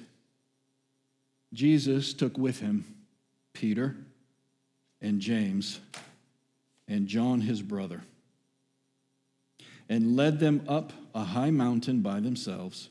Jesus 1.52 2.12
took 2.12 2.38
with 2.38 2.60
him 2.60 2.84
Peter 3.54 3.96
and 5.04 5.20
James 5.20 5.80
and 6.88 7.06
John 7.06 7.42
his 7.42 7.60
brother, 7.60 8.00
and 9.86 10.16
led 10.16 10.40
them 10.40 10.62
up 10.66 10.94
a 11.14 11.22
high 11.22 11.50
mountain 11.50 12.00
by 12.00 12.20
themselves. 12.20 12.88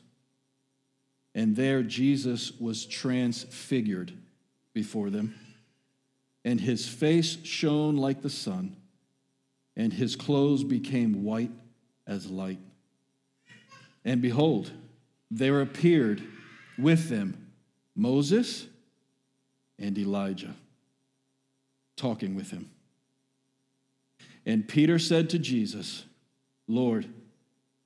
And 1.34 1.56
there 1.56 1.82
Jesus 1.82 2.52
was 2.60 2.86
transfigured 2.86 4.12
before 4.72 5.10
them, 5.10 5.34
and 6.44 6.60
his 6.60 6.88
face 6.88 7.36
shone 7.42 7.96
like 7.96 8.22
the 8.22 8.30
sun, 8.30 8.76
and 9.76 9.92
his 9.92 10.14
clothes 10.14 10.62
became 10.62 11.24
white 11.24 11.50
as 12.06 12.30
light. 12.30 12.60
And 14.04 14.22
behold, 14.22 14.70
there 15.32 15.60
appeared 15.60 16.22
with 16.78 17.08
them 17.08 17.50
Moses 17.96 18.68
and 19.80 19.98
Elijah 19.98 20.54
talking 21.96 22.34
with 22.34 22.50
him. 22.50 22.70
And 24.46 24.68
Peter 24.68 24.98
said 24.98 25.30
to 25.30 25.38
Jesus, 25.38 26.04
Lord, 26.68 27.06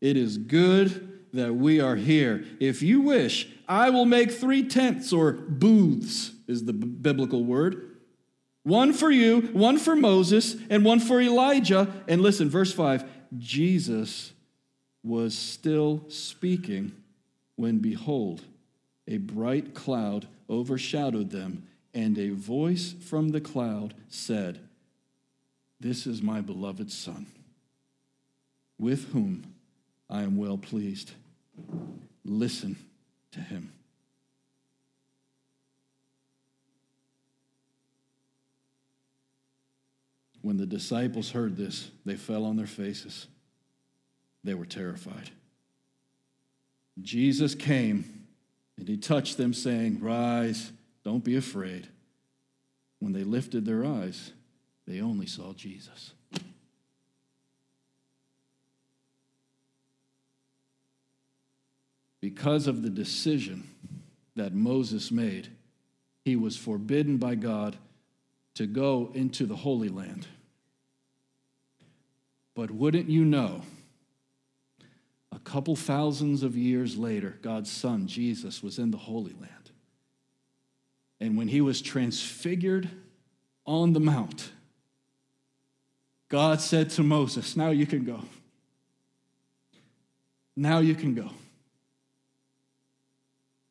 it 0.01 0.17
is 0.17 0.39
good 0.39 1.21
that 1.33 1.55
we 1.55 1.81
are 1.81 1.97
here. 1.97 2.45
If 2.61 2.83
you 2.83 3.01
wish, 3.01 3.49
I 3.69 3.91
will 3.91 4.07
make 4.07 4.33
three 4.33 4.67
tents 4.67 5.13
or 5.13 5.33
booths, 5.33 6.33
is 6.47 6.65
the 6.65 6.73
b- 6.73 6.87
biblical 6.87 7.45
word. 7.45 7.97
One 8.63 8.93
for 8.93 9.11
you, 9.11 9.43
one 9.53 9.79
for 9.79 9.95
Moses, 9.95 10.57
and 10.71 10.85
one 10.85 11.01
for 11.01 11.21
Elijah. 11.21 11.93
And 12.07 12.23
listen, 12.23 12.49
verse 12.49 12.73
5 12.73 13.05
Jesus 13.37 14.33
was 15.03 15.37
still 15.37 16.05
speaking 16.09 16.93
when, 17.57 17.79
behold, 17.79 18.43
a 19.07 19.19
bright 19.19 19.75
cloud 19.75 20.29
overshadowed 20.49 21.31
them, 21.31 21.68
and 21.95 22.19
a 22.19 22.31
voice 22.31 22.95
from 23.01 23.31
the 23.31 23.41
cloud 23.41 23.95
said, 24.09 24.61
This 25.81 26.07
is 26.07 26.23
my 26.23 26.41
beloved 26.41 26.91
Son, 26.93 27.27
with 28.79 29.13
whom 29.13 29.55
I 30.09 30.23
am 30.23 30.37
well 30.37 30.59
pleased. 30.59 31.13
Listen 32.25 32.77
to 33.33 33.41
him. 33.41 33.73
When 40.43 40.57
the 40.57 40.67
disciples 40.67 41.31
heard 41.33 41.57
this, 41.57 41.91
they 42.07 42.17
fell 42.17 42.45
on 42.45 42.57
their 42.57 42.67
faces. 42.67 43.27
They 44.45 44.55
were 44.55 44.67
terrified. 44.67 45.31
Jesus 47.03 47.55
came 47.55 48.27
and 48.77 48.89
he 48.89 48.97
touched 48.97 49.37
them, 49.37 49.53
saying, 49.53 50.01
Rise, 50.01 50.73
don't 51.09 51.25
be 51.25 51.37
afraid. 51.37 51.89
When 52.99 53.15
they 53.15 53.25
lifted 53.25 53.65
their 53.65 53.83
eyes, 53.83 54.33
they 54.87 55.01
only 55.01 55.25
saw 55.25 55.55
Jesus. 55.55 56.13
Because 62.21 62.67
of 62.67 62.83
the 62.83 62.91
decision 62.91 63.71
that 64.37 64.53
Moses 64.53 65.11
made, 65.11 65.49
he 66.27 66.37
was 66.37 66.59
forbidden 66.59 67.17
by 67.17 67.37
God 67.37 67.79
to 68.57 68.67
go 68.67 69.11
into 69.15 69.47
the 69.47 69.57
Holy 69.57 69.89
Land. 69.89 70.27
But 72.55 72.71
wouldn't 72.71 73.09
you 73.09 73.25
know, 73.25 73.63
a 75.33 75.39
couple 75.39 75.75
thousands 75.75 76.43
of 76.43 76.55
years 76.55 76.99
later, 76.99 77.39
God's 77.41 77.71
Son, 77.71 78.07
Jesus, 78.07 78.63
was 78.63 78.79
in 78.79 78.91
the 78.91 78.99
Holy 78.99 79.33
Land. 79.33 79.58
And 81.21 81.37
when 81.37 81.49
he 81.49 81.61
was 81.61 81.83
transfigured 81.83 82.89
on 83.67 83.93
the 83.93 84.01
Mount, 84.01 84.51
God 86.29 86.61
said 86.61 86.91
to 86.91 87.03
Moses, 87.03 87.57
Now 87.57 87.71
you 87.71 87.87
can 87.87 88.05
go. 88.05 88.23
Now 90.57 90.79
you 90.79 90.95
can 90.95 91.15
go. 91.15 91.31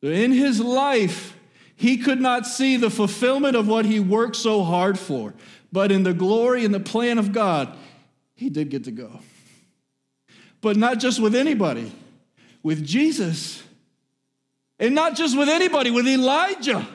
In 0.02 0.32
his 0.32 0.60
life, 0.60 1.36
he 1.76 1.98
could 1.98 2.20
not 2.20 2.46
see 2.46 2.76
the 2.76 2.90
fulfillment 2.90 3.56
of 3.56 3.68
what 3.68 3.84
he 3.84 4.00
worked 4.00 4.36
so 4.36 4.62
hard 4.62 4.98
for. 4.98 5.34
But 5.70 5.92
in 5.92 6.02
the 6.02 6.14
glory 6.14 6.64
and 6.64 6.74
the 6.74 6.80
plan 6.80 7.18
of 7.18 7.32
God, 7.32 7.76
he 8.34 8.48
did 8.48 8.70
get 8.70 8.84
to 8.84 8.90
go. 8.90 9.20
But 10.60 10.76
not 10.76 10.98
just 10.98 11.20
with 11.20 11.34
anybody, 11.34 11.92
with 12.62 12.84
Jesus. 12.84 13.62
And 14.78 14.94
not 14.94 15.16
just 15.16 15.36
with 15.36 15.48
anybody, 15.48 15.90
with 15.90 16.06
Elijah. 16.06 16.86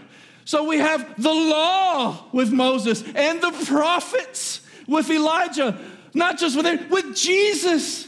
So 0.46 0.66
we 0.66 0.78
have 0.78 1.22
the 1.22 1.34
law 1.34 2.26
with 2.32 2.52
Moses 2.52 3.04
and 3.16 3.42
the 3.42 3.52
prophets 3.66 4.62
with 4.88 5.10
Elijah, 5.10 5.78
not 6.14 6.38
just 6.38 6.58
with 6.58 6.66
it, 6.66 6.90
with 6.90 7.16
Jesus 7.16 8.08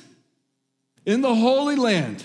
in 1.05 1.21
the 1.21 1.33
Holy 1.33 1.75
Land. 1.75 2.23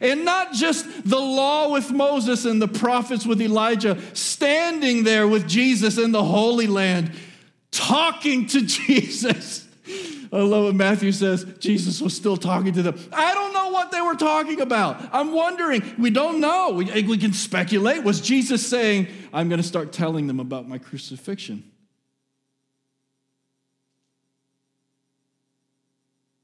And 0.00 0.24
not 0.24 0.52
just 0.52 1.08
the 1.08 1.20
law 1.20 1.70
with 1.70 1.92
Moses 1.92 2.44
and 2.44 2.60
the 2.60 2.66
prophets 2.66 3.24
with 3.24 3.40
Elijah, 3.40 4.00
standing 4.14 5.04
there 5.04 5.28
with 5.28 5.46
Jesus 5.46 5.96
in 5.96 6.10
the 6.10 6.24
Holy 6.24 6.66
Land, 6.66 7.12
talking 7.70 8.46
to 8.48 8.62
Jesus. 8.66 9.61
I 9.84 10.38
love 10.38 10.64
what 10.64 10.74
Matthew 10.74 11.12
says. 11.12 11.44
Jesus 11.58 12.00
was 12.00 12.16
still 12.16 12.36
talking 12.36 12.72
to 12.74 12.82
them. 12.82 12.98
I 13.12 13.34
don't 13.34 13.52
know 13.52 13.70
what 13.70 13.90
they 13.90 14.00
were 14.00 14.14
talking 14.14 14.60
about. 14.60 15.08
I'm 15.12 15.32
wondering. 15.32 15.82
We 15.98 16.10
don't 16.10 16.40
know. 16.40 16.70
We, 16.70 16.90
eh, 16.90 17.06
we 17.06 17.18
can 17.18 17.32
speculate. 17.32 18.04
Was 18.04 18.20
Jesus 18.20 18.66
saying, 18.66 19.08
I'm 19.32 19.48
going 19.48 19.60
to 19.60 19.66
start 19.66 19.92
telling 19.92 20.28
them 20.28 20.40
about 20.40 20.68
my 20.68 20.78
crucifixion? 20.78 21.64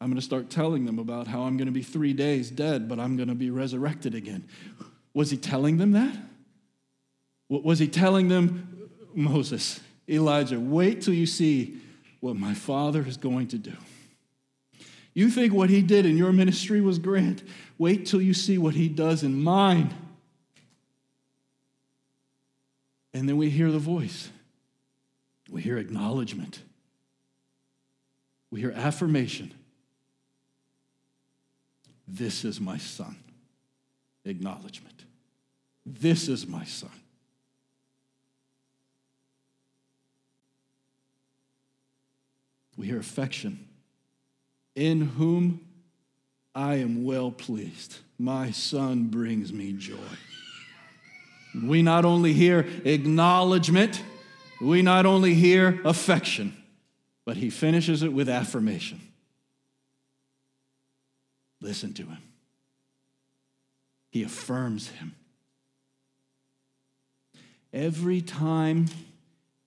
I'm 0.01 0.09
going 0.09 0.17
to 0.17 0.23
start 0.23 0.51
telling 0.51 0.85
them 0.85 0.99
about 0.99 1.27
how 1.27 1.43
I'm 1.43 1.57
going 1.57 1.67
to 1.67 1.73
be 1.73 1.83
three 1.83 2.13
days 2.13 2.51
dead, 2.51 2.89
but 2.89 3.01
I'm 3.01 3.17
going 3.17 3.29
to 3.29 3.35
be 3.35 3.51
resurrected 3.51 4.15
again. 4.15 4.49
Was 5.15 5.31
he 5.31 5.37
telling 5.37 5.79
them 5.79 5.93
that? 5.93 6.17
Was 7.49 7.79
he 7.79 7.89
telling 7.89 8.29
them, 8.29 8.91
Moses, 9.15 9.81
Elijah, 10.09 10.61
wait 10.61 11.03
till 11.03 11.15
you 11.15 11.27
see 11.27 11.81
what 12.21 12.37
my 12.37 12.55
father 12.55 13.05
is 13.07 13.17
going 13.17 13.49
to 13.49 13.59
do? 13.59 13.75
You 15.15 15.31
think 15.31 15.53
what 15.53 15.71
he 15.71 15.83
did 15.83 16.07
in 16.07 16.17
your 16.17 16.33
ministry 16.33 16.81
was 16.81 16.99
grand? 16.99 17.43
Wait 17.77 18.07
till 18.07 18.23
you 18.23 18.35
see 18.35 18.59
what 18.59 18.75
he 18.75 18.89
does 18.89 19.23
in 19.23 19.43
mine. 19.43 19.93
And 23.13 23.29
then 23.29 23.37
we 23.37 23.51
hear 23.51 23.71
the 23.71 23.79
voice, 23.79 24.31
we 25.51 25.63
hear 25.63 25.79
acknowledgement, 25.79 26.61
we 28.51 28.61
hear 28.61 28.73
affirmation. 28.73 29.53
This 32.07 32.45
is 32.45 32.61
my 32.61 32.79
son. 32.79 33.17
Acknowledgement. 34.25 35.05
This 35.85 36.29
is 36.29 36.47
my 36.47 36.65
son. 36.65 36.91
We 42.79 42.87
hear 42.87 42.99
affection. 42.99 43.69
In 44.77 45.01
whom 45.01 45.61
I 46.55 46.77
am 46.77 47.05
well 47.05 47.33
pleased. 47.33 47.99
My 48.19 48.53
son 48.53 49.09
brings 49.09 49.53
me 49.53 49.73
joy. 49.73 49.97
We 51.61 51.83
not 51.83 52.05
only 52.05 52.33
hear 52.33 52.61
acknowledgement, 52.85 54.03
we 54.61 54.81
not 54.83 55.07
only 55.07 55.35
hear 55.35 55.81
affection, 55.85 56.57
but 57.25 57.37
he 57.37 57.51
finishes 57.51 58.03
it 58.03 58.13
with 58.13 58.29
affirmation. 58.29 59.01
Listen 61.61 61.93
to 61.95 62.05
him. 62.05 62.23
He 64.11 64.23
affirms 64.23 64.89
him. 64.89 65.17
Every 67.73 68.21
time 68.21 68.87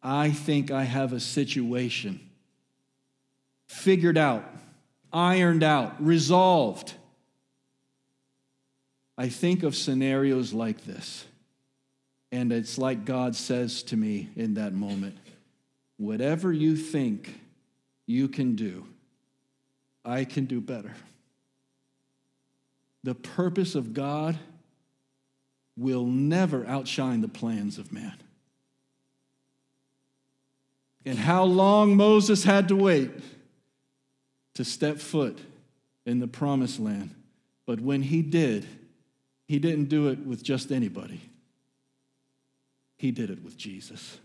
I 0.01 0.31
think 0.31 0.71
I 0.71 0.83
have 0.83 1.11
a 1.11 1.19
situation 1.19 2.30
figured 3.71 4.17
out, 4.17 4.43
ironed 5.11 5.63
out, 5.63 6.03
resolved, 6.03 6.93
I 9.17 9.29
think 9.29 9.63
of 9.63 9.75
scenarios 9.75 10.53
like 10.53 10.85
this. 10.85 11.25
And 12.31 12.51
it's 12.51 12.77
like 12.77 13.05
God 13.05 13.35
says 13.35 13.83
to 13.83 13.97
me 13.97 14.29
in 14.35 14.53
that 14.55 14.73
moment 14.73 15.17
whatever 15.97 16.51
you 16.51 16.75
think 16.75 17.39
you 18.07 18.27
can 18.27 18.55
do, 18.55 18.87
I 20.03 20.25
can 20.25 20.45
do 20.45 20.59
better 20.61 20.93
the 23.03 23.15
purpose 23.15 23.75
of 23.75 23.93
God 23.93 24.37
will 25.77 26.05
never 26.05 26.65
outshine 26.67 27.21
the 27.21 27.27
plans 27.27 27.77
of 27.77 27.91
man. 27.91 28.13
And 31.05 31.17
how 31.17 31.43
long 31.43 31.95
Moses 31.95 32.43
had 32.43 32.67
to 32.67 32.75
wait 32.75 33.09
to 34.55 34.65
step 34.65 34.97
foot 34.97 35.39
in 36.05 36.19
the 36.19 36.27
promised 36.27 36.79
land. 36.79 37.15
But 37.65 37.79
when 37.79 38.01
he 38.01 38.21
did, 38.21 38.67
he 39.47 39.59
didn't 39.59 39.85
do 39.85 40.07
it 40.09 40.19
with 40.19 40.43
just 40.43 40.71
anybody, 40.71 41.21
he 42.97 43.11
did 43.11 43.29
it 43.29 43.43
with 43.43 43.57
Jesus. 43.57 44.17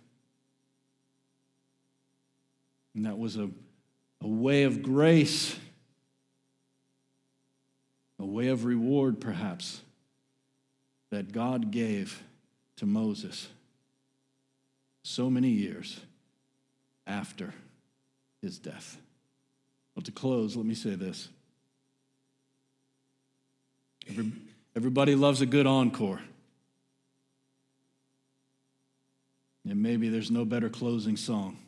And 2.95 3.05
that 3.05 3.19
was 3.19 3.37
a, 3.37 3.51
a 4.23 4.27
way 4.27 4.63
of 4.63 4.83
grace 4.83 5.57
a 8.19 8.25
way 8.25 8.49
of 8.49 8.65
reward, 8.65 9.21
perhaps, 9.21 9.83
that 11.11 11.33
God 11.33 11.71
gave 11.71 12.23
to 12.77 12.87
Moses 12.87 13.49
so 15.03 15.31
many 15.31 15.51
years 15.51 16.01
after 17.07 17.55
his 18.43 18.59
death. 18.59 18.99
Well, 19.97 20.03
to 20.05 20.13
close, 20.13 20.55
let 20.55 20.67
me 20.67 20.75
say 20.75 20.95
this. 20.95 21.29
Every, 24.09 24.31
everybody 24.77 25.17
loves 25.17 25.41
a 25.41 25.47
good 25.47 25.67
encore. 25.67 26.21
And 29.69 29.83
maybe 29.83 30.11
there's 30.11 30.31
no 30.31 30.45
better 30.45 30.69
closing 30.69 31.17
song 31.17 31.59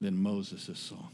than 0.00 0.22
Moses' 0.22 0.78
song. 0.78 1.10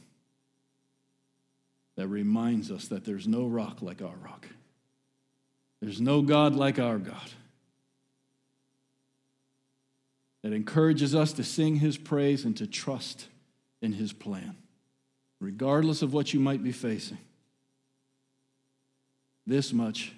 that 1.96 2.08
reminds 2.08 2.70
us 2.70 2.88
that 2.88 3.04
there's 3.04 3.28
no 3.28 3.46
rock 3.46 3.82
like 3.82 4.00
our 4.00 4.16
rock. 4.24 4.48
There's 5.80 6.00
no 6.00 6.22
God 6.22 6.54
like 6.56 6.78
our 6.78 6.98
God. 6.98 7.30
That 10.42 10.54
encourages 10.54 11.14
us 11.14 11.34
to 11.34 11.44
sing 11.44 11.76
his 11.76 11.98
praise 11.98 12.46
and 12.46 12.56
to 12.56 12.66
trust 12.66 13.26
in 13.82 13.92
his 13.92 14.14
plan, 14.14 14.56
regardless 15.40 16.02
of 16.02 16.12
what 16.12 16.32
you 16.34 16.40
might 16.40 16.62
be 16.62 16.72
facing. 16.72 17.18
This 19.46 19.72
much 19.72 20.12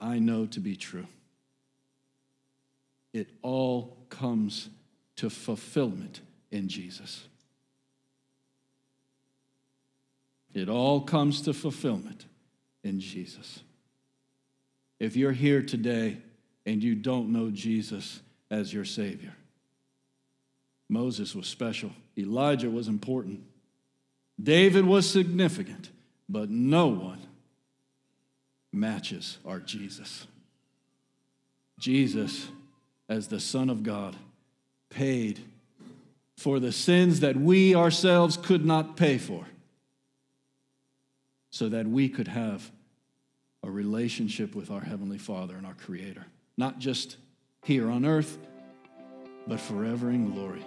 I 0.00 0.18
know 0.18 0.46
to 0.46 0.60
be 0.60 0.76
true. 0.76 1.06
It 3.12 3.28
all 3.42 3.98
comes 4.08 4.70
to 5.16 5.28
fulfillment 5.28 6.20
in 6.50 6.68
Jesus. 6.68 7.24
It 10.54 10.68
all 10.68 11.00
comes 11.00 11.42
to 11.42 11.52
fulfillment 11.52 12.24
in 12.82 13.00
Jesus. 13.00 13.60
If 14.98 15.16
you're 15.16 15.32
here 15.32 15.62
today 15.62 16.18
and 16.64 16.82
you 16.82 16.94
don't 16.94 17.32
know 17.32 17.50
Jesus 17.50 18.20
as 18.50 18.72
your 18.72 18.84
Savior, 18.84 19.34
Moses 20.88 21.34
was 21.34 21.46
special, 21.46 21.90
Elijah 22.18 22.70
was 22.70 22.88
important, 22.88 23.42
David 24.40 24.84
was 24.84 25.08
significant, 25.08 25.90
but 26.28 26.50
no 26.50 26.86
one 26.86 27.20
matches 28.72 29.38
our 29.44 29.58
Jesus. 29.58 30.26
Jesus, 31.78 32.48
as 33.08 33.28
the 33.28 33.40
Son 33.40 33.68
of 33.70 33.82
God, 33.82 34.16
paid 34.88 35.40
for 36.36 36.58
the 36.58 36.72
sins 36.72 37.20
that 37.20 37.36
we 37.36 37.74
ourselves 37.74 38.36
could 38.36 38.64
not 38.64 38.96
pay 38.96 39.18
for 39.18 39.46
so 41.50 41.68
that 41.68 41.86
we 41.86 42.08
could 42.08 42.28
have 42.28 42.70
a 43.62 43.70
relationship 43.70 44.54
with 44.54 44.70
our 44.70 44.80
Heavenly 44.80 45.18
Father 45.18 45.56
and 45.56 45.66
our 45.66 45.74
Creator, 45.74 46.24
not 46.56 46.78
just 46.78 47.16
here 47.64 47.90
on 47.90 48.06
earth, 48.06 48.38
but 49.46 49.60
forever 49.60 50.10
in 50.10 50.32
glory. 50.32 50.64